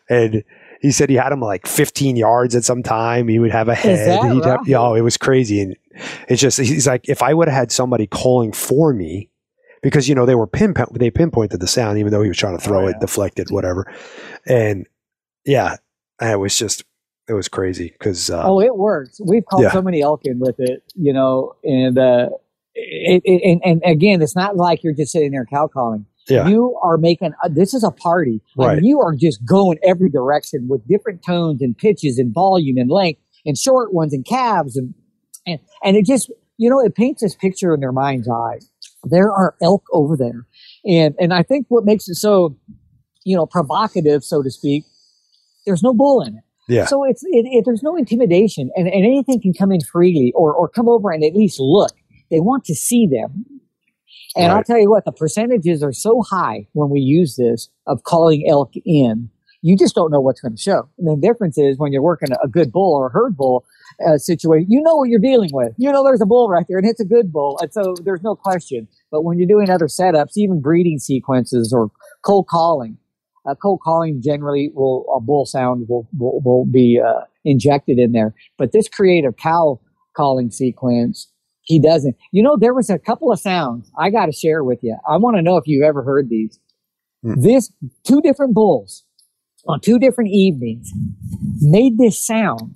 [0.10, 0.44] and
[0.86, 3.28] he said he had him like 15 yards at some time.
[3.28, 4.08] He would have a head.
[4.22, 4.68] that He'd have, right?
[4.68, 5.60] yeah, it was crazy.
[5.62, 5.76] And
[6.30, 9.30] it's just, he's like, if I would have had somebody calling for me,
[9.82, 12.58] because, you know, they were pinpoint, they pinpointed the sound, even though he was trying
[12.58, 13.00] to throw Oh, it, yeah.
[13.00, 13.92] deflect it, whatever.
[14.46, 14.86] And
[15.44, 15.78] yeah,
[16.22, 16.84] it was just,
[17.28, 19.20] it was crazy because, uh, Oh, it works.
[19.26, 19.72] We've called Yeah.
[19.72, 22.30] so many elk in with it, you know, and uh,
[22.76, 26.06] it, it, and, and again, it's not like you're just sitting there cow calling.
[26.28, 26.48] Yeah.
[26.48, 28.42] You are making uh, this is a party.
[28.58, 28.82] Right.
[28.82, 33.22] you are just going every direction with different tones and pitches and volume and length
[33.46, 34.94] and short ones and calves and
[35.46, 38.60] and and it just you know it paints this picture in their mind's eye.
[39.04, 40.48] There are elk over there,
[40.86, 42.58] and and I think what makes it so
[43.24, 44.84] you know provocative, so to speak,
[45.66, 46.44] there's no bull in it.
[46.68, 46.86] Yeah.
[46.86, 50.54] So it's it, it, there's no intimidation, and, and anything can come in freely, or
[50.54, 51.92] or come over and at least look.
[52.32, 53.46] They want to see them,
[54.36, 58.04] and I'll tell you what, the percentages are so high when we use this of
[58.04, 59.30] calling elk in.
[59.62, 60.88] You just don't know what's going to show.
[61.00, 63.66] And the difference is when you're working a, a good bull or a herd bull
[64.06, 65.74] uh, situation, you know what you're dealing with.
[65.78, 68.22] You know there's a bull right there, and it's a good bull, and so there's
[68.22, 68.88] no question.
[69.10, 71.90] But when you're doing other setups, even breeding sequences or
[72.22, 72.98] cold calling,
[73.48, 78.12] uh, cold calling generally will a bull sound will will, will be uh, injected in
[78.12, 78.34] there.
[78.58, 79.80] But this creative cow
[80.16, 81.28] calling sequence,
[81.66, 82.16] he doesn't.
[82.32, 84.98] You know, there was a couple of sounds I got to share with you.
[85.08, 86.60] I want to know if you've ever heard these.
[87.24, 87.42] Hmm.
[87.42, 87.72] This
[88.04, 89.04] two different bulls
[89.68, 90.92] on two different evenings
[91.62, 92.76] made this sound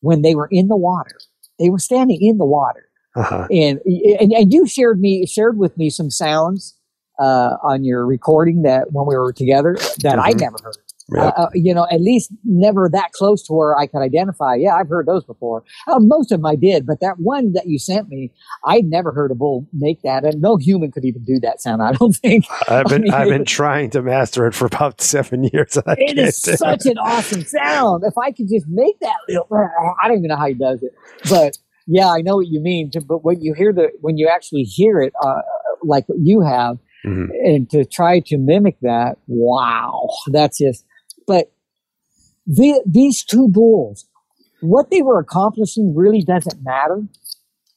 [0.00, 1.18] when they were in the water.
[1.58, 3.48] They were standing in the water uh-huh.
[3.50, 3.80] and
[4.20, 6.78] and, and you shared me shared with me some sounds
[7.18, 10.40] uh, on your recording that when we were together that I'd Mhm.
[10.42, 10.76] never heard.
[11.16, 14.56] Uh, uh, you know, at least never that close to where I could identify.
[14.56, 15.62] Yeah, I've heard those before.
[15.86, 18.32] Uh, most of them I did, but that one that you sent me,
[18.64, 21.80] I'd never heard a bull make that, and no human could even do that sound.
[21.80, 22.44] I don't think.
[22.68, 25.78] I've been I mean, I've been trying to master it for about seven years.
[25.86, 28.02] I It is such an awesome sound.
[28.04, 29.46] If I could just make that little,
[30.02, 30.90] I don't even know how he does it,
[31.30, 31.56] but
[31.86, 32.90] yeah, I know what you mean.
[33.06, 35.42] But when you hear the, when you actually hear it, uh,
[35.84, 37.28] like what you have, Mhm.
[37.44, 40.84] and to try to mimic that, wow, that's just.
[41.26, 41.52] But
[42.46, 44.06] the, these two bulls,
[44.60, 47.02] what they were accomplishing really doesn't matter.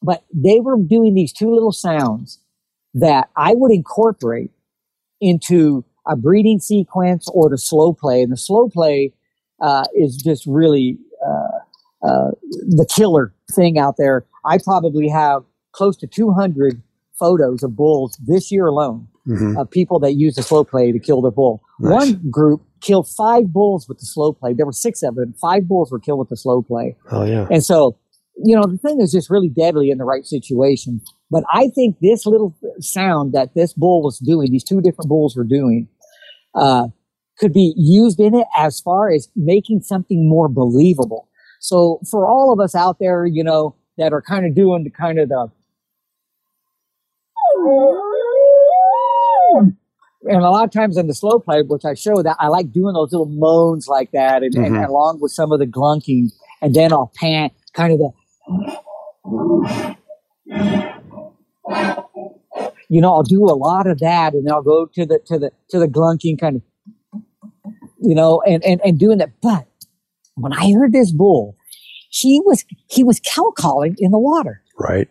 [0.01, 2.39] But they were doing these two little sounds
[2.93, 4.51] that I would incorporate
[5.19, 8.21] into a breeding sequence or the slow play.
[8.21, 9.13] And the slow play
[9.61, 14.25] uh, is just really uh, uh, the killer thing out there.
[14.45, 15.43] I probably have
[15.73, 16.81] close to 200
[17.19, 19.59] photos of bulls this year alone Mhm.
[19.59, 21.61] of people that use the slow play to kill their bull.
[21.79, 21.91] Nice.
[22.13, 24.53] One group killed five bulls with the slow play.
[24.53, 25.33] There were six of them.
[25.39, 26.95] Five bulls were killed with the slow play.
[27.11, 27.47] Oh yeah.
[27.51, 27.95] And so,
[28.37, 31.01] you know, the thing is just really deadly in the right situation.
[31.29, 35.35] But I think this little sound that this bull was doing, these two different bulls
[35.35, 35.87] were doing,
[36.55, 36.87] uh,
[37.37, 41.27] could be used in it as far as making something more believable.
[41.59, 44.89] So for all of us out there, you know, that are kind of doing the
[44.89, 45.51] kind of the
[50.23, 52.71] and a lot of times in the slow play, which I show that I like
[52.71, 54.87] doing those little moans like that, and, and Mhm.
[54.87, 56.31] along with some of the glunking,
[56.61, 58.11] and then I'll pant kind of the,
[62.89, 65.39] you know, I'll do a lot of that, and then I'll go to the to
[65.39, 66.61] the to the glunking kind of,
[68.01, 69.31] you know, and and and doing that.
[69.41, 69.67] But
[70.35, 71.55] when I heard this bull,
[72.09, 75.07] he was he was cow calling in the water, Right.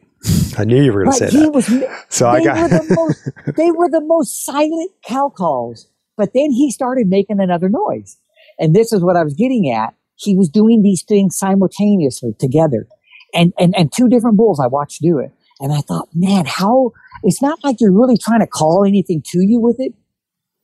[0.59, 1.53] I knew you were going to say that.
[1.53, 1.66] was
[2.09, 5.89] So I they got were the most they were the most silent cow calls.
[6.16, 8.16] But then he started making another noise.
[8.59, 9.95] And this is what I was getting at.
[10.16, 12.86] He was doing these things simultaneously together.
[13.32, 15.31] And and and two different bulls I watched do it.
[15.61, 16.93] And I thought, man, how
[17.23, 19.93] it's not like you're really trying to call anything to you with it.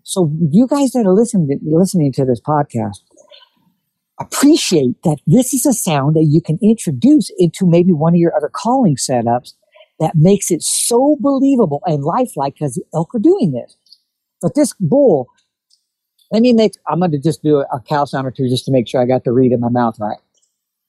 [0.03, 2.99] So you guys that are listening listening to this podcast,
[4.21, 8.37] appreciate that this is a sound that you can introduce into maybe one of your
[8.37, 9.55] other calling setups
[10.01, 13.77] that makes it so believable and lifelike because elk are doing this.
[14.41, 15.29] But this bull,
[16.31, 18.65] let me make, I'm going to just do a, a cow sound or two just
[18.67, 20.19] to make sure I got the reed in my mouth right.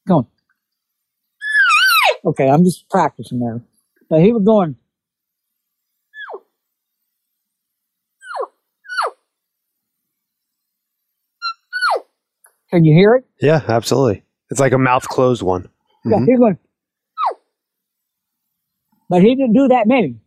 [0.08, 0.28] Go on.
[2.26, 3.62] Okay, I'm just practicing there.
[4.10, 4.76] But he was going,
[12.76, 13.26] can you hear it?
[13.42, 14.24] yeah, absolutely.
[14.50, 15.70] It's like a mouth closed one.
[16.06, 16.26] Yeah, Mhm.
[16.26, 16.58] he was going.
[19.10, 20.20] But he didn't do that many.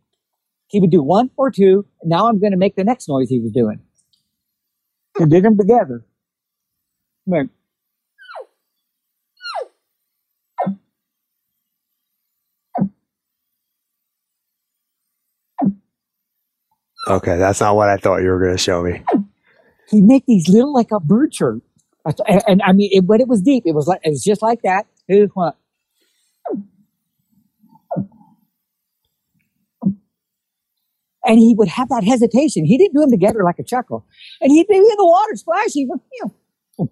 [0.69, 1.87] He would do one or two.
[2.05, 3.81] Now I'm going to make the next noise he was doing.
[5.19, 6.05] He did them together.
[7.27, 7.51] Went,
[17.09, 19.03] Okay, that's not what I thought you were going to show me.
[19.91, 21.63] He'd make these little like a bird chirp.
[22.27, 23.65] And, and I mean, it, but it was deep.
[23.67, 24.87] It was like it was just like that.
[25.09, 25.31] It.
[31.25, 32.65] And he would have that hesitation.
[32.65, 34.07] He didn't do them together like a chuckle.
[34.41, 35.89] And he'd be in the water splashing.
[35.89, 36.33] You
[36.79, 36.91] know,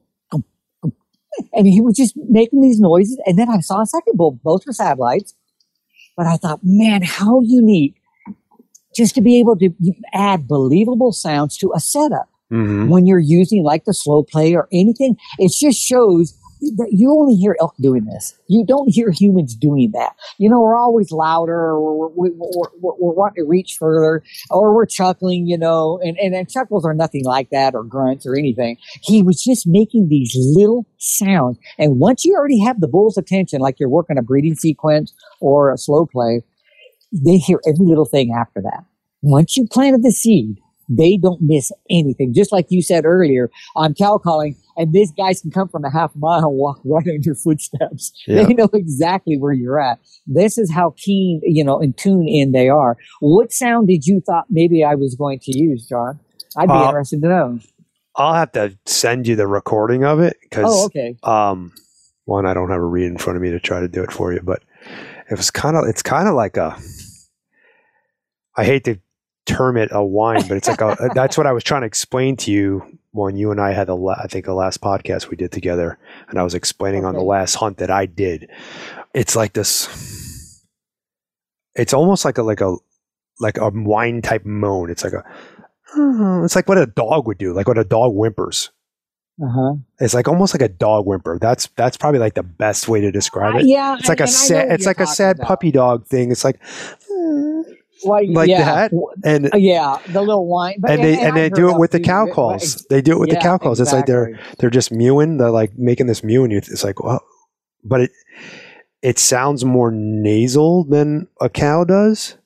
[1.52, 3.18] and he was just making these noises.
[3.24, 4.38] And then I saw a second bull.
[4.43, 5.34] Both were satellites.
[6.16, 8.01] But I thought, man, how unique
[8.94, 9.70] just to be able to
[10.14, 14.68] add believable sounds to a setup hmm when you're using like the slow play or
[14.73, 15.16] anything.
[15.39, 18.35] It just shows that you only hear elk doing this.
[18.48, 20.14] You don't hear humans doing that.
[20.39, 22.31] You know, we're always louder or we're, we're,
[22.81, 26.85] we're, we're wanting to reach further or we're chuckling, you know, and, and, and chuckles
[26.85, 28.78] are nothing like that or grunts or anything.
[29.02, 31.59] He was just making these little sounds.
[31.78, 35.73] And once you already have the bull's attention, like you're working a breeding sequence or
[35.73, 36.43] a slow play,
[37.12, 38.85] they hear every little thing after that.
[39.23, 42.32] Once you planted the seed, they don't miss anything.
[42.34, 45.90] Just like you said earlier, I'm cow calling, and these guys can come from a
[45.90, 48.12] half mile and walk right on your footsteps.
[48.26, 48.44] Yeah.
[48.44, 49.98] They know exactly where you're at.
[50.26, 52.96] This is how keen, you know, and tune in they are.
[53.20, 56.18] What sound did you thought maybe I was going to use, John?
[56.56, 57.58] I'd be Uh, interested to know.
[58.16, 61.16] I'll have to send you the recording of it because Oh, okay.
[61.22, 61.72] um,
[62.24, 64.10] one, I don't have a reed in front of me to try to do it
[64.10, 64.62] for you, but
[65.30, 66.76] it was kind of, it's kind of like a,
[68.56, 68.96] I hate to
[69.47, 72.36] term it a whine, but it's like a, that's what I was trying to explain
[72.39, 75.36] to you when you and I had the, la- I think the last podcast we
[75.36, 75.98] did together,
[76.28, 78.51] and I was explaining on the last hunt that I did.
[79.14, 80.62] It's like this,
[81.74, 82.77] it's almost like a, like a,
[83.40, 84.90] like a whine type moan.
[84.90, 85.24] It's like a,
[86.44, 88.70] it's like what a dog would do, like what a dog whimpers.
[89.43, 89.74] Uh huh.
[90.01, 91.39] It's like almost like a dog whimper.
[91.39, 93.66] That's that's probably like the best way to describe it.
[93.66, 94.73] yeah, It's like a and sad.
[94.73, 95.47] It's like a sad about.
[95.48, 96.31] puppy dog thing.
[96.32, 96.59] It's like,
[97.10, 97.64] Well,
[98.05, 98.89] like yeah.
[98.89, 98.93] that.
[99.24, 100.77] and Uh, Yeah, the little whine.
[100.81, 102.85] But, and they and, I've they do it with the cow calls.
[102.90, 103.81] They do it with the cow calls.
[103.81, 105.39] It's like they're they're just mewing.
[105.39, 107.24] They're like making this mew, and you, it's like, well,
[107.85, 108.10] but it
[109.02, 112.36] it sounds more nasal than a cow does.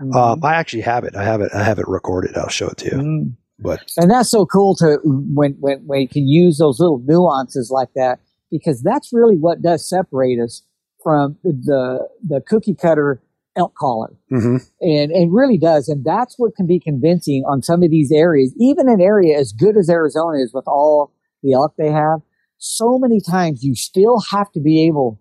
[0.00, 0.14] Mhm.
[0.14, 1.16] Um, I actually have it.
[1.16, 1.50] I have it.
[1.54, 2.36] I have it recorded.
[2.36, 2.92] I'll show it to you.
[2.92, 3.36] Mm.
[3.58, 7.70] But And that's so cool to when, when, when you can use those little nuances
[7.72, 8.20] like that,
[8.50, 10.62] because that's really what does separate us
[11.02, 13.20] from the, the cookie cutter
[13.58, 14.14] elk caller.
[14.32, 14.60] mhm.
[14.80, 15.88] And it really does.
[15.88, 19.52] And that's what can be convincing on some of these areas, even an area as
[19.52, 21.12] good as Arizona is with all
[21.42, 22.20] the elk they have.
[22.58, 25.20] So many times you still have to be able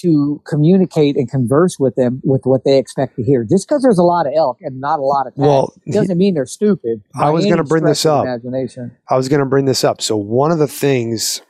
[0.00, 3.44] to communicate and converse with them with what they expect to hear.
[3.44, 6.16] Just because there's a lot of elk and not a lot of tags Well, doesn't
[6.16, 7.02] mean they're stupid.
[7.14, 8.24] I was gonna bring this up.
[8.24, 8.96] Imagination.
[9.08, 10.00] I was going to bring this up.
[10.00, 11.42] So one of the things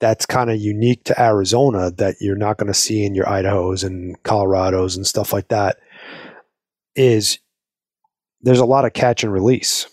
[0.00, 3.84] that's kind of unique to Arizona that you're not going to see in your Idahos
[3.84, 5.78] and Colorados and stuff like that
[6.94, 7.38] is
[8.42, 9.88] there's a lot of catch and release.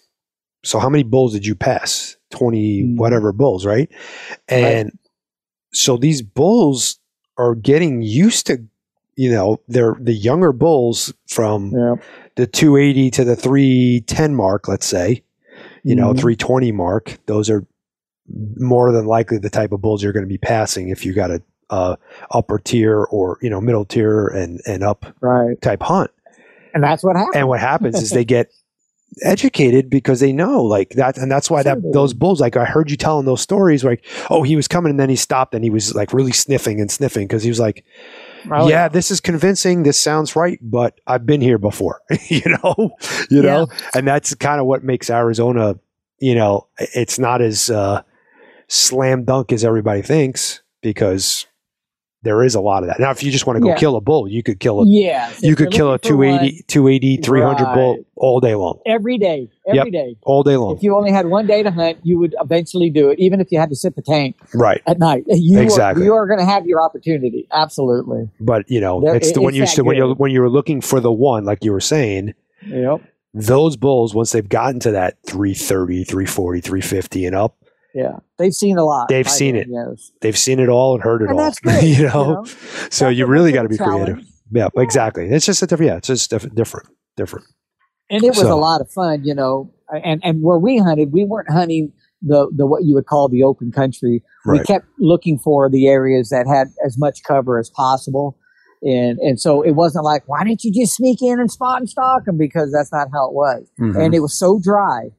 [0.64, 2.18] So how many bulls did you pass?
[2.32, 2.98] 20 Mm.
[2.98, 3.90] whatever bulls, right?
[4.48, 4.98] And
[5.73, 6.99] so these bulls
[7.38, 8.64] are getting used to
[9.18, 11.95] you know, they're the younger bulls from Yeah.
[12.36, 15.23] the 280 to the 310 mark, let's say,
[15.84, 16.19] you know, Mhm.
[16.19, 17.18] 320 mark.
[17.26, 17.65] Those are
[18.57, 21.31] more than likely the type of bulls you're going to be passing if you got
[21.31, 21.41] a,
[21.72, 21.95] uh
[22.31, 25.60] upper tier or you know middle tier and and up Right.
[25.61, 26.11] type hunt.
[26.73, 27.35] And that's what happens.
[27.35, 28.52] And what happens is they get
[29.23, 32.57] educated because they know like that and that's why Sure that they those bulls like
[32.57, 35.53] I heard you telling those stories like oh he was coming and then he stopped
[35.56, 37.85] and he was like really sniffing and sniffing because he was like
[38.52, 39.81] Oh, yeah, this is convincing.
[39.81, 42.91] This sounds right, but I've been here before, you know,
[43.31, 45.80] you know, and that's kind of what makes Arizona,
[46.19, 48.03] you know, it's not as uh,
[48.68, 51.46] slam dunk as everybody thinks because
[52.24, 53.00] there is a lot of that.
[53.00, 53.76] Now, if you just want to go Yeah.
[53.76, 55.30] kill a bull, you could kill a, Yeah.
[55.44, 59.48] you could kill a 280, 280, 300 bull all day long, every day.
[59.68, 60.16] Every day.
[60.24, 60.76] all day long.
[60.76, 63.52] If you only had one day to hunt, you would eventually do it, even if
[63.52, 64.82] you had to sit the tank right.
[64.88, 65.24] at night.
[65.28, 66.02] You Exactly.
[66.02, 67.48] Are, you are going to have your opportunity.
[67.52, 68.28] Absolutely.
[68.40, 70.82] But you know, There- it's the, when you that when you when you were looking
[70.82, 72.34] for the one, like you were saying,
[72.68, 73.02] Yep.
[73.36, 77.56] those bulls once they've gotten to that 330 340 350 and up
[77.96, 78.18] Yeah.
[78.38, 79.08] They've seen a lot.
[79.10, 79.68] They've seen it.
[80.22, 81.82] They've seen it all and heard it And all good.
[81.84, 82.44] you you know know?
[82.92, 84.28] so That's you really got to be creative challenge.
[84.52, 87.46] yeah, exactly it's just a different yeah it's just diff- different different
[88.10, 89.72] and it was So- a lot of fun, you know.
[90.04, 91.92] And and where we hunted, we weren't hunting
[92.22, 94.24] the the what you would call the open country.
[94.46, 98.36] We kept looking for the areas that had as much cover as possible,
[98.82, 101.90] and and so it wasn't like why didn't you just sneak in and spot and
[101.90, 103.68] stalk them because that's not how it was.
[103.80, 104.04] Mhm.
[104.06, 105.10] And it was so dry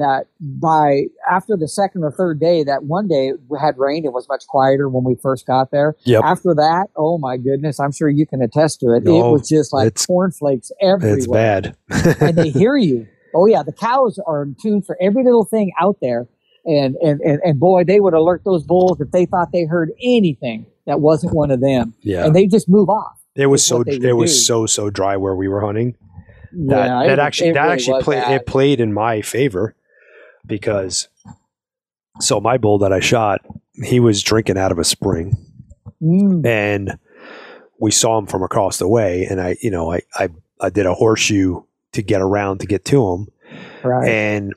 [0.00, 4.26] that by after the second or third day, that one day had rained, it was
[4.28, 5.94] much quieter when we first got there.
[6.04, 6.24] Yep.
[6.24, 9.04] After that, oh my goodness, I'm sure you can attest to it.
[9.04, 11.16] No, it was just like cornflakes everywhere.
[11.16, 11.76] It's bad.
[12.20, 13.06] and they hear you.
[13.34, 16.26] Oh yeah, the cows are in tune for every little thing out there.
[16.64, 19.92] And, and, and, and boy, they would alert those bulls if they thought they heard
[20.02, 21.94] anything that wasn't one of them.
[22.02, 22.26] yeah.
[22.26, 23.16] And they just move off.
[23.36, 24.40] It was so it was do.
[24.40, 25.96] so so dry where we were hunting.
[26.52, 29.22] That Yeah, that it- actually it that really actually was played it played in my
[29.22, 29.74] favor
[30.46, 31.08] because
[32.20, 33.40] so my bull that I shot,
[33.84, 35.36] he was drinking out of a spring
[36.02, 36.98] Mm, and
[37.78, 40.86] we saw him from across the way and I you know I I, I did
[40.86, 41.62] a horseshoe
[41.92, 43.28] to get around to get to him
[43.82, 44.08] right.
[44.08, 44.54] and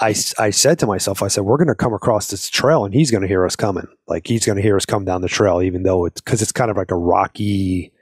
[0.00, 2.94] I, I said to myself, I said, we're going to come across this trail and
[2.94, 3.88] he's going to hear us coming.
[4.06, 6.52] Like he's going to hear us come down the trail, even though it's because it's
[6.52, 7.92] kind of like a rocky,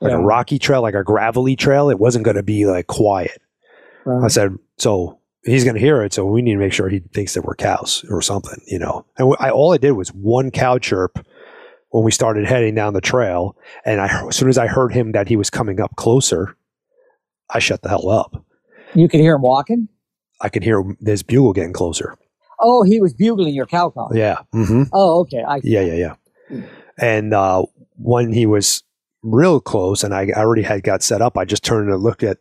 [0.00, 0.18] like Yeah.
[0.18, 1.90] a rocky trail, like a gravelly trail.
[1.90, 3.42] It wasn't going to be like quiet.
[4.06, 6.12] I said, so he's going to hear it.
[6.12, 9.04] So we need to make sure he thinks that we're cows or something, you know?
[9.18, 11.24] And I, all I did was one cow chirp
[11.90, 13.56] when we started heading down the trail.
[13.84, 16.56] And I, as soon as I heard him that he was coming up closer,
[17.50, 18.44] I shut the hell up.
[18.94, 19.88] You could hear him walking.
[20.40, 22.16] I could hear this bugle getting closer.
[22.60, 24.10] Oh, he was bugling your cow call.
[24.14, 24.38] Yeah.
[24.54, 24.84] Mm-hmm.
[24.92, 25.42] Oh, okay.
[25.42, 26.14] I, Yeah, yeah,
[26.50, 26.62] yeah.
[26.98, 27.64] And uh,
[27.96, 28.82] when he was
[29.22, 32.38] real close, and I already had got set up, I just turned and looked at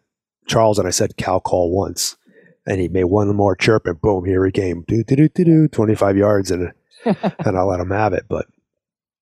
[0.47, 2.17] Charles and I said, "Cow call once,"
[2.65, 5.43] and he made one more chirp, and boom, here he came, do do do do
[5.45, 6.71] do, twenty five yards, and
[7.05, 8.25] and I let him have it.
[8.29, 8.45] But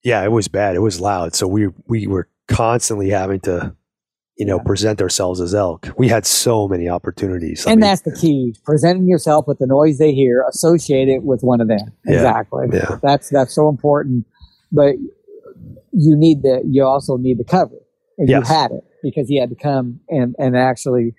[0.03, 0.75] yeah, it was bad.
[0.75, 3.75] It was loud, so we we were constantly having to.
[4.37, 4.63] You know, Yeah.
[4.63, 5.89] present ourselves as elk.
[5.97, 7.67] We had so many opportunities.
[7.67, 11.21] I and mean, that's the key: presenting yourself with the noise they hear, associate it
[11.21, 11.91] with one of them.
[12.07, 12.13] Yeah.
[12.15, 12.65] Exactly.
[12.73, 14.25] yeah, That's that's so important.
[14.71, 14.95] But
[15.91, 17.75] you need the you also need the cover,
[18.17, 18.49] and Yes.
[18.49, 21.13] you had it because he had to come and and actually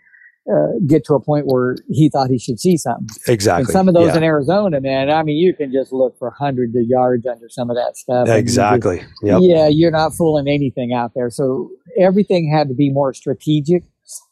[0.51, 3.07] uh, get to a point where he thought he should see something.
[3.29, 3.63] exactly.
[3.63, 6.31] And some of those yeah, in Arizona, man, I mean, you can just look for
[6.31, 8.27] hundreds of yards under some of that stuff.
[8.27, 9.03] you just- exactly.
[9.23, 9.39] Yep.
[9.43, 11.31] Yeah, you're not fooling anything out there.
[11.31, 11.71] So
[12.01, 13.85] everything had to be more strategic,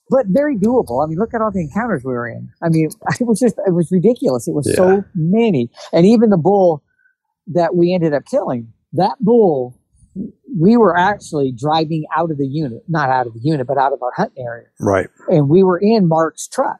[0.09, 1.05] but very doable.
[1.05, 2.49] I mean, look at all the encounters we were in.
[2.63, 2.89] I mean,
[3.21, 4.49] it was just, it was ridiculous.
[4.49, 4.75] It was Yeah.
[4.75, 5.71] so many.
[5.93, 6.83] And even the bull
[7.47, 9.77] that we ended up killing, that bull,
[10.59, 13.93] we were actually driving out of the unit, not out of the unit, but out
[13.93, 14.67] of our hunting area.
[14.81, 15.09] Right.
[15.29, 16.79] And we were in Mark's truck.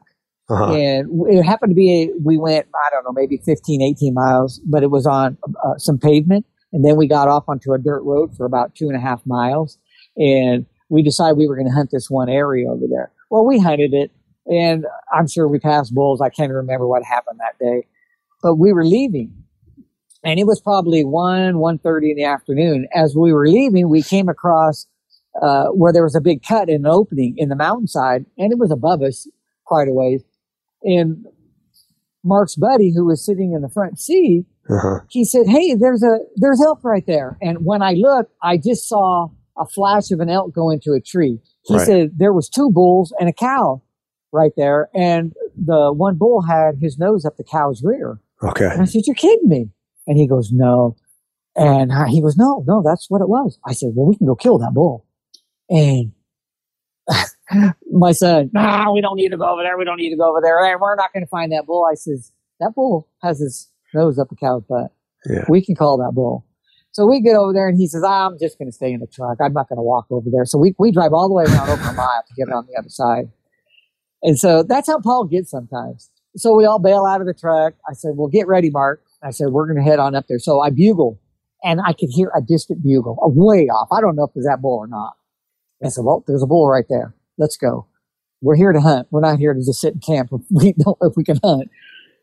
[0.49, 0.73] Uh-huh.
[0.73, 4.83] and it happened to be we went i don't know maybe 15 18 miles but
[4.83, 6.45] it was on uh, some pavement.
[6.73, 9.21] And then we got off onto a dirt road for about two and a half
[9.25, 9.77] miles.
[10.17, 13.11] And we decided we were going to hunt this one area over there.
[13.29, 14.11] Well we hunted it.
[14.47, 16.19] And i'm sure we passed bulls.
[16.19, 17.87] I can't remember what happened that day.
[18.43, 19.40] But we were leaving
[20.23, 24.29] and it was probably 1 1.30 in the afternoon as we were leaving we came
[24.29, 24.87] across
[25.41, 28.59] uh, where there was a big cut in an opening in the mountainside and it
[28.59, 29.27] was above us
[29.65, 30.23] quite a ways
[30.83, 31.25] and
[32.23, 34.99] Mark's buddy, who was sitting in the front seat, Uh-huh.
[35.09, 38.87] he said, "Hey, there's a there's elk right there." And when I looked, I just
[38.87, 41.39] saw a flash of an elk go into a tree.
[41.63, 41.85] He Right.
[41.87, 43.81] said there was two bulls and a cow
[44.31, 48.19] right there, and the one bull had his nose up the cow's rear.
[48.43, 48.69] Okay.
[48.71, 49.69] And I said, "You're kidding me?"
[50.07, 50.95] And he goes, "No."
[51.55, 54.27] And I- he goes, "No, no, that's what it was." I said, "Well, we can
[54.27, 55.05] go kill that bull."
[55.69, 56.11] And
[57.91, 59.77] my son, nah, we don't need to go over there.
[59.77, 60.57] We don't need to go over there.
[60.79, 61.85] We're not going to find that bull.
[61.89, 64.91] I says, that bull has his nose up a cow's butt.
[65.25, 65.45] Yeah.
[65.49, 66.45] We can call that bull.
[66.91, 69.07] So we get over there and he says, I'm just going to stay in the
[69.07, 69.37] truck.
[69.41, 70.45] I'm not going to walk over there.
[70.45, 72.77] So we, we drive all the way around over a mile to get on the
[72.77, 73.29] other side.
[74.23, 76.09] And so that's how Paul gets sometimes.
[76.35, 77.73] So we all bail out of the truck.
[77.89, 79.03] I said, well, get ready, Mark.
[79.23, 80.39] I said, we're going to head on up there.
[80.39, 81.19] So I bugle
[81.63, 83.89] and I could hear a distant bugle, a way off.
[83.91, 85.13] I don't know if it was that bull or not.
[85.83, 87.15] I said, well, there's a bull right there.
[87.37, 87.87] Let's go.
[88.41, 89.07] We're here to hunt.
[89.11, 91.69] We're not here to just sit in camp we don't know if we can hunt.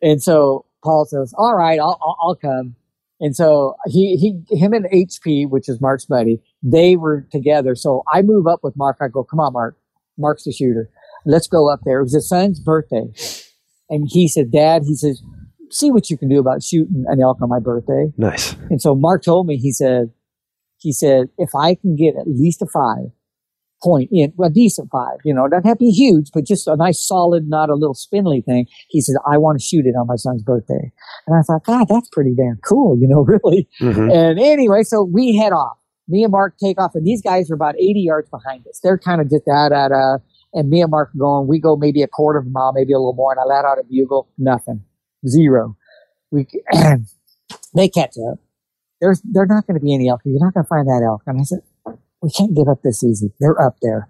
[0.02, 2.76] And so Paul says, all right, I'll, I'll, I'll come.
[3.20, 7.74] And so he, he, him and HP, which is Mark's buddy, they were together.
[7.74, 8.98] So I move up with Mark.
[9.00, 9.76] I go, come on, Mark.
[10.16, 10.88] Mark's the shooter.
[11.24, 11.98] Let's go up there.
[12.00, 13.06] It was his son's birthday.
[13.90, 15.22] And he said, Dad, he says,
[15.70, 18.12] see what you can do about shooting an elk on my birthday.
[18.16, 18.54] Nice.
[18.70, 20.10] And so Mark told me, he said,
[20.78, 23.10] he said, if I can get at least a five
[23.82, 26.66] point in, a decent five, you know, it doesn't have to be huge, but just
[26.66, 28.66] a nice solid, not a little spindly thing.
[28.88, 30.90] He said, I want to shoot it on my son's birthday.
[31.26, 33.68] And I thought, God, that's pretty damn cool, you know, really.
[33.78, 35.76] hmm And anyway, so we head off.
[36.10, 38.80] Me and Mark take off, and these guys are about 80 yards behind us.
[38.82, 40.16] They're kind of just da da da.
[40.54, 42.94] And me and Mark are going, we go maybe a quarter of a mile, maybe
[42.94, 44.82] a little more, and I let out a bugle, nothing,
[45.26, 45.76] zero.
[46.30, 46.46] We
[47.74, 48.38] they catch up.
[49.00, 50.20] There's they're not going to be any elk.
[50.24, 51.22] You're not going to find that elk.
[51.26, 51.60] And I said,
[52.22, 53.32] we can't give up this easy.
[53.40, 54.08] They're up there.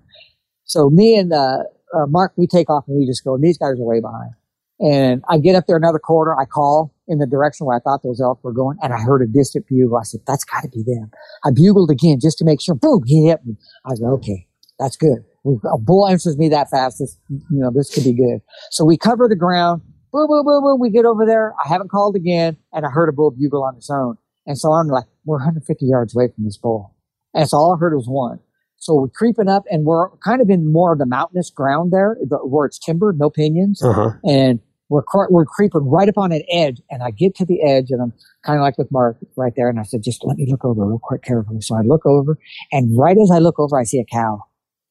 [0.64, 1.64] So me and uh,
[1.94, 3.35] uh, Mark, we take off and we just go.
[3.35, 4.32] And these guys are way behind.
[4.80, 6.39] And I get up there another quarter.
[6.39, 9.22] I call in the direction where I thought those elk were going, and I heard
[9.22, 9.97] a distant bugle.
[9.97, 11.10] I said, "That's got to be them."
[11.44, 12.76] I bugled again just to make sure.
[12.76, 13.02] Boom!
[13.05, 13.56] He hit me.
[13.85, 14.47] I said, "Okay,
[14.78, 16.98] that's good." We, a bull answers me that fast.
[17.01, 18.40] This, you know, this could be good.
[18.70, 19.82] So we cover the ground.
[20.27, 20.81] Boom.
[20.81, 21.55] We get over there.
[21.65, 24.16] I haven't called again, and I heard a bull bugle on its own.
[24.47, 26.95] And so I'm like, we're 150 yards away from this bull.
[27.35, 28.40] And so all I heard was one.
[28.77, 32.16] So we're creeping up, and we're kind of in more of the mountainous ground there,
[32.45, 34.11] where it's timber, no pinions, Uh-huh.
[34.24, 36.81] and we're we're creeping right up on an edge.
[36.90, 38.12] And I get to the edge, and I'm
[38.45, 40.86] kind of like with Mark right there, and I said, just let me look over
[40.86, 41.61] real quick, carefully.
[41.61, 42.39] So I look over,
[42.73, 44.40] and right as I look over, I see a cow,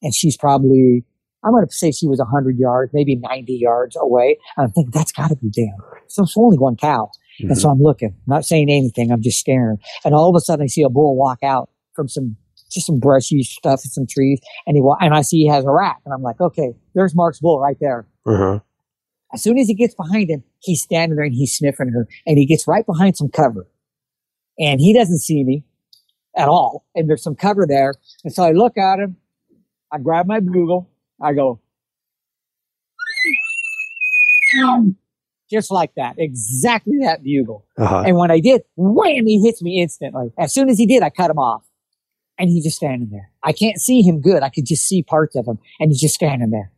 [0.04, 1.04] and she's probably
[1.48, 4.38] I'm going to say she was 100 yards, maybe 90 yards away.
[4.58, 5.76] And I'm thinking that's got to be them.
[6.08, 7.10] So it's only one cow.
[7.40, 7.52] Mm-hmm.
[7.52, 9.12] And so I'm looking, not saying anything.
[9.12, 9.78] I'm just staring.
[10.04, 12.36] And all of a sudden I see a bull walk out from some,
[12.70, 14.40] just some brushy stuff and some trees.
[14.66, 16.02] And he, wa- and I see he has a rack.
[16.06, 18.08] And I'm like, okay, there's Mark's bull right there.
[18.26, 18.60] Uh-huh.
[19.34, 22.38] As soon as he gets behind him, he's standing there and he's sniffing her and
[22.38, 23.68] he gets right behind some cover
[24.58, 25.64] and he doesn't see me
[26.36, 26.86] at all.
[26.96, 27.94] And there's some cover there.
[28.24, 29.18] And so I look at him.
[29.92, 30.90] I grab my bugle.
[31.22, 31.60] I go,
[35.50, 37.66] just like that, exactly that bugle.
[37.78, 38.04] Uh-huh.
[38.06, 40.32] And when I did, wham, he hits me instantly.
[40.38, 41.64] As soon as he did, I cut him off.
[42.40, 43.32] And he's just standing there.
[43.42, 44.44] I can't see him good.
[44.44, 45.58] I could just see parts of him.
[45.80, 46.72] And he's just standing there.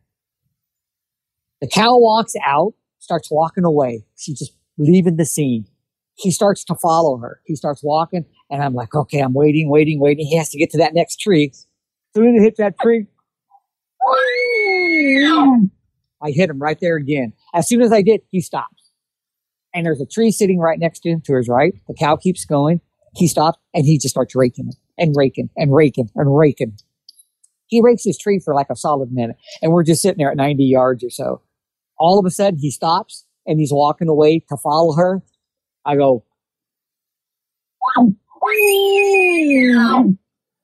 [1.60, 4.04] The cow walks out, starts walking away.
[4.16, 5.66] She's just leaving the scene.
[6.14, 7.42] He starts to follow her.
[7.44, 8.24] He starts walking.
[8.48, 10.26] And I'm like, okay, I'm waiting, waiting, waiting.
[10.26, 11.50] He has to get to that next tree.
[11.52, 11.66] As
[12.16, 13.06] soon as he hits that tree,
[16.22, 17.32] I hit him right there again.
[17.54, 18.90] As soon as I did, he stops.
[19.74, 21.74] And there's a tree sitting right next to him to his right.
[21.88, 22.80] The cow keeps going.
[23.14, 26.76] He stops and he just starts raking it and raking and raking and raking.
[27.66, 30.36] He rakes his tree for like a solid minute and we're just sitting there at
[30.36, 31.40] 90 yards or so.
[31.98, 35.22] All of a sudden he stops and he's walking away to follow her.
[35.84, 36.24] I go,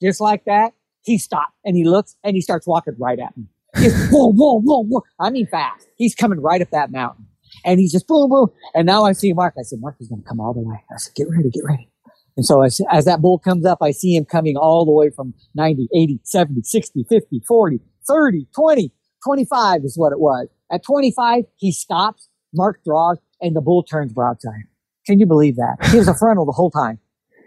[0.02, 0.72] just like that.
[1.06, 3.44] He stopped and he looks and he starts walking right at me.
[3.76, 5.02] Just whoa, whoa, whoa, whoa.
[5.20, 5.86] I mean fast.
[5.96, 7.26] He's coming right up that mountain.
[7.64, 8.48] And he's just boom, boom.
[8.74, 9.54] And now I see Mark.
[9.58, 10.82] I said, Mark is going to come all the way.
[10.92, 11.88] I said, get ready, get ready.
[12.36, 15.10] And so as, as that bull comes up, I see him coming all the way
[15.10, 18.92] from 90, 80, 70, 60, 50, 40, 30, 20,
[19.24, 20.48] 25 is what it was.
[20.70, 24.64] At 25, he stops, Mark draws, and the bull turns broadside.
[25.06, 25.76] Can you believe that?
[25.90, 26.98] He was a frontal the whole time.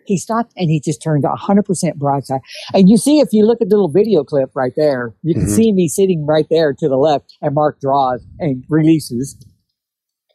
[0.10, 2.42] He stopped and he just turned 100% broadside.
[2.74, 5.44] And you see, if you look at the little video clip right there, you can
[5.44, 5.50] Mhm.
[5.56, 9.36] see me sitting right there to the left, and Mark draws and releases.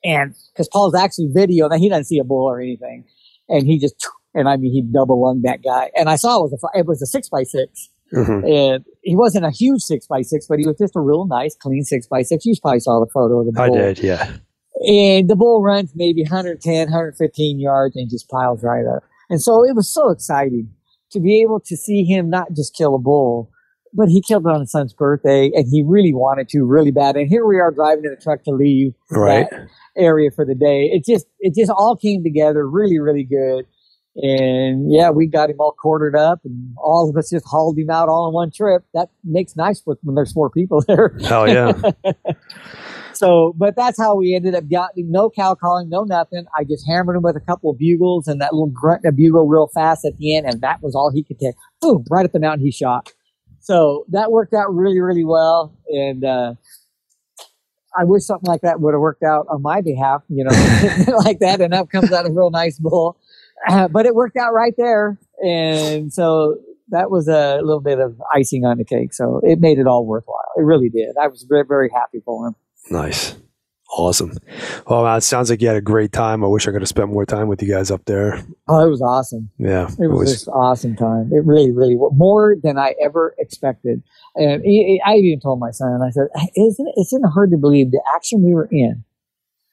[0.05, 3.05] And because Paul's actually video, that he doesn't see a bull or anything,
[3.49, 3.97] and he just
[4.33, 5.91] and I mean he double lunged that guy.
[5.97, 8.49] And I saw it was a it was a six by six, Mhm.
[8.49, 11.57] and he wasn't a huge six by six, but he was just a real nice,
[11.57, 12.47] clean six by six.
[12.47, 13.63] You probably saw the photo of the bull.
[13.65, 14.37] I did, yeah.
[14.87, 19.03] And the bull runs maybe 110, 115 yards and just piles right up.
[19.31, 20.71] And so it was so exciting
[21.13, 23.51] to be able to see him not just kill a bull,
[23.93, 27.17] but he killed it on his son's birthday and he really wanted to really bad.
[27.17, 29.49] And here we are driving in the truck to leave Right.
[29.51, 30.91] that area for the day.
[30.93, 33.67] It just, it just all came together really, really good.
[34.17, 37.91] And yeah, we got him all quartered up and all of us just hauled him
[37.91, 38.83] out all in one trip.
[38.95, 41.17] That makes nice with when there's four people there.
[41.25, 41.73] Hell yeah.
[43.15, 46.45] So, but that's how we ended up getting no cow calling, no nothing.
[46.59, 49.47] I just hammered him with a couple of bugles and that little grunt and bugle
[49.47, 51.55] real fast at the end, and that was all he could take.
[51.81, 53.13] Boom, right at the mountain he shot.
[53.61, 55.75] So that worked out really, really well.
[55.89, 56.55] And uh,
[57.97, 60.51] I wish something like that would have worked out on my behalf, you know,
[61.25, 63.19] like that, and up comes out a real nice bull.
[63.69, 66.57] Uh, but it worked out right there, and so
[66.89, 69.15] that was a little bit of icing on the cake.
[69.15, 70.53] So it made it all worthwhile.
[70.57, 71.17] It really did.
[71.21, 72.57] I was very, very happy for him.
[72.91, 73.37] Nice.
[73.97, 74.33] Awesome.
[74.89, 76.43] Well, man, it sounds like you had a great time.
[76.43, 78.43] I wish I could have spent more time with you guys up there.
[78.67, 79.51] Oh, it was awesome.
[79.59, 79.89] Yeah.
[80.01, 81.31] It was, just awesome time.
[81.33, 84.03] It really, really was more than I ever expected.
[84.35, 84.63] And
[85.07, 88.03] I even told my son, I said, "Isn't it- isn't it hard to believe the
[88.17, 89.05] action we were in?"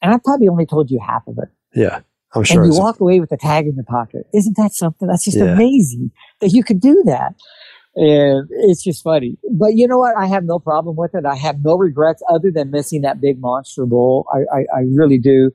[0.03, 1.49] And I probably only told you half of it.
[1.73, 2.01] yeah.
[2.33, 2.63] I'm sure.
[2.63, 4.25] and you walk away with a tag in your pocket.
[4.33, 5.05] Isn't that something?
[5.07, 5.51] That's just Yeah.
[5.51, 7.35] amazing that you could do that.
[7.95, 9.37] And it's just funny.
[9.51, 10.15] But you know what?
[10.17, 11.25] I have no problem with it.
[11.25, 14.25] I have no regrets other than missing that big monster bowl.
[14.33, 15.51] I, I, I really do.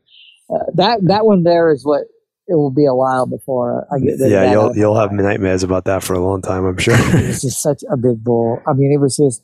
[0.51, 2.03] Uh, that that one there is what
[2.47, 5.87] it will be a while before I get rid yeah, you'll you'll have nightmares about
[5.87, 6.65] that for a long time.
[6.65, 6.95] I'm sure.
[6.99, 8.61] It's just such a big bowl.
[8.67, 9.43] I mean, it was just.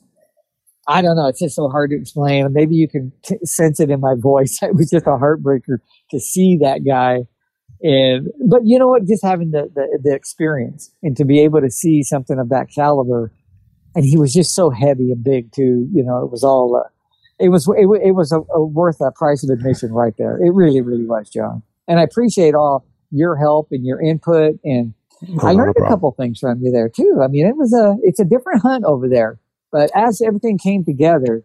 [0.85, 1.27] I don't know.
[1.27, 2.51] It's just so hard to explain.
[2.51, 4.59] Maybe you can t- sense it in my voice.
[4.61, 5.77] It was just a heartbreaker
[6.11, 7.21] to see that guy.
[7.83, 9.05] And but you know what?
[9.05, 12.67] Just having the, the the experience and to be able to see something of that
[12.73, 13.33] caliber,
[13.93, 15.87] and he was just so heavy and big too.
[15.93, 16.75] You know, it was all.
[16.77, 16.89] Uh,
[17.39, 20.37] it was it, it was a, a worth a price of admission right there.
[20.37, 21.61] It really, really was, John.
[21.87, 24.93] And I appreciate all your help and your input, and
[25.41, 27.19] Oh, I no learned a couple things from you there too.
[27.23, 29.39] I mean, it was a it's a different hunt over there,
[29.71, 31.43] but as everything came together,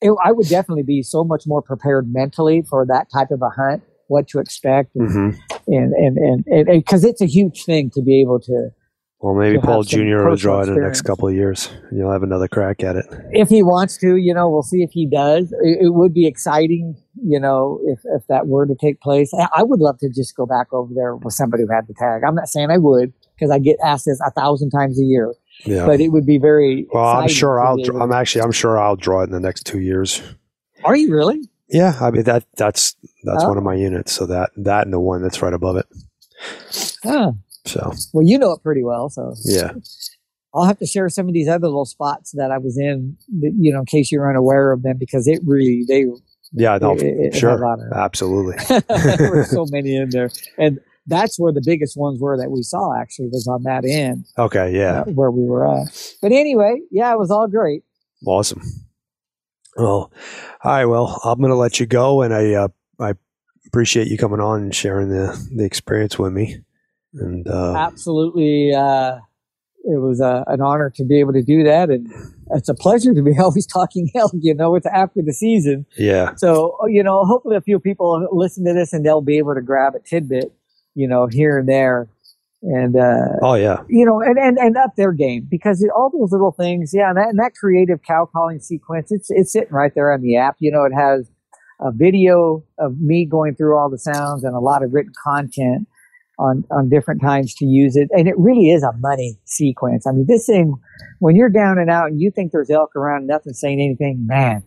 [0.00, 3.50] it, I would definitely be so much more prepared mentally for that type of a
[3.50, 3.82] hunt,
[4.12, 5.36] what to expect, and Mhm.
[5.68, 8.68] and and and because it's a huge thing to be able to
[9.20, 10.28] Well, maybe Paul Jr.
[10.28, 11.70] will draw it in the next couple of years.
[11.88, 13.06] And you'll have another crack at it.
[13.30, 15.52] if he wants to, you know, we'll see if he does.
[15.62, 19.30] It, it would be exciting, you know, if, if that were to take place.
[19.56, 22.22] I, would love to just go back over there with somebody who had the tag.
[22.26, 25.32] I'm not saying I would because I get asked this a thousand times a year,
[25.64, 25.86] Yeah.
[25.86, 26.88] but it would be very.
[26.92, 27.78] well, I'm sure I'll.
[28.02, 28.42] I'm actually.
[28.42, 30.20] I'm sure I'll draw it in the next two years.
[30.84, 31.38] Are you really?
[31.72, 32.44] Yeah, I mean that.
[32.56, 32.94] That's
[33.24, 33.48] that's Oh.
[33.48, 34.12] one of my units.
[34.12, 35.86] So that that and the one that's right above it.
[37.02, 37.32] Huh.
[37.64, 39.72] So Well, you know it pretty well, so yeah.
[40.54, 43.54] I'll have to share some of these other little spots that I was in, that,
[43.58, 46.04] you know, in case you're unaware of them, because it really they
[46.52, 46.76] Yeah.
[46.78, 46.92] No.
[46.92, 47.88] it- it- it had a sure.
[47.94, 48.56] Absolutely.
[48.88, 52.62] there were so many in there, and that's where the biggest ones were that we
[52.62, 52.94] saw.
[53.00, 54.26] Actually, was on that end.
[54.38, 54.76] Okay.
[54.76, 55.00] Yeah.
[55.02, 56.14] uh, where we were at.
[56.20, 57.82] But anyway, yeah, it was all great.
[58.26, 58.60] Awesome.
[59.76, 60.12] Well,
[60.64, 60.84] all right.
[60.84, 62.68] Well, I'm going to let you go, and I uh,
[63.00, 63.14] I
[63.66, 66.58] appreciate you coming on and sharing the the experience with me.
[67.14, 69.16] And uh, Absolutely, uh,
[69.84, 72.06] it was uh, an honor to be able to do that, and
[72.50, 74.32] it's a pleasure to be always talking elk.
[74.38, 78.64] You know, it's after the season, yeah, so you know, hopefully, a few people listen
[78.66, 80.52] to this and they'll be able to grab a tidbit,
[80.94, 82.08] you know, here and there,
[82.62, 86.10] and uh, oh yeah, you know, and, and, and up their game because it, all
[86.10, 89.72] those little things, yeah, and that, and that creative cow calling sequence, it's it's sitting
[89.72, 90.56] right there on the app.
[90.60, 91.28] You know, it has
[91.80, 95.88] a video of me going through all the sounds and a lot of written content
[96.38, 100.06] on on different times to use it, and it really is a money sequence.
[100.06, 100.74] I mean, this thing,
[101.18, 104.62] when you're down and out and you think there's elk around, nothing saying anything, man,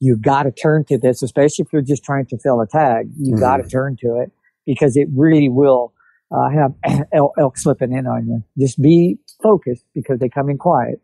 [0.00, 3.10] you got to turn to this, especially if you're just trying to fill a tag.
[3.18, 3.40] You Mhm.
[3.40, 4.32] got to turn to it
[4.66, 5.92] because it really will
[6.34, 8.42] uh, have elk, elk slipping in on you.
[8.58, 11.00] Just be focused because they come in quiet.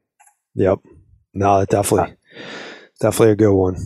[0.55, 0.78] yep.
[1.32, 2.16] No, definitely,
[3.01, 3.77] definitely a good one.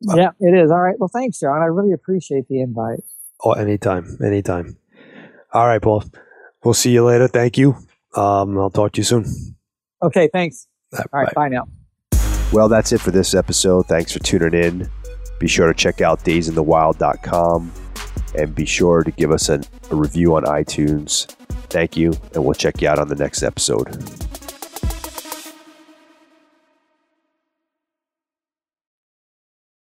[0.00, 0.72] yeah, it is.
[0.72, 0.96] All right.
[0.98, 1.62] Well, thanks, John.
[1.62, 2.98] I really appreciate the invite.
[3.44, 4.76] Oh, anytime, anytime.
[5.52, 6.02] All right, Paul.
[6.64, 7.28] We'll see you later.
[7.28, 7.76] Thank you.
[8.16, 9.24] Um, I'll talk to you soon.
[10.02, 10.28] Okay.
[10.32, 10.66] Thanks.
[10.92, 11.34] All All right.
[11.34, 11.68] Bye now.
[12.52, 13.86] Well, that's it for this episode.
[13.86, 14.90] Thanks for tuning in.
[15.38, 17.72] Be sure to check out daysinthewild.com
[18.34, 21.26] and be sure to give us an, a review on iTunes.
[21.70, 24.27] Thank you, and we'll check you out on the next episode.